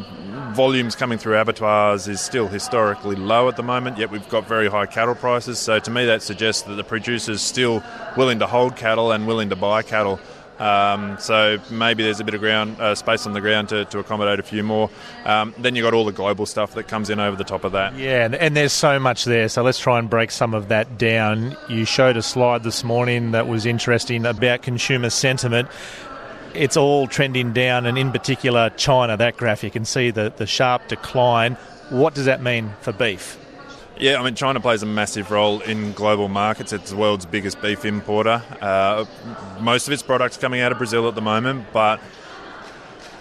volumes 0.54 0.94
coming 0.94 1.18
through 1.18 1.36
abattoirs 1.36 2.06
is 2.08 2.20
still 2.20 2.46
historically 2.48 3.16
low 3.16 3.48
at 3.48 3.56
the 3.56 3.62
moment, 3.62 3.98
yet 3.98 4.10
we've 4.10 4.28
got 4.28 4.46
very 4.46 4.70
high 4.70 4.86
cattle 4.86 5.14
prices. 5.14 5.58
So 5.58 5.78
to 5.78 5.90
me, 5.90 6.06
that 6.06 6.22
suggests 6.22 6.62
that 6.62 6.74
the 6.74 6.84
producers 6.84 7.42
still 7.42 7.82
willing 8.16 8.38
to 8.38 8.46
hold 8.46 8.76
cattle 8.76 9.12
and 9.12 9.26
willing 9.26 9.50
to 9.50 9.56
buy 9.56 9.82
cattle. 9.82 10.20
Um, 10.58 11.16
so 11.18 11.58
maybe 11.70 12.04
there's 12.04 12.20
a 12.20 12.24
bit 12.24 12.34
of 12.34 12.40
ground 12.40 12.80
uh, 12.80 12.94
space 12.94 13.26
on 13.26 13.32
the 13.32 13.40
ground 13.40 13.70
to, 13.70 13.84
to 13.86 13.98
accommodate 13.98 14.38
a 14.38 14.44
few 14.44 14.62
more. 14.62 14.88
Um, 15.24 15.52
then 15.58 15.74
you've 15.74 15.82
got 15.82 15.94
all 15.94 16.04
the 16.04 16.12
global 16.12 16.46
stuff 16.46 16.74
that 16.74 16.86
comes 16.86 17.10
in 17.10 17.18
over 17.18 17.36
the 17.36 17.44
top 17.44 17.64
of 17.64 17.72
that. 17.72 17.96
Yeah, 17.96 18.24
and, 18.24 18.34
and 18.36 18.56
there's 18.56 18.72
so 18.72 19.00
much 19.00 19.24
there, 19.24 19.48
so 19.48 19.62
let's 19.62 19.80
try 19.80 19.98
and 19.98 20.08
break 20.08 20.30
some 20.30 20.54
of 20.54 20.68
that 20.68 20.96
down. 20.96 21.56
You 21.68 21.84
showed 21.84 22.16
a 22.16 22.22
slide 22.22 22.62
this 22.62 22.84
morning 22.84 23.32
that 23.32 23.48
was 23.48 23.66
interesting 23.66 24.24
about 24.24 24.62
consumer 24.62 25.10
sentiment. 25.10 25.68
It's 26.54 26.76
all 26.76 27.08
trending 27.08 27.52
down, 27.52 27.84
and 27.84 27.98
in 27.98 28.12
particular, 28.12 28.70
China, 28.70 29.16
that 29.16 29.36
graph, 29.36 29.64
you 29.64 29.70
can 29.70 29.84
see 29.84 30.10
the, 30.10 30.32
the 30.36 30.46
sharp 30.46 30.86
decline. 30.88 31.54
What 31.90 32.14
does 32.14 32.26
that 32.26 32.42
mean 32.42 32.72
for 32.80 32.92
beef? 32.92 33.38
Yeah, 33.98 34.20
I 34.20 34.24
mean, 34.24 34.34
China 34.34 34.60
plays 34.60 34.82
a 34.82 34.86
massive 34.86 35.30
role 35.30 35.60
in 35.60 35.92
global 35.92 36.28
markets. 36.28 36.72
It's 36.72 36.90
the 36.90 36.96
world's 36.96 37.26
biggest 37.26 37.60
beef 37.62 37.84
importer. 37.84 38.42
Uh, 38.60 39.04
most 39.60 39.86
of 39.86 39.92
its 39.92 40.02
products 40.02 40.36
coming 40.36 40.60
out 40.60 40.72
of 40.72 40.78
Brazil 40.78 41.08
at 41.08 41.14
the 41.14 41.20
moment, 41.20 41.66
but 41.72 42.00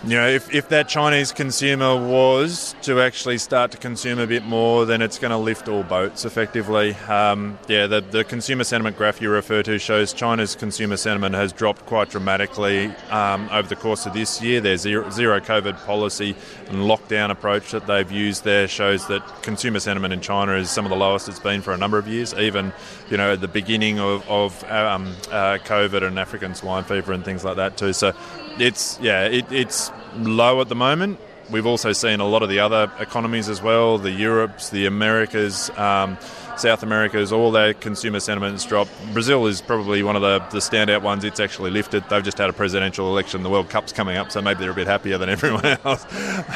you 0.06 0.18
know, 0.18 0.28
if, 0.28 0.54
if 0.54 0.68
that 0.68 0.90
Chinese 0.90 1.32
consumer 1.32 1.96
was 1.96 2.76
to 2.82 3.00
actually 3.00 3.38
start 3.38 3.72
to 3.72 3.78
consume 3.78 4.20
a 4.20 4.28
bit 4.28 4.44
more, 4.44 4.86
then 4.86 5.02
it's 5.02 5.18
going 5.18 5.32
to 5.32 5.38
lift 5.38 5.70
all 5.70 5.84
boats 5.84 6.26
effectively. 6.26 6.94
Um, 7.08 7.58
yeah, 7.70 7.88
the, 7.88 8.02
the 8.02 8.26
consumer 8.26 8.66
sentiment 8.66 8.98
graph 8.98 9.22
you 9.22 9.30
refer 9.30 9.64
to 9.64 9.80
shows 9.80 10.12
China's 10.12 10.56
consumer 10.56 10.98
sentiment 10.98 11.36
has 11.36 11.54
dropped 11.54 11.86
quite 11.86 12.10
dramatically 12.10 12.88
um, 13.12 13.48
over 13.50 13.70
the 13.70 13.78
course 13.78 14.06
of 14.06 14.12
this 14.12 14.42
year. 14.42 14.60
Their 14.60 14.76
zero, 14.76 15.10
zero 15.10 15.40
COVID 15.40 15.86
policy 15.86 16.36
and 16.68 16.80
lockdown 16.80 17.32
approach 17.32 17.72
that 17.72 17.88
they've 17.88 18.12
used 18.12 18.44
there 18.44 18.68
shows 18.68 19.08
that 19.08 19.26
consumer 19.42 19.80
sentiment 19.80 20.14
in 20.14 20.20
China 20.20 20.56
is 20.56 20.70
some 20.70 20.86
of 20.86 20.90
the 20.90 20.98
lowest 20.98 21.30
it's 21.30 21.40
been 21.40 21.62
for 21.62 21.72
a 21.72 21.78
number 21.78 21.98
of 21.98 22.10
years, 22.10 22.34
even 22.34 22.74
you 23.10 23.16
know 23.16 23.34
at 23.34 23.42
the 23.42 23.48
beginning 23.48 24.00
of, 24.00 24.30
of 24.30 24.64
um, 24.66 25.16
uh, 25.32 25.60
COVID 25.64 26.06
and 26.06 26.20
African 26.20 26.56
swine 26.56 26.84
fever 26.84 27.14
and 27.14 27.24
things 27.24 27.46
like 27.46 27.56
that 27.56 27.78
too. 27.78 27.94
So 27.94 28.14
it's 28.60 29.00
yeah, 29.02 29.26
it, 29.26 29.52
it's 29.52 29.92
low 30.18 30.62
at 30.62 30.70
the 30.70 30.76
moment. 30.76 31.20
We've 31.50 31.66
also 31.66 31.92
seen 31.92 32.20
a 32.20 32.28
lot 32.28 32.42
of 32.42 32.50
the 32.50 32.60
other 32.60 32.92
economies 33.00 33.50
as 33.50 33.62
well, 33.62 33.98
the 33.98 34.12
Europes, 34.12 34.70
the 34.70 34.86
Americas, 34.86 35.70
um, 35.72 36.18
South 36.58 36.84
America's 36.84 37.32
all 37.32 37.52
their 37.52 37.74
consumer 37.74 38.20
sentiments 38.20 38.66
dropped. 38.66 38.92
Brazil 39.12 39.48
is 39.48 39.62
probably 39.62 40.04
one 40.04 40.16
of 40.16 40.22
the, 40.22 40.40
the 40.52 40.60
standout 40.60 41.02
ones. 41.02 41.24
It's 41.24 41.40
actually 41.40 41.72
lifted. 41.72 42.08
They've 42.10 42.24
just 42.24 42.38
had 42.38 42.50
a 42.50 42.54
presidential 42.54 43.08
election. 43.08 43.44
The 43.44 43.50
World 43.50 43.70
Cup's 43.70 43.92
coming 43.92 44.18
up, 44.18 44.32
so 44.32 44.42
maybe 44.42 44.62
they're 44.62 44.72
a 44.72 44.76
bit 44.76 44.88
happier 44.88 45.18
than 45.18 45.30
everyone 45.38 45.66
else. 45.66 46.06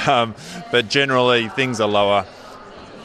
Um, 0.07 0.35
but 0.71 0.87
generally, 0.87 1.49
things 1.49 1.81
are 1.81 1.87
lower. 1.87 2.25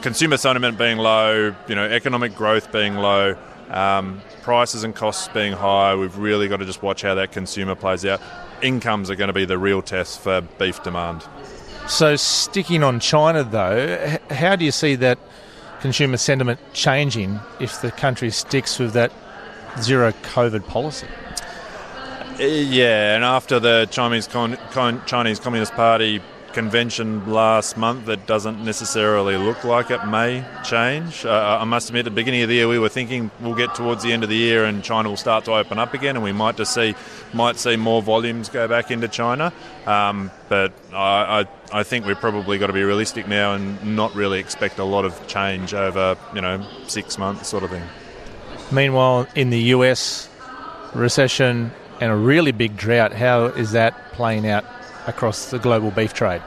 Consumer 0.01 0.37
sentiment 0.37 0.77
being 0.77 0.97
low, 0.97 1.55
you 1.67 1.75
know, 1.75 1.85
economic 1.85 2.35
growth 2.35 2.71
being 2.71 2.95
low. 2.95 3.35
Um, 3.69 4.21
prices 4.43 4.83
and 4.83 4.93
costs 4.93 5.27
being 5.29 5.53
high, 5.53 5.95
we've 5.95 6.17
really 6.17 6.47
got 6.47 6.57
to 6.57 6.65
just 6.65 6.83
watch 6.83 7.01
how 7.01 7.15
that 7.15 7.31
consumer 7.31 7.75
plays 7.75 8.05
out. 8.05 8.21
Incomes 8.63 9.09
are 9.09 9.15
going 9.15 9.27
to 9.27 9.33
be 9.33 9.45
the 9.45 9.57
real 9.57 9.81
test 9.81 10.19
for 10.19 10.41
beef 10.41 10.81
demand. 10.83 11.23
So, 11.87 12.15
sticking 12.15 12.81
on 12.81 12.99
China 12.99 13.43
though, 13.43 14.17
how 14.29 14.55
do 14.55 14.63
you 14.63 14.71
see 14.71 14.95
that 14.95 15.19
consumer 15.81 16.17
sentiment 16.17 16.59
changing 16.71 17.39
if 17.59 17.81
the 17.81 17.91
country 17.91 18.31
sticks 18.31 18.79
with 18.79 18.93
that 18.93 19.11
zero 19.81 20.11
COVID 20.11 20.65
policy? 20.67 21.07
Uh, 22.39 22.45
yeah, 22.45 23.15
and 23.15 23.23
after 23.23 23.59
the 23.59 23.87
Chinese 23.91 24.27
Con- 24.27 24.57
Con- 24.71 25.01
Chinese 25.05 25.39
Communist 25.39 25.73
Party 25.73 26.21
convention 26.53 27.31
last 27.31 27.77
month 27.77 28.05
that 28.05 28.25
doesn't 28.25 28.63
necessarily 28.63 29.37
look 29.37 29.63
like 29.63 29.91
it 29.91 30.05
may 30.05 30.45
change. 30.63 31.25
Uh, 31.25 31.57
I 31.59 31.63
must 31.65 31.89
admit, 31.89 32.01
at 32.01 32.05
the 32.05 32.11
beginning 32.15 32.43
of 32.43 32.49
the 32.49 32.55
year, 32.55 32.67
we 32.67 32.79
were 32.79 32.89
thinking 32.89 33.31
we'll 33.41 33.55
get 33.55 33.75
towards 33.75 34.03
the 34.03 34.13
end 34.13 34.23
of 34.23 34.29
the 34.29 34.35
year 34.35 34.65
and 34.65 34.83
China 34.83 35.09
will 35.09 35.17
start 35.17 35.45
to 35.45 35.53
open 35.53 35.79
up 35.79 35.93
again, 35.93 36.15
and 36.15 36.23
we 36.23 36.31
might 36.31 36.57
just 36.57 36.73
see 36.73 36.95
might 37.33 37.57
see 37.57 37.75
more 37.75 38.01
volumes 38.01 38.49
go 38.49 38.67
back 38.67 38.91
into 38.91 39.07
China. 39.07 39.51
Um, 39.85 40.31
but 40.49 40.73
I, 40.93 41.41
I, 41.41 41.79
I 41.79 41.83
think 41.83 42.05
we've 42.05 42.19
probably 42.19 42.57
got 42.57 42.67
to 42.67 42.73
be 42.73 42.83
realistic 42.83 43.27
now 43.27 43.53
and 43.53 43.95
not 43.95 44.13
really 44.15 44.39
expect 44.39 44.79
a 44.79 44.83
lot 44.83 45.05
of 45.05 45.27
change 45.27 45.73
over 45.73 46.17
you 46.35 46.41
know 46.41 46.65
six 46.87 47.17
months 47.17 47.47
sort 47.47 47.63
of 47.63 47.71
thing. 47.71 47.83
Meanwhile, 48.71 49.27
in 49.35 49.49
the 49.49 49.59
US, 49.75 50.29
recession 50.93 51.71
and 51.99 52.11
a 52.11 52.15
really 52.15 52.51
big 52.51 52.75
drought. 52.75 53.13
How 53.13 53.45
is 53.45 53.71
that 53.71 54.11
playing 54.13 54.47
out 54.47 54.65
across 55.07 55.51
the 55.51 55.59
global 55.59 55.91
beef 55.91 56.13
trade? 56.13 56.41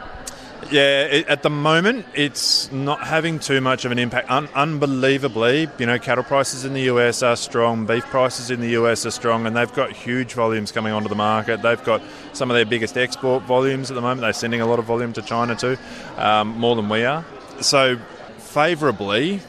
Yeah, 0.70 1.04
it, 1.04 1.28
at 1.28 1.42
the 1.42 1.50
moment, 1.50 2.06
it's 2.14 2.72
not 2.72 3.06
having 3.06 3.38
too 3.38 3.60
much 3.60 3.84
of 3.84 3.92
an 3.92 4.00
impact. 4.00 4.28
Un- 4.30 4.48
unbelievably, 4.54 5.68
you 5.78 5.86
know, 5.86 5.98
cattle 5.98 6.24
prices 6.24 6.64
in 6.64 6.72
the 6.72 6.82
US 6.82 7.22
are 7.22 7.36
strong, 7.36 7.86
beef 7.86 8.04
prices 8.06 8.50
in 8.50 8.60
the 8.60 8.70
US 8.70 9.06
are 9.06 9.12
strong, 9.12 9.46
and 9.46 9.56
they've 9.56 9.72
got 9.74 9.92
huge 9.92 10.32
volumes 10.34 10.72
coming 10.72 10.92
onto 10.92 11.08
the 11.08 11.14
market. 11.14 11.62
They've 11.62 11.82
got 11.84 12.02
some 12.32 12.50
of 12.50 12.56
their 12.56 12.64
biggest 12.64 12.96
export 12.96 13.44
volumes 13.44 13.92
at 13.92 13.94
the 13.94 14.00
moment. 14.00 14.22
They're 14.22 14.32
sending 14.32 14.60
a 14.60 14.66
lot 14.66 14.80
of 14.80 14.86
volume 14.86 15.12
to 15.12 15.22
China 15.22 15.54
too, 15.54 15.76
um, 16.16 16.48
more 16.58 16.74
than 16.74 16.88
we 16.88 17.04
are. 17.04 17.24
So, 17.60 17.98
favourably, 18.38 19.40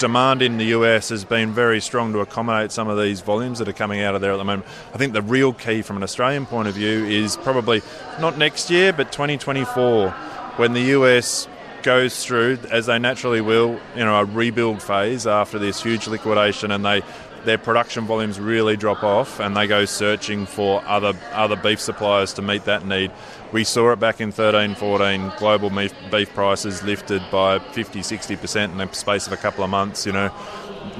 demand 0.00 0.40
in 0.40 0.56
the 0.56 0.64
US 0.76 1.10
has 1.10 1.24
been 1.24 1.52
very 1.52 1.78
strong 1.78 2.14
to 2.14 2.20
accommodate 2.20 2.72
some 2.72 2.88
of 2.88 2.98
these 2.98 3.20
volumes 3.20 3.58
that 3.58 3.68
are 3.68 3.74
coming 3.74 4.00
out 4.00 4.14
of 4.14 4.22
there 4.22 4.32
at 4.32 4.38
the 4.38 4.44
moment. 4.44 4.66
I 4.94 4.96
think 4.96 5.12
the 5.12 5.22
real 5.22 5.52
key 5.52 5.82
from 5.82 5.98
an 5.98 6.02
Australian 6.02 6.46
point 6.46 6.68
of 6.68 6.74
view 6.74 7.04
is 7.04 7.36
probably 7.36 7.82
not 8.18 8.38
next 8.38 8.70
year, 8.70 8.94
but 8.94 9.12
2024 9.12 10.10
when 10.56 10.72
the 10.72 10.80
US 10.96 11.46
goes 11.82 12.24
through, 12.24 12.58
as 12.70 12.86
they 12.86 12.98
naturally 12.98 13.42
will, 13.42 13.78
you 13.94 14.04
know, 14.04 14.18
a 14.18 14.24
rebuild 14.24 14.82
phase 14.82 15.26
after 15.26 15.58
this 15.58 15.82
huge 15.82 16.08
liquidation, 16.08 16.70
and 16.70 16.84
they 16.84 17.02
their 17.44 17.58
production 17.58 18.06
volumes 18.06 18.38
really 18.38 18.76
drop 18.76 19.02
off, 19.02 19.40
and 19.40 19.56
they 19.56 19.66
go 19.66 19.84
searching 19.84 20.46
for 20.46 20.84
other 20.86 21.14
other 21.32 21.56
beef 21.56 21.80
suppliers 21.80 22.32
to 22.34 22.42
meet 22.42 22.64
that 22.64 22.86
need. 22.86 23.10
We 23.52 23.64
saw 23.64 23.92
it 23.92 24.00
back 24.00 24.20
in 24.20 24.30
13, 24.30 24.74
14. 24.74 25.32
Global 25.38 25.70
beef, 25.70 25.92
beef 26.10 26.32
prices 26.34 26.82
lifted 26.82 27.22
by 27.30 27.58
50, 27.58 28.02
60 28.02 28.36
percent 28.36 28.72
in 28.72 28.78
the 28.78 28.92
space 28.92 29.26
of 29.26 29.32
a 29.32 29.36
couple 29.36 29.64
of 29.64 29.70
months. 29.70 30.06
You 30.06 30.12
know, 30.12 30.32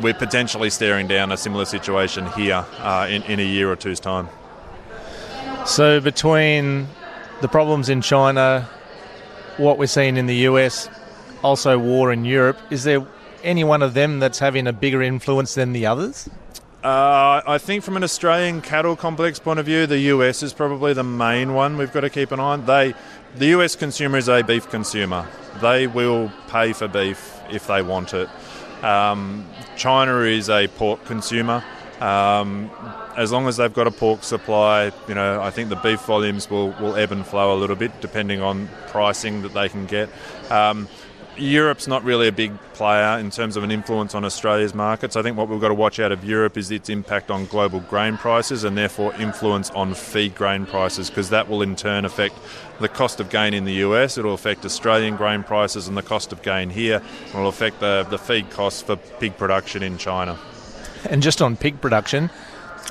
we're 0.01 0.15
potentially 0.15 0.71
staring 0.71 1.07
down 1.07 1.33
a 1.33 1.37
similar 1.37 1.65
situation 1.65 2.27
here 2.33 2.65
uh, 2.79 3.07
in, 3.09 3.23
in 3.25 3.41
a 3.41 3.45
year 3.45 3.71
or 3.71 3.77
two's 3.77 4.01
time. 4.01 4.29
So 5.67 6.01
between 6.01 6.89
the 7.43 7.49
problems 7.49 7.89
in 7.89 8.01
China, 8.01 8.69
what 9.57 9.79
we're 9.79 9.87
seeing 9.87 10.17
in 10.17 10.27
the 10.27 10.37
US, 10.49 10.89
also 11.45 11.79
war 11.79 12.13
in 12.13 12.25
Europe, 12.25 12.59
is 12.71 12.85
there 12.85 13.07
any 13.43 13.65
one 13.65 13.83
of 13.83 13.95
them 13.95 14.21
that's 14.21 14.39
having 14.39 14.67
a 14.67 14.73
bigger 14.73 15.03
influence 15.03 15.55
than 15.55 15.73
the 15.73 15.87
others? 15.87 16.29
Uh, 16.83 17.43
I 17.47 17.59
think 17.59 17.85
from 17.85 17.99
an 17.99 18.05
Australian 18.05 18.63
cattle 18.63 18.97
complex 18.97 19.39
point 19.39 19.59
of 19.59 19.67
view, 19.67 19.87
the 19.87 19.99
US 19.99 20.43
is 20.43 20.55
probably 20.55 20.95
the 20.95 21.05
main 21.05 21.53
one 21.53 21.77
we've 21.77 21.93
got 21.93 22.01
to 22.01 22.11
keep 22.11 22.33
an 22.33 22.41
eye 22.41 22.55
on. 22.55 22.65
They, 22.65 22.95
the 23.37 23.47
US 23.49 23.77
consumer 23.77 24.17
is 24.17 24.29
a 24.29 24.43
beef 24.43 24.71
consumer. 24.71 25.27
They 25.61 25.87
will 25.87 26.33
pay 26.49 26.73
for 26.73 26.89
beef 26.89 27.39
if 27.51 27.67
they 27.67 27.83
want 27.83 28.15
it. 28.15 28.31
Um, 28.83 29.47
China 29.77 30.21
is 30.21 30.49
a 30.49 30.69
pork 30.69 31.05
consumer. 31.05 31.63
Um, 32.01 32.71
as 33.15 33.31
long 33.31 33.47
as 33.47 33.59
they've 33.59 33.73
got 33.73 33.87
a 33.87 33.91
pork 33.91 34.23
supply, 34.23 34.91
you 35.07 35.15
know, 35.15 35.43
I 35.43 35.51
think 35.51 35.69
the 35.69 35.77
beef 35.77 36.01
volumes 36.07 36.49
will, 36.49 36.71
will 36.81 36.97
ebb 36.97 37.13
and 37.13 37.27
flow 37.27 37.55
a 37.55 37.59
little 37.59 37.77
bit 37.77 38.01
depending 38.01 38.41
on 38.41 38.71
pricing 38.89 39.43
that 39.43 39.53
they 39.53 39.69
can 39.69 39.85
get. 39.85 40.09
Um, 40.51 40.89
Europe's 41.37 41.87
not 41.87 42.05
really 42.05 42.29
a 42.29 42.33
big 42.33 42.53
player 42.75 43.19
in 43.19 43.31
terms 43.31 43.57
of 43.57 43.65
an 43.65 43.71
influence 43.71 44.15
on 44.15 44.25
Australia's 44.25 44.75
markets. 44.75 45.17
I 45.17 45.23
think 45.23 45.37
what 45.37 45.49
we've 45.49 45.61
got 45.61 45.69
to 45.69 45.75
watch 45.75 46.01
out 46.01 46.13
of 46.13 46.25
Europe 46.25 46.57
is 46.57 46.71
its 46.71 46.89
impact 46.89 47.31
on 47.31 47.47
global 47.47 47.81
grain 47.81 48.17
prices 48.17 48.65
and 48.65 48.77
therefore 48.77 49.15
influence 49.15 49.71
on 49.71 49.95
feed 49.95 50.35
grain 50.35 50.67
prices 50.67 51.09
because 51.09 51.31
that 51.31 51.49
will 51.49 51.63
in 51.63 51.77
turn 51.77 52.05
affect 52.05 52.37
the 52.81 52.89
cost 52.89 53.21
of 53.21 53.31
gain 53.31 53.55
in 53.55 53.65
the 53.65 53.75
US. 53.75 54.19
It'll 54.19 54.35
affect 54.35 54.65
Australian 54.65 55.17
grain 55.17 55.43
prices 55.43 55.89
and 55.89 55.97
the 55.97 56.03
cost 56.03 56.33
of 56.33 56.43
gain 56.43 56.71
here. 56.71 57.03
It'll 57.29 57.49
affect 57.49 57.81
the, 57.81 58.07
the 58.11 58.19
feed 58.19 58.51
costs 58.51 58.83
for 58.83 58.97
pig 58.97 59.37
production 59.37 59.83
in 59.83 59.99
China. 59.99 60.39
And 61.09 61.23
just 61.23 61.41
on 61.41 61.57
pig 61.57 61.81
production, 61.81 62.31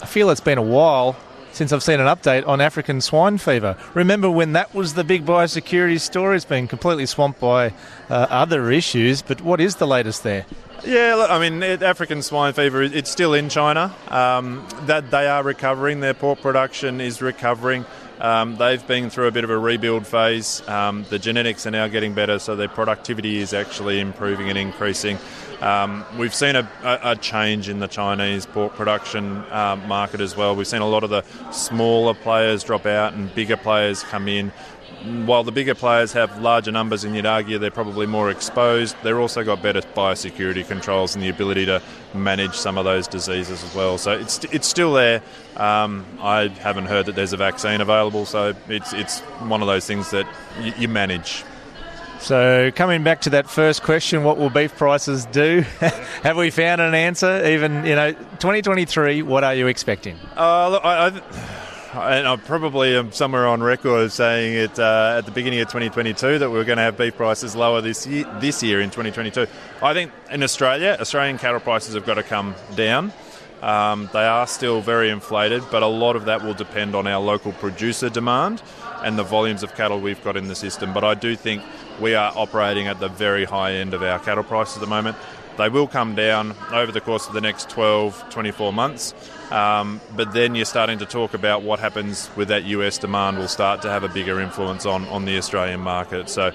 I 0.02 0.06
feel 0.06 0.30
it's 0.30 0.42
been 0.42 0.58
a 0.58 0.64
while 0.64 1.16
since 1.52 1.72
I've 1.74 1.84
seen 1.84 2.00
an 2.00 2.08
update 2.08 2.48
on 2.48 2.62
African 2.62 3.02
swine 3.02 3.38
fever. 3.38 3.78
Remember 3.94 4.30
when 4.30 4.54
that 4.54 4.74
was 4.74 4.94
the 4.94 5.04
big 5.04 5.26
biosecurity 5.26 6.00
story? 6.00 6.36
It's 6.36 6.46
been 6.46 6.68
completely 6.68 7.06
swamped 7.06 7.40
by 7.40 7.74
uh, 8.10 8.28
other 8.30 8.72
issues, 8.72 9.22
but 9.22 9.42
what 9.42 9.60
is 9.60 9.76
the 9.76 9.88
latest 9.88 10.24
there? 10.24 10.46
Yeah, 10.86 11.16
look, 11.16 11.30
I 11.30 11.40
mean, 11.40 11.62
African 11.62 12.22
swine 12.22 12.54
fever, 12.54 12.82
it's 12.82 13.10
still 13.10 13.34
in 13.34 13.50
China. 13.50 13.94
Um, 14.08 14.66
that 14.84 15.12
they 15.12 15.28
are 15.28 15.44
recovering. 15.44 16.00
Their 16.00 16.14
pork 16.14 16.42
production 16.42 17.02
is 17.02 17.22
recovering. 17.22 17.86
Um, 18.20 18.58
they've 18.58 18.86
been 18.86 19.10
through 19.10 19.28
a 19.28 19.32
bit 19.32 19.44
of 19.44 19.50
a 19.50 19.58
rebuild 19.58 20.06
phase. 20.06 20.62
Um, 20.68 21.06
the 21.10 21.20
genetics 21.20 21.66
are 21.66 21.72
now 21.72 21.88
getting 21.88 22.14
better, 22.14 22.40
so 22.40 22.56
their 22.56 22.68
productivity 22.68 23.38
is 23.38 23.54
actually 23.54 24.00
improving 24.00 24.50
and 24.50 24.58
increasing. 24.58 25.18
Um, 25.62 26.06
we've 26.18 26.34
seen 26.34 26.56
a, 26.56 26.70
a, 26.84 27.16
change 27.18 27.68
in 27.68 27.80
the 27.80 27.88
Chinese 27.88 28.46
pork 28.46 28.76
production 28.76 29.38
uh, 29.52 29.76
market 29.88 30.22
as 30.22 30.36
well. 30.36 30.56
We've 30.56 30.68
seen 30.68 30.82
a 30.82 30.88
lot 30.88 31.04
of 31.04 31.10
the 31.10 31.24
smaller 31.52 32.14
players 32.14 32.64
drop 32.64 32.86
out 32.86 33.14
and 33.14 33.34
bigger 33.36 33.58
players 33.58 34.04
come 34.04 34.30
in. 34.30 34.54
While 35.26 35.44
the 35.44 35.52
bigger 35.52 35.76
players 35.76 36.12
have 36.14 36.42
larger 36.42 36.72
numbers, 36.72 37.06
and 37.06 37.16
you'd 37.16 37.26
argue 37.26 37.58
they're 37.58 37.72
probably 37.72 38.06
more 38.06 38.30
exposed, 38.30 38.98
they've 39.02 39.18
also 39.18 39.46
got 39.46 39.62
better 39.62 39.80
biosecurity 39.82 40.68
controls 40.68 41.16
and 41.16 41.24
the 41.24 41.30
ability 41.30 41.66
to 41.68 41.82
manage 42.14 42.56
some 42.56 42.78
of 42.78 42.84
those 42.84 43.08
diseases 43.08 43.64
as 43.64 43.74
well. 43.74 43.98
So 43.98 44.12
it's 44.12 44.44
it's 44.46 44.68
still 44.68 44.92
there. 44.94 45.22
Um, 45.56 46.06
I 46.20 46.50
haven't 46.50 46.88
heard 46.88 47.06
that 47.06 47.16
there's 47.16 47.32
a 47.32 47.38
vaccine 47.38 47.80
available, 47.80 48.26
so 48.26 48.54
it's 48.68 48.92
it's 48.92 49.22
one 49.48 49.62
of 49.62 49.68
those 49.68 49.86
things 49.86 50.12
that 50.12 50.26
y- 50.60 50.74
you 50.78 50.90
manage. 50.90 51.46
So, 52.20 52.70
coming 52.76 53.04
back 53.04 53.22
to 53.22 53.30
that 53.32 53.50
first 53.50 53.82
question, 53.82 54.24
what 54.24 54.38
will 54.38 54.50
beef 54.50 54.76
prices 54.76 55.26
do? 55.26 55.62
Have 56.22 56.36
we 56.36 56.52
found 56.52 56.82
an 56.82 56.94
answer? 56.94 57.48
Even, 57.48 57.86
you 57.86 57.96
know, 57.96 58.12
2023, 58.12 59.22
what 59.22 59.44
are 59.44 59.56
you 59.56 59.68
expecting? 59.68 60.18
Uh, 60.36 60.70
look, 60.70 60.86
I, 60.86 61.08
I, 61.94 62.18
and 62.18 62.28
I 62.28 62.36
probably 62.36 62.96
am 62.98 63.14
somewhere 63.14 63.48
on 63.48 63.64
record 63.64 64.12
saying 64.12 64.54
it 64.54 64.78
uh, 64.78 65.16
at 65.18 65.26
the 65.26 65.32
beginning 65.32 65.62
of 65.62 65.70
2022 65.70 66.40
that 66.40 66.50
we 66.50 66.60
are 66.60 66.66
going 66.66 66.78
to 66.78 66.84
have 66.84 66.98
beef 66.98 67.16
prices 67.16 67.56
lower 67.56 67.80
this 67.82 68.06
year, 68.06 68.26
this 68.40 68.62
year 68.62 68.82
in 68.82 68.90
2022. 68.90 69.48
I 69.82 69.94
think 69.94 70.12
in 70.30 70.44
Australia, 70.44 70.98
Australian 71.00 71.38
cattle 71.38 71.62
prices 71.62 71.96
have 71.96 72.06
got 72.06 72.16
to 72.16 72.24
come 72.24 72.54
down. 72.76 73.14
Um, 73.62 74.10
they 74.14 74.26
are 74.26 74.46
still 74.46 74.82
very 74.82 75.10
inflated, 75.10 75.64
but 75.72 75.84
a 75.84 75.88
lot 75.88 76.16
of 76.16 76.26
that 76.26 76.44
will 76.44 76.54
depend 76.54 76.96
on 76.96 77.08
our 77.08 77.20
local 77.22 77.54
producer 77.54 78.10
demand 78.10 78.62
and 79.04 79.18
the 79.18 79.24
volumes 79.24 79.64
of 79.64 79.74
cattle 79.76 80.00
we've 80.00 80.24
got 80.24 80.38
in 80.38 80.48
the 80.48 80.56
system. 80.56 80.94
But 80.94 81.04
I 81.04 81.14
do 81.14 81.36
think 81.36 81.64
we 82.00 82.16
are 82.16 82.32
operating 82.36 82.88
at 82.88 83.00
the 83.00 83.10
very 83.10 83.46
high 83.46 83.74
end 83.74 83.94
of 83.94 84.04
our 84.04 84.20
cattle 84.20 84.44
prices 84.44 84.78
at 84.78 84.82
the 84.82 84.88
moment. 84.88 85.18
They 85.58 85.68
will 85.68 85.88
come 85.88 86.16
down 86.16 86.56
over 86.72 86.92
the 86.92 87.02
course 87.02 87.28
of 87.28 87.34
the 87.34 87.42
next 87.42 87.70
12, 87.70 88.30
24 88.30 88.72
months. 88.72 89.14
Um, 89.52 90.00
but 90.16 90.32
then 90.32 90.56
you're 90.56 90.66
starting 90.66 91.00
to 91.00 91.06
talk 91.06 91.34
about 91.34 91.64
what 91.64 91.80
happens 91.80 92.30
with 92.36 92.48
that 92.48 92.64
US 92.66 92.98
demand 92.98 93.38
will 93.38 93.48
start 93.48 93.82
to 93.82 93.90
have 93.90 94.04
a 94.04 94.08
bigger 94.08 94.40
influence 94.40 94.86
on, 94.86 95.06
on 95.08 95.26
the 95.26 95.38
Australian 95.38 95.82
market. 95.82 96.30
So 96.30 96.54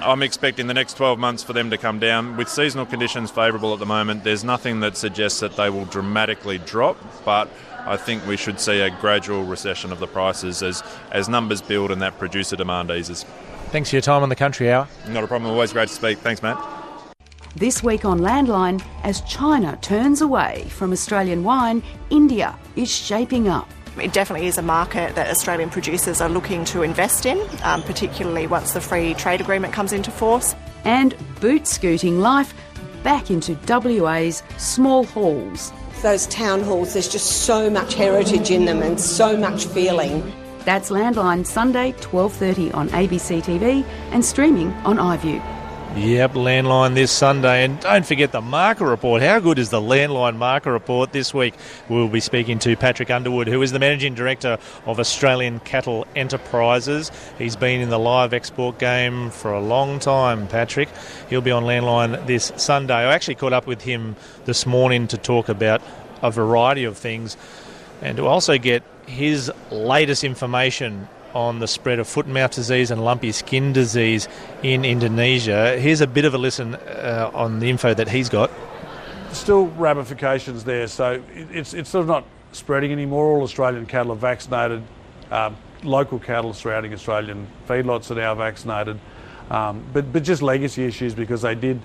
I'm 0.00 0.22
expecting 0.22 0.66
the 0.66 0.74
next 0.74 0.96
12 0.96 1.18
months 1.18 1.42
for 1.42 1.52
them 1.52 1.70
to 1.70 1.78
come 1.78 1.98
down. 1.98 2.36
With 2.36 2.48
seasonal 2.48 2.86
conditions 2.86 3.30
favourable 3.30 3.74
at 3.74 3.78
the 3.78 3.86
moment, 3.86 4.24
there's 4.24 4.44
nothing 4.44 4.80
that 4.80 4.96
suggests 4.96 5.40
that 5.40 5.56
they 5.56 5.70
will 5.70 5.84
dramatically 5.84 6.58
drop, 6.58 6.96
but 7.24 7.48
I 7.86 7.96
think 7.96 8.26
we 8.26 8.36
should 8.36 8.58
see 8.58 8.80
a 8.80 8.90
gradual 8.90 9.44
recession 9.44 9.92
of 9.92 9.98
the 9.98 10.06
prices 10.06 10.62
as, 10.62 10.82
as 11.12 11.28
numbers 11.28 11.60
build 11.60 11.90
and 11.90 12.00
that 12.00 12.18
producer 12.18 12.56
demand 12.56 12.90
eases. 12.90 13.26
Thanks 13.74 13.90
for 13.90 13.96
your 13.96 14.02
time 14.02 14.22
on 14.22 14.28
the 14.28 14.36
Country 14.36 14.70
Hour. 14.70 14.86
Not 15.08 15.24
a 15.24 15.26
problem. 15.26 15.50
Always 15.50 15.72
great 15.72 15.88
to 15.88 15.94
speak. 15.94 16.18
Thanks, 16.18 16.44
Matt. 16.44 16.56
This 17.56 17.82
week 17.82 18.04
on 18.04 18.20
Landline, 18.20 18.80
as 19.02 19.20
China 19.22 19.76
turns 19.82 20.20
away 20.20 20.66
from 20.68 20.92
Australian 20.92 21.42
wine, 21.42 21.82
India 22.08 22.56
is 22.76 22.88
shaping 22.88 23.48
up. 23.48 23.68
It 24.00 24.12
definitely 24.12 24.46
is 24.46 24.58
a 24.58 24.62
market 24.62 25.16
that 25.16 25.28
Australian 25.28 25.70
producers 25.70 26.20
are 26.20 26.28
looking 26.28 26.64
to 26.66 26.82
invest 26.82 27.26
in, 27.26 27.44
um, 27.64 27.82
particularly 27.82 28.46
once 28.46 28.74
the 28.74 28.80
free 28.80 29.12
trade 29.14 29.40
agreement 29.40 29.74
comes 29.74 29.92
into 29.92 30.12
force. 30.12 30.54
And 30.84 31.16
boot 31.40 31.66
scooting 31.66 32.20
life 32.20 32.54
back 33.02 33.28
into 33.28 33.58
WA's 33.66 34.44
small 34.56 35.02
halls. 35.02 35.72
Those 36.00 36.28
town 36.28 36.62
halls, 36.62 36.92
there's 36.92 37.08
just 37.08 37.42
so 37.44 37.68
much 37.68 37.94
heritage 37.94 38.52
in 38.52 38.66
them 38.66 38.82
and 38.82 39.00
so 39.00 39.36
much 39.36 39.66
feeling. 39.66 40.32
That's 40.64 40.90
Landline 40.90 41.44
Sunday, 41.46 41.92
12:30 42.00 42.72
on 42.72 42.88
ABC 42.90 43.42
TV 43.42 43.84
and 44.12 44.24
streaming 44.24 44.72
on 44.84 44.96
iView. 44.96 45.42
Yep, 45.96 46.32
Landline 46.32 46.94
this 46.94 47.12
Sunday. 47.12 47.64
And 47.64 47.78
don't 47.78 48.04
forget 48.04 48.32
the 48.32 48.40
marker 48.40 48.84
report. 48.84 49.22
How 49.22 49.38
good 49.38 49.60
is 49.60 49.70
the 49.70 49.80
Landline 49.80 50.36
marker 50.36 50.72
report 50.72 51.12
this 51.12 51.32
week? 51.32 51.54
We'll 51.88 52.08
be 52.08 52.18
speaking 52.18 52.58
to 52.60 52.74
Patrick 52.76 53.12
Underwood, 53.12 53.46
who 53.46 53.62
is 53.62 53.70
the 53.70 53.78
Managing 53.78 54.14
Director 54.14 54.58
of 54.86 54.98
Australian 54.98 55.60
Cattle 55.60 56.04
Enterprises. 56.16 57.12
He's 57.38 57.54
been 57.54 57.80
in 57.80 57.90
the 57.90 57.98
live 57.98 58.32
export 58.32 58.78
game 58.78 59.30
for 59.30 59.52
a 59.52 59.60
long 59.60 60.00
time, 60.00 60.48
Patrick. 60.48 60.88
He'll 61.30 61.40
be 61.40 61.52
on 61.52 61.62
Landline 61.62 62.26
this 62.26 62.50
Sunday. 62.56 62.94
I 62.94 63.14
actually 63.14 63.36
caught 63.36 63.52
up 63.52 63.68
with 63.68 63.82
him 63.82 64.16
this 64.46 64.66
morning 64.66 65.06
to 65.08 65.16
talk 65.16 65.48
about 65.48 65.80
a 66.22 66.30
variety 66.30 66.82
of 66.82 66.96
things 66.96 67.36
and 68.02 68.16
to 68.16 68.26
also 68.26 68.58
get 68.58 68.82
his 69.06 69.50
latest 69.70 70.24
information 70.24 71.08
on 71.34 71.58
the 71.58 71.66
spread 71.66 71.98
of 71.98 72.06
foot 72.06 72.26
and 72.26 72.34
mouth 72.34 72.52
disease 72.52 72.90
and 72.90 73.04
lumpy 73.04 73.32
skin 73.32 73.72
disease 73.72 74.28
in 74.62 74.84
Indonesia. 74.84 75.76
Here's 75.78 76.00
a 76.00 76.06
bit 76.06 76.24
of 76.24 76.34
a 76.34 76.38
listen 76.38 76.76
uh, 76.76 77.30
on 77.34 77.58
the 77.58 77.68
info 77.68 77.92
that 77.92 78.08
he's 78.08 78.28
got. 78.28 78.50
Still 79.32 79.66
ramifications 79.66 80.62
there, 80.62 80.86
so 80.86 81.20
it's, 81.34 81.74
it's 81.74 81.90
sort 81.90 82.02
of 82.02 82.08
not 82.08 82.24
spreading 82.52 82.92
anymore. 82.92 83.36
All 83.36 83.42
Australian 83.42 83.86
cattle 83.86 84.12
are 84.12 84.16
vaccinated. 84.16 84.82
Um, 85.30 85.56
local 85.82 86.20
cattle 86.20 86.54
surrounding 86.54 86.92
Australian 86.94 87.48
feedlots 87.68 88.10
are 88.12 88.14
now 88.14 88.34
vaccinated. 88.34 88.98
Um, 89.50 89.84
but, 89.92 90.12
but 90.12 90.22
just 90.22 90.40
legacy 90.40 90.84
issues 90.84 91.14
because 91.14 91.42
they 91.42 91.54
did 91.54 91.80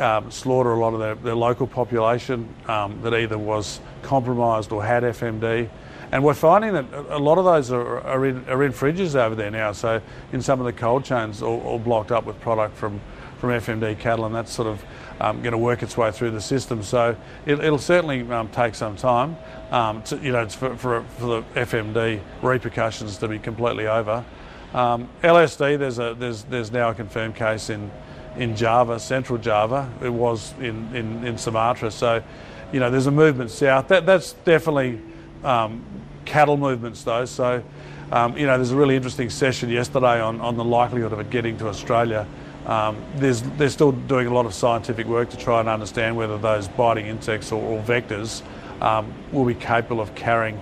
um, 0.00 0.30
slaughter 0.30 0.72
a 0.72 0.78
lot 0.78 0.94
of 0.94 1.00
their, 1.00 1.14
their 1.16 1.34
local 1.34 1.66
population 1.66 2.48
um, 2.66 3.00
that 3.02 3.12
either 3.14 3.38
was 3.38 3.80
compromised 4.02 4.72
or 4.72 4.84
had 4.84 5.02
FMD. 5.02 5.68
And 6.14 6.22
we're 6.22 6.32
finding 6.32 6.74
that 6.74 6.86
a 7.08 7.18
lot 7.18 7.38
of 7.38 7.44
those 7.44 7.72
are, 7.72 8.00
are, 8.02 8.24
in, 8.24 8.48
are 8.48 8.62
in 8.62 8.70
fridges 8.70 9.16
over 9.16 9.34
there 9.34 9.50
now. 9.50 9.72
So 9.72 10.00
in 10.32 10.40
some 10.40 10.60
of 10.60 10.64
the 10.64 10.72
cold 10.72 11.04
chains, 11.04 11.42
all, 11.42 11.60
all 11.62 11.80
blocked 11.80 12.12
up 12.12 12.24
with 12.24 12.40
product 12.40 12.76
from, 12.76 13.00
from 13.38 13.50
FMD 13.50 13.98
cattle, 13.98 14.24
and 14.24 14.32
that's 14.32 14.52
sort 14.52 14.68
of 14.68 14.84
um, 15.20 15.42
going 15.42 15.50
to 15.50 15.58
work 15.58 15.82
its 15.82 15.96
way 15.96 16.12
through 16.12 16.30
the 16.30 16.40
system. 16.40 16.84
So 16.84 17.16
it, 17.46 17.58
will 17.58 17.78
certainly 17.78 18.20
um, 18.30 18.48
take 18.50 18.76
some 18.76 18.94
time. 18.94 19.36
Um, 19.72 20.04
to, 20.04 20.16
you 20.18 20.30
know, 20.30 20.48
for, 20.48 20.76
for, 20.76 21.02
for, 21.18 21.26
the 21.26 21.42
FMD 21.60 22.20
repercussions 22.42 23.18
to 23.18 23.26
be 23.26 23.40
completely 23.40 23.88
over. 23.88 24.24
Um, 24.72 25.08
LSD, 25.24 25.80
there's 25.80 25.98
a 25.98 26.14
there's 26.14 26.44
there's 26.44 26.70
now 26.70 26.90
a 26.90 26.94
confirmed 26.94 27.34
case 27.34 27.70
in 27.70 27.90
in 28.36 28.54
Java, 28.54 29.00
Central 29.00 29.36
Java. 29.36 29.92
It 30.00 30.10
was 30.10 30.54
in, 30.60 30.94
in, 30.94 31.26
in 31.26 31.38
Sumatra. 31.38 31.90
So, 31.90 32.22
you 32.72 32.78
know, 32.78 32.88
there's 32.88 33.08
a 33.08 33.12
movement 33.12 33.50
south. 33.50 33.88
That 33.88 34.06
that's 34.06 34.34
definitely 34.44 35.00
um, 35.42 35.84
cattle 36.24 36.56
movements, 36.56 37.02
though. 37.02 37.24
So, 37.24 37.62
um, 38.12 38.36
you 38.36 38.46
know, 38.46 38.56
there's 38.56 38.70
a 38.70 38.76
really 38.76 38.96
interesting 38.96 39.30
session 39.30 39.70
yesterday 39.70 40.20
on, 40.20 40.40
on 40.40 40.56
the 40.56 40.64
likelihood 40.64 41.12
of 41.12 41.20
it 41.20 41.30
getting 41.30 41.56
to 41.58 41.68
Australia. 41.68 42.26
Um, 42.66 42.96
there's, 43.16 43.42
they're 43.42 43.68
still 43.68 43.92
doing 43.92 44.26
a 44.26 44.32
lot 44.32 44.46
of 44.46 44.54
scientific 44.54 45.06
work 45.06 45.30
to 45.30 45.36
try 45.36 45.60
and 45.60 45.68
understand 45.68 46.16
whether 46.16 46.38
those 46.38 46.68
biting 46.68 47.06
insects 47.06 47.52
or, 47.52 47.62
or 47.62 47.82
vectors 47.82 48.42
um, 48.80 49.12
will 49.32 49.44
be 49.44 49.54
capable 49.54 50.00
of 50.00 50.14
carrying 50.14 50.58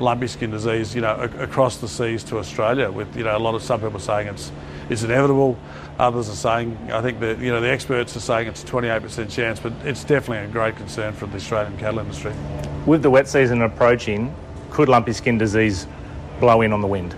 lumpy 0.00 0.26
skin 0.26 0.50
disease, 0.50 0.94
you 0.94 1.00
know, 1.00 1.14
a- 1.14 1.42
across 1.42 1.78
the 1.78 1.88
seas 1.88 2.24
to 2.24 2.38
Australia. 2.38 2.90
With 2.90 3.16
you 3.16 3.24
know, 3.24 3.36
a 3.36 3.38
lot 3.38 3.54
of 3.54 3.62
some 3.62 3.80
people 3.80 4.00
saying 4.00 4.28
it's 4.28 4.50
it's 4.90 5.02
inevitable. 5.02 5.56
Others 5.98 6.28
are 6.28 6.34
saying, 6.34 6.76
I 6.92 7.00
think 7.02 7.20
that 7.20 7.38
you 7.38 7.50
know 7.50 7.60
the 7.60 7.70
experts 7.70 8.16
are 8.16 8.20
saying 8.20 8.48
it's 8.48 8.62
a 8.62 8.66
28% 8.66 9.30
chance, 9.30 9.60
but 9.60 9.72
it's 9.84 10.04
definitely 10.04 10.48
a 10.48 10.52
great 10.52 10.76
concern 10.76 11.12
for 11.12 11.26
the 11.26 11.36
Australian 11.36 11.76
cattle 11.78 12.00
industry. 12.00 12.32
With 12.86 13.02
the 13.02 13.10
wet 13.10 13.28
season 13.28 13.62
approaching, 13.62 14.34
could 14.72 14.88
lumpy 14.88 15.12
skin 15.12 15.38
disease 15.38 15.86
blow 16.40 16.62
in 16.62 16.72
on 16.72 16.80
the 16.80 16.86
wind? 16.86 17.14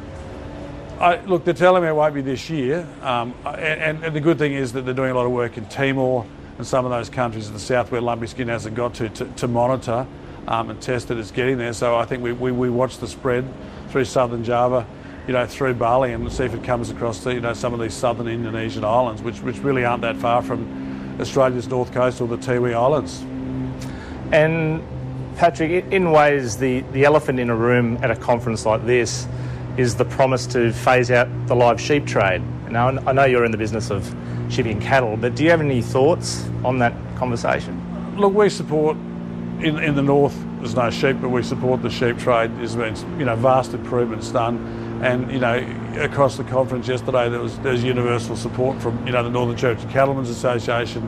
I, 1.00 1.20
look, 1.24 1.44
they're 1.44 1.54
telling 1.54 1.82
me 1.82 1.88
it 1.88 1.94
won't 1.94 2.14
be 2.14 2.20
this 2.20 2.48
year, 2.50 2.86
um, 3.02 3.34
and, 3.44 4.04
and, 4.04 4.14
the 4.14 4.20
good 4.20 4.38
thing 4.38 4.52
is 4.52 4.72
that 4.74 4.82
they're 4.82 4.94
doing 4.94 5.10
a 5.10 5.14
lot 5.14 5.26
of 5.26 5.32
work 5.32 5.56
in 5.56 5.66
Timor 5.66 6.24
and 6.56 6.66
some 6.66 6.84
of 6.84 6.90
those 6.90 7.08
countries 7.08 7.48
in 7.48 7.52
the 7.52 7.60
south 7.60 7.90
where 7.90 8.00
lumpy 8.00 8.26
skin 8.28 8.48
hasn't 8.48 8.76
got 8.76 8.94
to 8.94 9.08
to, 9.08 9.24
to 9.24 9.48
monitor 9.48 10.06
um, 10.46 10.70
and 10.70 10.80
test 10.80 11.08
that 11.08 11.18
it's 11.18 11.30
getting 11.30 11.58
there. 11.58 11.72
So 11.72 11.96
I 11.96 12.04
think 12.04 12.22
we, 12.22 12.32
we, 12.32 12.52
we 12.52 12.70
watch 12.70 12.98
the 12.98 13.08
spread 13.08 13.44
through 13.88 14.04
southern 14.04 14.44
Java, 14.44 14.86
you 15.26 15.32
know, 15.32 15.46
through 15.46 15.74
Bali 15.74 16.12
and 16.12 16.30
see 16.32 16.44
if 16.44 16.54
it 16.54 16.64
comes 16.64 16.90
across 16.90 17.22
to, 17.24 17.32
you 17.32 17.40
know, 17.40 17.54
some 17.54 17.74
of 17.74 17.80
these 17.80 17.94
southern 17.94 18.28
Indonesian 18.28 18.84
islands, 18.84 19.22
which, 19.22 19.40
which 19.40 19.58
really 19.58 19.84
aren't 19.84 20.02
that 20.02 20.16
far 20.16 20.42
from 20.42 21.16
Australia's 21.20 21.68
north 21.68 21.92
coast 21.92 22.20
or 22.20 22.28
the 22.28 22.36
Tiwi 22.36 22.74
Islands. 22.74 23.22
And 24.32 24.82
Patrick, 25.36 25.84
in 25.92 26.10
ways, 26.12 26.56
the, 26.56 26.80
the 26.92 27.04
elephant 27.04 27.40
in 27.40 27.50
a 27.50 27.56
room 27.56 27.98
at 28.02 28.10
a 28.10 28.16
conference 28.16 28.64
like 28.64 28.84
this 28.86 29.26
is 29.76 29.96
the 29.96 30.04
promise 30.04 30.46
to 30.46 30.72
phase 30.72 31.10
out 31.10 31.28
the 31.46 31.56
live 31.56 31.80
sheep 31.80 32.06
trade. 32.06 32.42
Now, 32.70 32.88
I 32.88 33.12
know 33.12 33.24
you're 33.24 33.44
in 33.44 33.50
the 33.50 33.58
business 33.58 33.90
of 33.90 34.14
shipping 34.48 34.80
cattle, 34.80 35.16
but 35.16 35.34
do 35.34 35.44
you 35.44 35.50
have 35.50 35.60
any 35.60 35.82
thoughts 35.82 36.48
on 36.64 36.78
that 36.78 36.92
conversation? 37.16 37.80
Look, 38.16 38.34
we 38.34 38.48
support 38.48 38.96
in, 39.60 39.78
in 39.78 39.94
the 39.94 40.02
north. 40.02 40.36
There's 40.58 40.74
no 40.74 40.90
sheep, 40.90 41.18
but 41.20 41.28
we 41.28 41.42
support 41.42 41.82
the 41.82 41.90
sheep 41.90 42.18
trade. 42.18 42.56
There's 42.56 42.76
been 42.76 42.96
you 43.18 43.24
know 43.24 43.36
vast 43.36 43.74
improvements 43.74 44.30
done, 44.30 45.00
and 45.02 45.30
you 45.30 45.38
know 45.38 45.54
across 45.98 46.36
the 46.36 46.44
conference 46.44 46.88
yesterday 46.88 47.28
there 47.28 47.40
was 47.40 47.58
there's 47.60 47.84
universal 47.84 48.36
support 48.36 48.80
from 48.80 49.04
you 49.06 49.12
know 49.12 49.22
the 49.22 49.30
Northern 49.30 49.56
Territory 49.56 49.92
Cattlemen's 49.92 50.30
Association, 50.30 51.02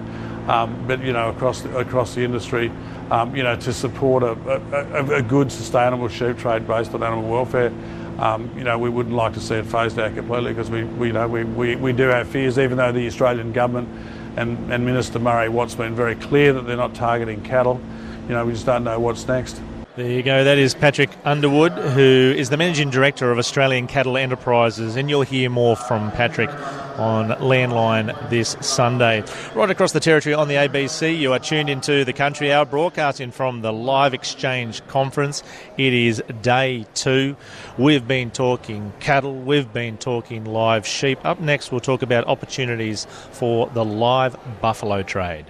um, 0.48 0.86
but 0.86 1.02
you 1.02 1.12
know 1.12 1.30
across 1.30 1.62
the, 1.62 1.76
across 1.78 2.14
the 2.14 2.22
industry, 2.22 2.70
um, 3.10 3.34
you 3.34 3.42
know 3.42 3.56
to 3.56 3.72
support 3.72 4.22
a, 4.22 4.32
a, 4.32 5.16
a, 5.16 5.22
good 5.22 5.50
sustainable 5.50 6.08
sheep 6.08 6.38
trade 6.38 6.66
based 6.66 6.94
on 6.94 7.02
animal 7.02 7.28
welfare. 7.28 7.72
Um, 8.18 8.50
you 8.56 8.64
know, 8.64 8.78
we 8.78 8.88
wouldn't 8.88 9.14
like 9.14 9.34
to 9.34 9.40
see 9.40 9.56
it 9.56 9.66
phased 9.66 9.98
out 9.98 10.14
completely 10.14 10.52
because 10.52 10.70
we, 10.70 10.84
we, 10.84 11.08
you 11.08 11.12
know, 11.12 11.28
we, 11.28 11.44
we, 11.44 11.76
we 11.76 11.92
do 11.92 12.04
have 12.04 12.26
fears, 12.26 12.58
even 12.58 12.78
though 12.78 12.90
the 12.90 13.06
Australian 13.06 13.52
government 13.52 13.90
and, 14.36 14.72
and 14.72 14.86
Minister 14.86 15.18
Murray 15.18 15.50
Watt's 15.50 15.74
been 15.74 15.94
very 15.94 16.14
clear 16.14 16.54
that 16.54 16.62
they're 16.62 16.78
not 16.78 16.94
targeting 16.94 17.42
cattle. 17.42 17.78
You 18.26 18.34
know, 18.34 18.46
we 18.46 18.52
just 18.52 18.64
don't 18.64 18.84
know 18.84 18.98
what's 18.98 19.28
next. 19.28 19.60
There 19.96 20.10
you 20.10 20.22
go. 20.22 20.44
That 20.44 20.58
is 20.58 20.74
Patrick 20.74 21.08
Underwood, 21.24 21.72
who 21.72 22.34
is 22.36 22.50
the 22.50 22.58
Managing 22.58 22.90
Director 22.90 23.30
of 23.30 23.38
Australian 23.38 23.86
Cattle 23.86 24.18
Enterprises, 24.18 24.94
and 24.94 25.08
you'll 25.08 25.22
hear 25.22 25.48
more 25.48 25.74
from 25.74 26.12
Patrick 26.12 26.50
on 26.98 27.30
Landline 27.40 28.28
this 28.28 28.58
Sunday. 28.60 29.24
Right 29.54 29.70
across 29.70 29.92
the 29.92 30.00
territory 30.00 30.34
on 30.34 30.48
the 30.48 30.56
ABC, 30.56 31.18
you 31.18 31.32
are 31.32 31.38
tuned 31.38 31.70
into 31.70 32.04
the 32.04 32.12
Country 32.12 32.52
Hour, 32.52 32.66
broadcasting 32.66 33.30
from 33.30 33.62
the 33.62 33.72
Live 33.72 34.12
Exchange 34.12 34.86
Conference. 34.86 35.42
It 35.78 35.94
is 35.94 36.22
day 36.42 36.84
two. 36.92 37.34
We've 37.78 38.06
been 38.06 38.30
talking 38.30 38.92
cattle, 39.00 39.34
we've 39.34 39.72
been 39.72 39.96
talking 39.96 40.44
live 40.44 40.86
sheep. 40.86 41.24
Up 41.24 41.40
next, 41.40 41.72
we'll 41.72 41.80
talk 41.80 42.02
about 42.02 42.26
opportunities 42.26 43.06
for 43.30 43.68
the 43.68 43.82
live 43.82 44.36
buffalo 44.60 45.02
trade. 45.02 45.46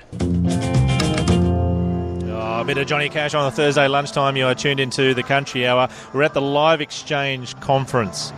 Bit 2.66 2.78
of 2.78 2.88
Johnny 2.88 3.08
Cash 3.08 3.32
on 3.34 3.46
a 3.46 3.50
Thursday 3.52 3.86
lunchtime. 3.86 4.36
You 4.36 4.46
are 4.46 4.54
tuned 4.54 4.80
into 4.80 5.14
the 5.14 5.22
Country 5.22 5.68
Hour. 5.68 5.88
We're 6.12 6.24
at 6.24 6.34
the 6.34 6.40
Live 6.40 6.80
Exchange 6.80 7.54
Conference, 7.60 8.32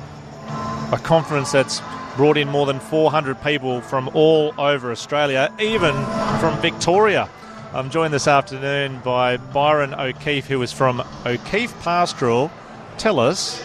a 0.93 1.01
conference 1.03 1.51
that's 1.51 1.81
brought 2.14 2.37
in 2.37 2.47
more 2.47 2.66
than 2.66 2.79
400 2.79 3.43
people 3.43 3.81
from 3.81 4.11
all 4.12 4.53
over 4.59 4.91
Australia, 4.91 5.51
even 5.59 5.95
from 6.41 6.61
Victoria. 6.61 7.31
I'm 7.72 7.89
joined 7.89 8.12
this 8.12 8.29
afternoon 8.29 9.01
by 9.03 9.39
Byron 9.39 9.95
O'Keefe, 9.95 10.47
who 10.47 10.61
is 10.61 10.74
from 10.74 11.03
O'Keefe 11.24 11.72
Pastoral. 11.81 12.51
Tell 12.99 13.20
us 13.20 13.59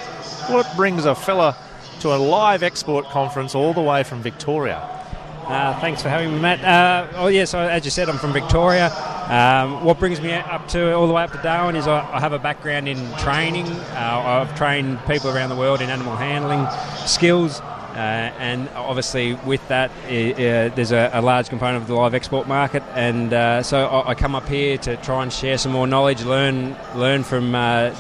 what 0.48 0.66
brings 0.78 1.04
a 1.04 1.14
fella 1.14 1.58
to 2.00 2.14
a 2.14 2.16
live 2.16 2.64
export 2.64 3.04
conference 3.08 3.54
all 3.54 3.74
the 3.74 3.82
way 3.82 4.04
from 4.04 4.22
Victoria. 4.22 5.03
Uh, 5.46 5.78
thanks 5.82 6.02
for 6.02 6.08
having 6.08 6.34
me, 6.34 6.40
Matt. 6.40 6.64
Uh, 6.64 7.08
oh, 7.18 7.28
yes, 7.28 7.54
as 7.54 7.84
you 7.84 7.92
said, 7.92 8.08
I'm 8.08 8.18
from 8.18 8.32
Victoria. 8.32 8.88
Um, 9.28 9.84
what 9.84 10.00
brings 10.00 10.22
me 10.22 10.32
up 10.32 10.68
to 10.70 10.94
all 10.94 11.06
the 11.06 11.14
way 11.14 11.24
up 11.24 11.32
to 11.34 11.38
Darwin 11.40 11.76
is 11.76 11.86
I, 11.86 12.00
I 12.14 12.20
have 12.22 12.32
a 12.32 12.40
background 12.40 12.88
in 12.88 12.98
training. 13.18 13.66
Uh, 13.68 14.46
I've 14.48 14.56
trained 14.56 15.00
people 15.06 15.30
around 15.30 15.50
the 15.50 15.58
world 15.58 15.82
in 15.82 15.90
animal 15.90 16.16
handling 16.16 16.66
skills. 17.06 17.60
Uh, 17.60 18.32
and 18.40 18.70
obviously, 18.70 19.34
with 19.46 19.66
that, 19.68 19.92
uh, 19.92 20.74
there's 20.76 20.92
a, 20.92 21.12
a, 21.14 21.22
large 21.22 21.50
component 21.50 21.82
of 21.82 21.88
the 21.88 21.94
live 21.94 22.16
export 22.16 22.48
market, 22.48 22.82
and 22.96 23.32
uh, 23.32 23.62
so 23.62 23.86
I, 23.86 24.10
I, 24.10 24.16
come 24.16 24.34
up 24.34 24.48
here 24.48 24.80
to 24.80 24.98
try 24.98 25.22
and 25.22 25.32
share 25.32 25.60
some 25.60 25.74
more 25.74 25.86
knowledge, 25.86 26.24
learn 26.24 26.76
learn 26.96 27.24
from 27.24 27.52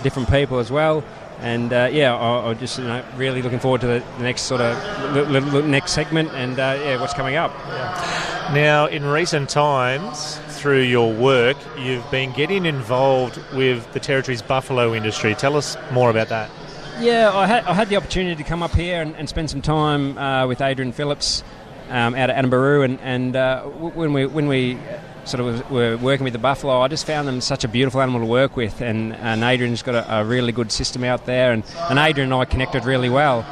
different 0.02 0.32
people 0.32 0.58
as 0.58 0.72
well, 0.72 1.04
and 1.44 1.74
uh, 1.74 1.90
yeah, 1.92 2.16
I, 2.16 2.52
am 2.52 2.58
just 2.58 2.80
you 2.80 2.86
know, 2.86 3.04
really 3.18 3.42
looking 3.42 3.60
forward 3.60 3.82
to 3.82 3.88
the, 3.88 4.04
next 4.20 4.44
sort 4.44 4.62
of 4.62 4.78
l- 5.16 5.36
l- 5.36 5.56
l- 5.58 5.64
next 5.64 5.92
segment 5.92 6.32
and 6.32 6.58
uh, 6.58 6.80
yeah, 6.82 7.00
what's 7.00 7.14
coming 7.14 7.36
up. 7.36 7.52
Yeah. 7.68 8.52
Now, 8.54 8.86
in 8.86 9.04
recent 9.04 9.50
times, 9.50 10.40
through 10.48 10.84
your 10.84 11.14
work, 11.14 11.58
you've 11.78 12.10
been 12.10 12.32
getting 12.32 12.66
involved 12.66 13.38
with 13.54 13.92
the 13.92 14.00
Territory's 14.00 14.42
buffalo 14.42 14.94
industry. 14.94 15.36
Tell 15.36 15.58
us 15.58 15.76
more 15.92 16.10
about 16.10 16.30
that. 16.30 16.50
Yeah, 17.00 17.32
I 17.34 17.46
had, 17.46 17.66
I 17.66 17.74
had 17.74 17.90
the 17.90 17.98
opportunity 17.98 18.42
to 18.42 18.48
come 18.48 18.64
up 18.64 18.72
here 18.72 19.02
and, 19.02 19.14
and 19.18 19.28
spend 19.28 19.50
some 19.50 19.62
time 19.62 20.18
uh, 20.18 20.48
with 20.48 20.62
Adrian 20.62 20.94
Phillips 20.94 21.44
um, 21.90 22.16
out 22.16 22.30
at 22.30 22.46
Annaburroo, 22.46 22.86
and, 22.86 23.00
and 23.02 23.36
uh, 23.36 23.64
when 23.64 24.14
we 24.14 24.26
when 24.26 24.48
we 24.48 24.78
sort 25.26 25.42
of 25.42 25.72
were 25.72 25.98
working 25.98 26.24
with 26.24 26.34
the 26.34 26.40
buffalo, 26.40 26.82
I 26.82 26.88
just 26.88 27.06
found 27.06 27.28
them 27.28 27.42
such 27.42 27.64
a 27.64 27.68
beautiful 27.68 28.02
animal 28.02 28.22
to 28.22 28.26
work 28.26 28.56
with, 28.56 28.82
and, 28.82 29.14
and 29.16 29.44
Adrian's 29.44 29.82
got 29.82 29.96
a, 29.96 30.20
a 30.20 30.26
really 30.26 30.52
good 30.52 30.72
system 30.72 31.04
out 31.04 31.26
there, 31.26 31.52
and, 31.52 31.64
and 31.90 32.00
Adrian 32.00 32.32
and 32.32 32.42
I 32.42 32.46
connected 32.46 32.86
really 32.86 33.10
well. 33.10 33.46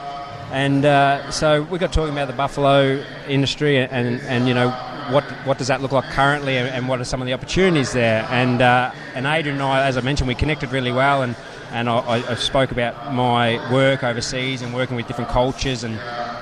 And 0.52 0.84
uh, 0.84 1.32
so 1.32 1.64
we 1.64 1.80
got 1.80 1.94
talking 1.94 2.12
about 2.12 2.28
the 2.28 2.34
buffalo 2.34 3.02
industry 3.28 3.78
and, 3.78 4.20
and 4.22 4.50
you 4.50 4.54
know 4.54 4.70
what 5.10 5.24
what 5.46 5.58
does 5.58 5.68
that 5.68 5.82
look 5.82 5.94
like 5.94 6.04
currently 6.12 6.58
and, 6.58 6.68
and 6.68 6.90
what 6.90 7.00
are 7.00 7.06
some 7.06 7.22
of 7.22 7.26
the 7.26 7.34
opportunities 7.34 7.94
there 7.94 8.28
and 8.30 8.62
uh, 8.62 8.92
and 9.16 9.26
Adrian 9.26 9.56
and 9.56 9.64
I 9.64 9.88
as 9.88 9.98
I 9.98 10.02
mentioned 10.02 10.28
we 10.28 10.36
connected 10.36 10.74
really 10.74 10.92
well 10.92 11.24
and 11.24 11.38
and 11.72 11.88
I, 11.88 12.22
I 12.30 12.36
spoke 12.36 12.72
about 12.72 13.14
my 13.14 13.72
work 13.72 14.04
overseas 14.04 14.62
and 14.62 14.74
working 14.74 14.98
with 14.98 15.08
different 15.08 15.30
cultures 15.30 15.86
and 15.86 15.98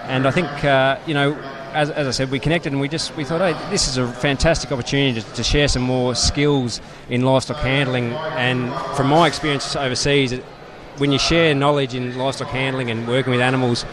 and 0.09 0.27
I 0.27 0.31
think 0.31 0.47
uh, 0.63 0.97
you 1.05 1.13
know 1.13 1.37
as, 1.73 1.89
as, 1.89 2.07
I 2.07 2.11
said, 2.11 2.31
we 2.31 2.39
connected 2.39 2.71
and 2.71 2.81
we 2.81 2.87
just 2.87 3.15
we 3.15 3.23
thought, 3.23 3.41
hey, 3.41 3.69
this 3.69 3.87
is 3.87 3.97
a 3.97 4.11
fantastic 4.11 4.71
opportunity 4.71 5.21
to, 5.21 5.33
to, 5.33 5.43
share 5.43 5.67
some 5.67 5.83
more 5.83 6.15
skills 6.15 6.81
in 7.09 7.21
livestock 7.21 7.57
handling. 7.57 8.13
And 8.37 8.73
from 8.95 9.07
my 9.07 9.27
experience 9.27 9.75
overseas, 9.75 10.33
when 10.97 11.11
you 11.11 11.19
share 11.19 11.55
knowledge 11.55 11.95
in 11.95 12.17
livestock 12.17 12.49
handling 12.49 12.91
and 12.91 13.07
working 13.07 13.31
with 13.31 13.41
animals, 13.41 13.85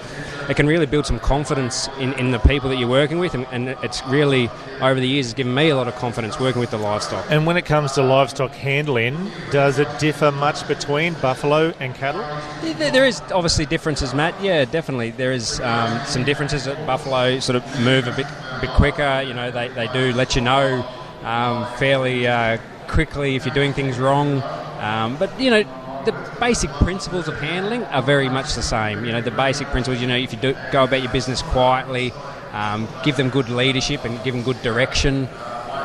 it 0.48 0.56
can 0.56 0.66
really 0.66 0.86
build 0.86 1.06
some 1.06 1.18
confidence 1.18 1.88
in, 1.98 2.12
in 2.14 2.30
the 2.30 2.38
people 2.38 2.70
that 2.70 2.76
you're 2.76 2.88
working 2.88 3.18
with, 3.18 3.34
and, 3.34 3.46
and 3.50 3.68
it's 3.82 4.04
really 4.06 4.48
over 4.80 5.00
the 5.00 5.08
years 5.08 5.26
has 5.26 5.34
given 5.34 5.54
me 5.54 5.70
a 5.70 5.76
lot 5.76 5.88
of 5.88 5.94
confidence 5.96 6.38
working 6.38 6.60
with 6.60 6.70
the 6.70 6.78
livestock. 6.78 7.26
And 7.30 7.46
when 7.46 7.56
it 7.56 7.64
comes 7.64 7.92
to 7.92 8.02
livestock 8.02 8.52
handling, 8.52 9.30
does 9.50 9.78
it 9.78 9.88
differ 9.98 10.30
much 10.30 10.66
between 10.68 11.14
buffalo 11.14 11.72
and 11.80 11.94
cattle? 11.94 12.20
Yeah, 12.62 12.90
there 12.90 13.06
is 13.06 13.20
obviously 13.32 13.66
differences, 13.66 14.14
Matt. 14.14 14.40
Yeah, 14.42 14.64
definitely 14.64 15.10
there 15.10 15.32
is 15.32 15.60
um, 15.60 16.04
some 16.06 16.24
differences. 16.24 16.64
That 16.64 16.86
buffalo 16.86 17.38
sort 17.40 17.56
of 17.56 17.80
move 17.80 18.06
a 18.06 18.12
bit 18.12 18.26
a 18.26 18.58
bit 18.60 18.70
quicker. 18.70 19.22
You 19.26 19.34
know, 19.34 19.50
they, 19.50 19.68
they 19.68 19.88
do 19.88 20.12
let 20.12 20.36
you 20.36 20.42
know 20.42 20.86
um, 21.22 21.66
fairly 21.76 22.26
uh, 22.26 22.58
quickly 22.88 23.36
if 23.36 23.44
you're 23.44 23.54
doing 23.54 23.72
things 23.72 23.98
wrong. 23.98 24.42
Um, 24.80 25.16
but 25.16 25.38
you 25.40 25.50
know, 25.50 25.62
the 26.06 26.12
basic 26.40 26.70
principles 26.70 27.28
of 27.28 27.38
handling 27.40 27.82
are 27.84 28.00
very 28.00 28.28
much 28.28 28.54
the 28.54 28.62
same. 28.62 29.04
You 29.04 29.12
know, 29.12 29.20
the 29.20 29.32
basic 29.32 29.66
principles. 29.68 30.00
You 30.00 30.06
know, 30.06 30.16
if 30.16 30.32
you 30.32 30.38
do, 30.38 30.56
go 30.72 30.84
about 30.84 31.02
your 31.02 31.12
business 31.12 31.42
quietly, 31.42 32.12
um, 32.52 32.88
give 33.02 33.16
them 33.16 33.28
good 33.28 33.48
leadership 33.48 34.04
and 34.04 34.22
give 34.24 34.34
them 34.34 34.42
good 34.42 34.62
direction, 34.62 35.28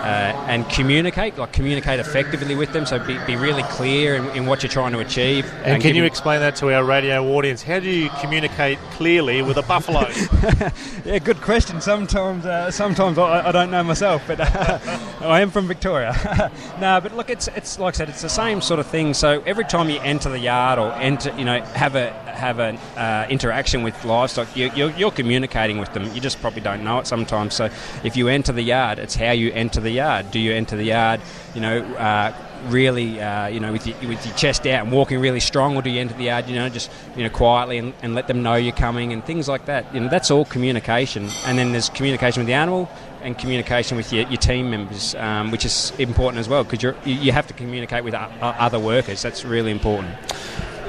uh, 0.01 0.45
and 0.47 0.67
communicate, 0.69 1.37
like 1.37 1.53
communicate 1.53 1.99
effectively 1.99 2.55
with 2.55 2.73
them. 2.73 2.85
So 2.85 2.99
be, 2.99 3.17
be 3.25 3.35
really 3.35 3.63
clear 3.63 4.15
in, 4.15 4.25
in, 4.31 4.45
what 4.47 4.63
you're 4.63 4.71
trying 4.71 4.93
to 4.93 4.99
achieve. 4.99 5.45
And, 5.59 5.73
and 5.73 5.81
can 5.81 5.95
you 5.95 6.05
explain 6.05 6.39
that 6.39 6.55
to 6.57 6.73
our 6.73 6.83
radio 6.83 7.23
audience? 7.35 7.61
How 7.61 7.79
do 7.79 7.89
you 7.89 8.09
communicate 8.19 8.79
clearly 8.91 9.41
with 9.41 9.57
a 9.57 9.61
buffalo? 9.61 10.07
yeah, 11.05 11.19
good 11.19 11.39
question. 11.41 11.81
Sometimes, 11.81 12.45
uh, 12.45 12.71
sometimes 12.71 13.17
I, 13.17 13.47
I, 13.47 13.51
don't 13.51 13.69
know 13.69 13.83
myself, 13.83 14.23
but 14.25 14.39
uh, 14.39 14.79
I 15.21 15.41
am 15.41 15.51
from 15.51 15.67
Victoria. 15.67 16.51
no, 16.81 16.99
but 16.99 17.15
look, 17.15 17.29
it's 17.29 17.47
it's 17.49 17.77
like 17.77 17.93
I 17.95 17.97
said, 17.97 18.09
it's 18.09 18.23
the 18.23 18.29
same 18.29 18.61
sort 18.61 18.79
of 18.79 18.87
thing. 18.87 19.13
So 19.13 19.41
every 19.45 19.65
time 19.65 19.89
you 19.89 19.99
enter 19.99 20.29
the 20.29 20.39
yard 20.39 20.79
or 20.79 20.91
enter, 20.93 21.31
you 21.37 21.45
know, 21.45 21.61
have 21.61 21.95
a 21.95 22.11
have 22.41 22.59
an 22.59 22.77
uh, 22.97 23.27
interaction 23.29 23.83
with 23.83 24.03
livestock, 24.03 24.55
you, 24.57 24.71
you're, 24.75 24.89
you're 24.91 25.11
communicating 25.11 25.77
with 25.77 25.93
them. 25.93 26.11
You 26.13 26.19
just 26.19 26.41
probably 26.41 26.61
don't 26.61 26.83
know 26.83 26.97
it 26.99 27.07
sometimes. 27.07 27.53
So 27.53 27.69
if 28.03 28.17
you 28.17 28.27
enter 28.27 28.51
the 28.51 28.63
yard, 28.63 28.97
it's 28.97 29.15
how 29.15 29.31
you 29.31 29.51
enter 29.51 29.79
the 29.79 29.90
yard. 29.91 30.31
Do 30.31 30.39
you 30.39 30.53
enter 30.53 30.75
the 30.75 30.85
yard, 30.85 31.21
you 31.53 31.61
know, 31.61 31.81
uh, 31.95 32.33
really, 32.67 33.19
uh, 33.21 33.47
you 33.47 33.59
know, 33.59 33.71
with 33.71 33.87
your, 33.87 33.97
with 34.07 34.25
your 34.25 34.35
chest 34.35 34.65
out 34.67 34.83
and 34.83 34.91
walking 34.91 35.19
really 35.19 35.39
strong, 35.39 35.75
or 35.75 35.81
do 35.81 35.89
you 35.89 35.99
enter 35.99 36.13
the 36.15 36.25
yard, 36.25 36.47
you 36.47 36.55
know, 36.55 36.69
just 36.69 36.91
you 37.15 37.23
know, 37.23 37.29
quietly 37.29 37.77
and, 37.77 37.93
and 38.01 38.15
let 38.15 38.27
them 38.27 38.43
know 38.43 38.55
you're 38.55 38.73
coming 38.73 39.13
and 39.13 39.23
things 39.25 39.47
like 39.47 39.65
that. 39.65 39.93
You 39.93 40.01
know, 40.01 40.09
that's 40.09 40.31
all 40.31 40.45
communication. 40.45 41.29
And 41.45 41.57
then 41.57 41.71
there's 41.71 41.89
communication 41.89 42.41
with 42.41 42.47
the 42.47 42.53
animal 42.53 42.89
and 43.21 43.37
communication 43.37 43.97
with 43.97 44.11
your, 44.11 44.27
your 44.27 44.37
team 44.37 44.69
members, 44.69 45.15
um, 45.15 45.51
which 45.51 45.65
is 45.65 45.91
important 45.97 46.39
as 46.39 46.49
well 46.49 46.63
because 46.63 46.95
you 47.05 47.31
have 47.31 47.47
to 47.47 47.53
communicate 47.53 48.03
with 48.03 48.13
other 48.13 48.79
workers. 48.79 49.21
That's 49.21 49.45
really 49.45 49.71
important. 49.71 50.15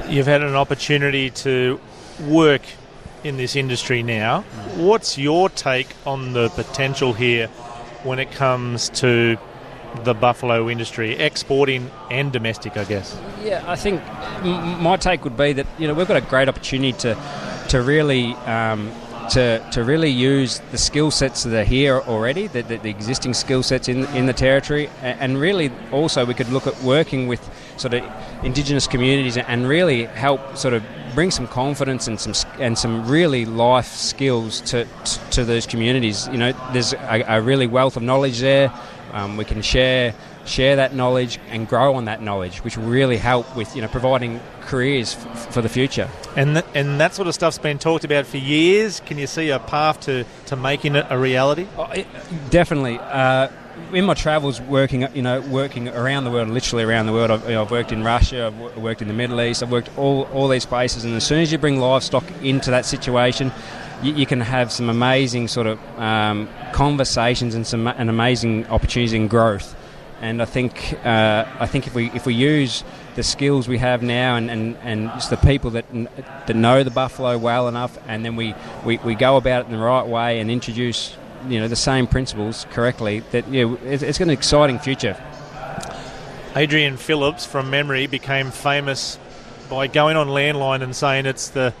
You've 0.07 0.27
had 0.27 0.41
an 0.41 0.55
opportunity 0.55 1.29
to 1.29 1.79
work 2.27 2.61
in 3.23 3.37
this 3.37 3.55
industry 3.55 4.03
now. 4.03 4.41
What's 4.75 5.17
your 5.17 5.49
take 5.49 5.87
on 6.05 6.33
the 6.33 6.49
potential 6.49 7.13
here 7.13 7.49
when 8.03 8.19
it 8.19 8.31
comes 8.31 8.89
to 8.89 9.37
the 10.03 10.13
buffalo 10.13 10.69
industry, 10.69 11.13
exporting 11.13 11.89
and 12.09 12.31
domestic, 12.31 12.77
I 12.77 12.83
guess? 12.83 13.17
Yeah, 13.43 13.63
I 13.67 13.75
think 13.75 14.01
my 14.43 14.97
take 14.97 15.23
would 15.23 15.37
be 15.37 15.53
that 15.53 15.67
you 15.77 15.87
know 15.87 15.93
we've 15.93 16.07
got 16.07 16.17
a 16.17 16.21
great 16.21 16.49
opportunity 16.49 16.93
to 16.99 17.17
to 17.69 17.81
really 17.81 18.33
um, 18.45 18.91
to, 19.29 19.65
to 19.71 19.83
really 19.83 20.09
use 20.09 20.59
the 20.71 20.77
skill 20.77 21.11
sets 21.11 21.43
that 21.43 21.61
are 21.61 21.63
here 21.63 21.99
already, 22.01 22.47
the, 22.47 22.61
the, 22.61 22.77
the 22.77 22.89
existing 22.89 23.33
skill 23.33 23.63
sets 23.63 23.87
in, 23.87 24.05
in 24.07 24.25
the 24.25 24.33
territory, 24.33 24.89
and, 25.01 25.39
really 25.39 25.71
also 25.91 26.25
we 26.25 26.33
could 26.33 26.49
look 26.49 26.67
at 26.67 26.79
working 26.83 27.27
with 27.27 27.41
sort 27.77 27.93
of 27.93 28.03
Indigenous 28.43 28.87
communities 28.87 29.37
and 29.37 29.67
really 29.67 30.05
help 30.05 30.57
sort 30.57 30.73
of 30.73 30.83
bring 31.15 31.31
some 31.31 31.47
confidence 31.47 32.07
and 32.07 32.19
some 32.19 32.33
and 32.59 32.77
some 32.77 33.07
really 33.07 33.45
life 33.45 33.87
skills 33.87 34.61
to, 34.61 34.85
to, 34.85 35.19
to 35.31 35.45
those 35.45 35.65
communities. 35.65 36.27
You 36.27 36.37
know, 36.37 36.53
there's 36.71 36.93
a, 36.93 37.23
a 37.27 37.41
really 37.41 37.67
wealth 37.67 37.97
of 37.97 38.03
knowledge 38.03 38.39
there. 38.39 38.71
Um, 39.11 39.37
we 39.37 39.45
can 39.45 39.61
share 39.61 40.13
share 40.45 40.75
that 40.75 40.93
knowledge 40.93 41.39
and 41.49 41.67
grow 41.67 41.95
on 41.95 42.05
that 42.05 42.21
knowledge, 42.21 42.63
which 42.63 42.77
will 42.77 42.87
really 42.87 43.17
help 43.17 43.55
with 43.55 43.75
you 43.75 43.81
know 43.81 43.87
providing 43.87 44.39
careers 44.61 45.15
f- 45.15 45.53
for 45.53 45.61
the 45.61 45.69
future. 45.69 46.09
And 46.35 46.55
th- 46.55 46.65
and 46.73 46.99
that 46.99 47.13
sort 47.13 47.27
of 47.27 47.33
stuff's 47.33 47.57
been 47.57 47.79
talked 47.79 48.03
about 48.03 48.25
for 48.25 48.37
years. 48.37 48.99
Can 49.01 49.17
you 49.17 49.27
see 49.27 49.49
a 49.49 49.59
path 49.59 50.01
to, 50.01 50.25
to 50.47 50.55
making 50.55 50.95
it 50.95 51.05
a 51.09 51.17
reality? 51.17 51.67
Oh, 51.77 51.89
it, 51.91 52.07
definitely. 52.49 52.97
Uh, 52.99 53.49
in 53.93 54.05
my 54.05 54.13
travels, 54.13 54.61
working 54.61 55.07
you 55.13 55.21
know 55.21 55.41
working 55.41 55.87
around 55.89 56.23
the 56.23 56.31
world, 56.31 56.49
literally 56.49 56.83
around 56.83 57.05
the 57.05 57.13
world. 57.13 57.31
I've, 57.31 57.43
you 57.43 57.55
know, 57.55 57.63
I've 57.63 57.71
worked 57.71 57.91
in 57.91 58.03
Russia, 58.03 58.47
I've 58.47 58.59
w- 58.59 58.79
worked 58.79 59.01
in 59.01 59.07
the 59.07 59.13
Middle 59.13 59.41
East, 59.41 59.63
I've 59.63 59.71
worked 59.71 59.95
all 59.97 60.23
all 60.33 60.47
these 60.47 60.65
places. 60.65 61.05
And 61.05 61.13
as 61.15 61.25
soon 61.25 61.39
as 61.39 61.51
you 61.51 61.57
bring 61.57 61.79
livestock 61.79 62.23
into 62.41 62.71
that 62.71 62.85
situation, 62.85 63.51
you, 64.01 64.13
you 64.13 64.25
can 64.25 64.41
have 64.41 64.71
some 64.71 64.89
amazing 64.89 65.47
sort 65.47 65.67
of 65.67 65.79
um, 65.99 66.49
conversations 66.71 67.55
and 67.55 67.65
some 67.65 67.87
and 67.87 68.09
amazing 68.09 68.65
opportunities 68.67 69.13
in 69.13 69.27
growth. 69.27 69.75
And 70.21 70.41
I 70.41 70.45
think 70.45 70.97
uh, 71.05 71.45
I 71.59 71.67
think 71.67 71.87
if 71.87 71.95
we 71.95 72.09
if 72.11 72.25
we 72.25 72.33
use 72.33 72.83
the 73.15 73.23
skills 73.23 73.67
we 73.67 73.77
have 73.77 74.01
now 74.01 74.35
and, 74.35 74.49
and, 74.49 74.75
and 74.77 75.09
just 75.09 75.29
the 75.29 75.37
people 75.37 75.71
that 75.71 75.85
that 76.47 76.55
know 76.55 76.83
the 76.83 76.91
buffalo 76.91 77.37
well 77.37 77.67
enough, 77.67 77.97
and 78.07 78.25
then 78.25 78.35
we, 78.35 78.55
we, 78.85 78.97
we 78.99 79.15
go 79.15 79.37
about 79.37 79.63
it 79.63 79.65
in 79.67 79.71
the 79.77 79.83
right 79.83 80.05
way 80.07 80.39
and 80.39 80.49
introduce 80.49 81.15
you 81.47 81.59
know 81.59 81.67
the 81.67 81.75
same 81.75 82.07
principles 82.07 82.65
correctly, 82.71 83.19
that 83.31 83.47
yeah, 83.47 83.75
it's, 83.83 84.03
it's 84.03 84.17
got 84.17 84.25
an 84.25 84.31
exciting 84.31 84.79
future. 84.79 85.21
Adrian 86.55 86.97
Phillips 86.97 87.45
from 87.45 87.69
memory 87.69 88.05
became 88.05 88.51
famous 88.51 89.17
by 89.69 89.87
going 89.87 90.15
on 90.15 90.27
landline 90.27 90.83
and 90.83 90.95
saying 90.95 91.25
it's 91.25 91.49
the 91.49 91.73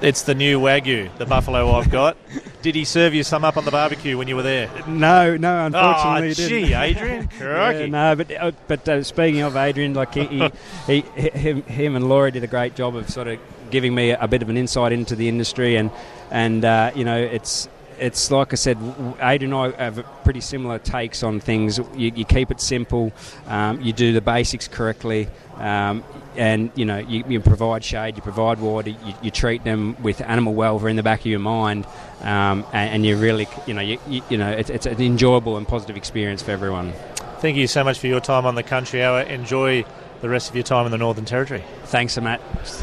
it's 0.00 0.22
the 0.22 0.34
new 0.34 0.60
Wagyu, 0.60 1.16
the 1.16 1.26
buffalo 1.26 1.72
I've 1.72 1.90
got. 1.90 2.16
Did 2.62 2.74
he 2.74 2.84
serve 2.84 3.14
you 3.14 3.22
some 3.22 3.44
up 3.44 3.56
on 3.56 3.64
the 3.64 3.70
barbecue 3.70 4.18
when 4.18 4.28
you 4.28 4.36
were 4.36 4.42
there? 4.42 4.70
No, 4.86 5.36
no, 5.36 5.66
unfortunately, 5.66 6.30
oh, 6.30 6.48
gee, 6.48 6.74
Adrian, 6.74 7.28
yeah, 7.40 7.86
no, 7.86 8.16
but 8.16 8.30
uh, 8.30 8.52
but 8.66 8.88
uh, 8.88 9.02
speaking 9.02 9.42
of 9.42 9.56
Adrian, 9.56 9.94
like 9.94 10.14
he, 10.14 10.26
he, 10.26 10.50
he, 10.86 11.00
him, 11.30 11.62
him 11.62 11.96
and 11.96 12.08
Laurie 12.08 12.30
did 12.30 12.44
a 12.44 12.48
great 12.48 12.74
job 12.74 12.96
of 12.96 13.08
sort 13.08 13.28
of 13.28 13.38
giving 13.70 13.94
me 13.94 14.10
a, 14.10 14.20
a 14.20 14.28
bit 14.28 14.42
of 14.42 14.48
an 14.48 14.56
insight 14.56 14.92
into 14.92 15.16
the 15.16 15.28
industry, 15.28 15.76
and 15.76 15.90
and 16.30 16.64
uh, 16.64 16.90
you 16.94 17.04
know 17.04 17.16
it's 17.16 17.68
it's 17.98 18.30
like 18.30 18.52
I 18.52 18.56
said, 18.56 18.78
Adrian 19.20 19.52
and 19.52 19.74
I 19.74 19.84
have 19.84 20.04
pretty 20.24 20.40
similar 20.40 20.78
takes 20.78 21.22
on 21.22 21.40
things. 21.40 21.78
You, 21.78 22.12
you 22.14 22.24
keep 22.24 22.50
it 22.50 22.60
simple, 22.60 23.12
um, 23.46 23.80
you 23.80 23.92
do 23.92 24.12
the 24.12 24.20
basics 24.20 24.68
correctly, 24.68 25.28
um, 25.56 26.04
and 26.36 26.70
you 26.74 26.84
know 26.84 26.98
you, 26.98 27.24
you, 27.28 27.40
provide 27.40 27.84
shade, 27.84 28.16
you 28.16 28.22
provide 28.22 28.60
water, 28.60 28.90
you, 28.90 29.14
you, 29.22 29.30
treat 29.30 29.64
them 29.64 30.00
with 30.02 30.20
animal 30.20 30.54
welfare 30.54 30.88
in 30.88 30.96
the 30.96 31.02
back 31.02 31.20
of 31.20 31.26
your 31.26 31.40
mind, 31.40 31.86
um, 32.22 32.64
and, 32.72 32.94
and, 32.94 33.06
you 33.06 33.16
really, 33.16 33.48
you 33.66 33.74
know, 33.74 33.80
you, 33.80 33.98
you 34.28 34.36
know, 34.36 34.50
it's, 34.50 34.70
it's 34.70 34.86
an 34.86 35.00
enjoyable 35.00 35.56
and 35.56 35.66
positive 35.66 35.96
experience 35.96 36.42
for 36.42 36.50
everyone. 36.50 36.92
Thank 37.40 37.56
you 37.56 37.66
so 37.66 37.84
much 37.84 37.98
for 37.98 38.06
your 38.06 38.20
time 38.20 38.46
on 38.46 38.54
the 38.54 38.62
Country 38.62 39.02
Hour. 39.02 39.20
Enjoy 39.20 39.84
the 40.26 40.32
rest 40.32 40.48
of 40.48 40.56
your 40.56 40.64
time 40.64 40.86
in 40.86 40.92
the 40.92 40.98
Northern 40.98 41.24
Territory. 41.24 41.62
Thanks, 41.84 42.14
so 42.14 42.20
Matt. 42.20 42.40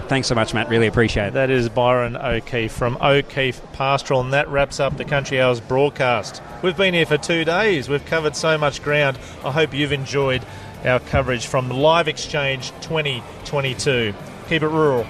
Thanks 0.07 0.27
so 0.27 0.35
much, 0.35 0.53
Matt. 0.53 0.69
Really 0.69 0.87
appreciate 0.87 1.27
it. 1.27 1.33
That 1.33 1.49
is 1.49 1.67
Byron 1.67 2.15
O'Keefe 2.15 2.71
from 2.71 2.97
O'Keefe 3.01 3.61
Pastoral, 3.73 4.21
and 4.21 4.31
that 4.31 4.47
wraps 4.47 4.79
up 4.79 4.95
the 4.95 5.03
Country 5.03 5.41
Hours 5.41 5.59
broadcast. 5.59 6.41
We've 6.61 6.77
been 6.77 6.93
here 6.93 7.05
for 7.05 7.17
two 7.17 7.43
days. 7.43 7.89
We've 7.89 8.05
covered 8.05 8.35
so 8.35 8.57
much 8.57 8.81
ground. 8.81 9.19
I 9.43 9.51
hope 9.51 9.73
you've 9.73 9.91
enjoyed 9.91 10.45
our 10.85 11.01
coverage 11.01 11.47
from 11.47 11.69
Live 11.69 12.07
Exchange 12.07 12.71
2022. 12.81 14.13
Keep 14.47 14.63
it 14.63 14.67
rural. 14.67 15.05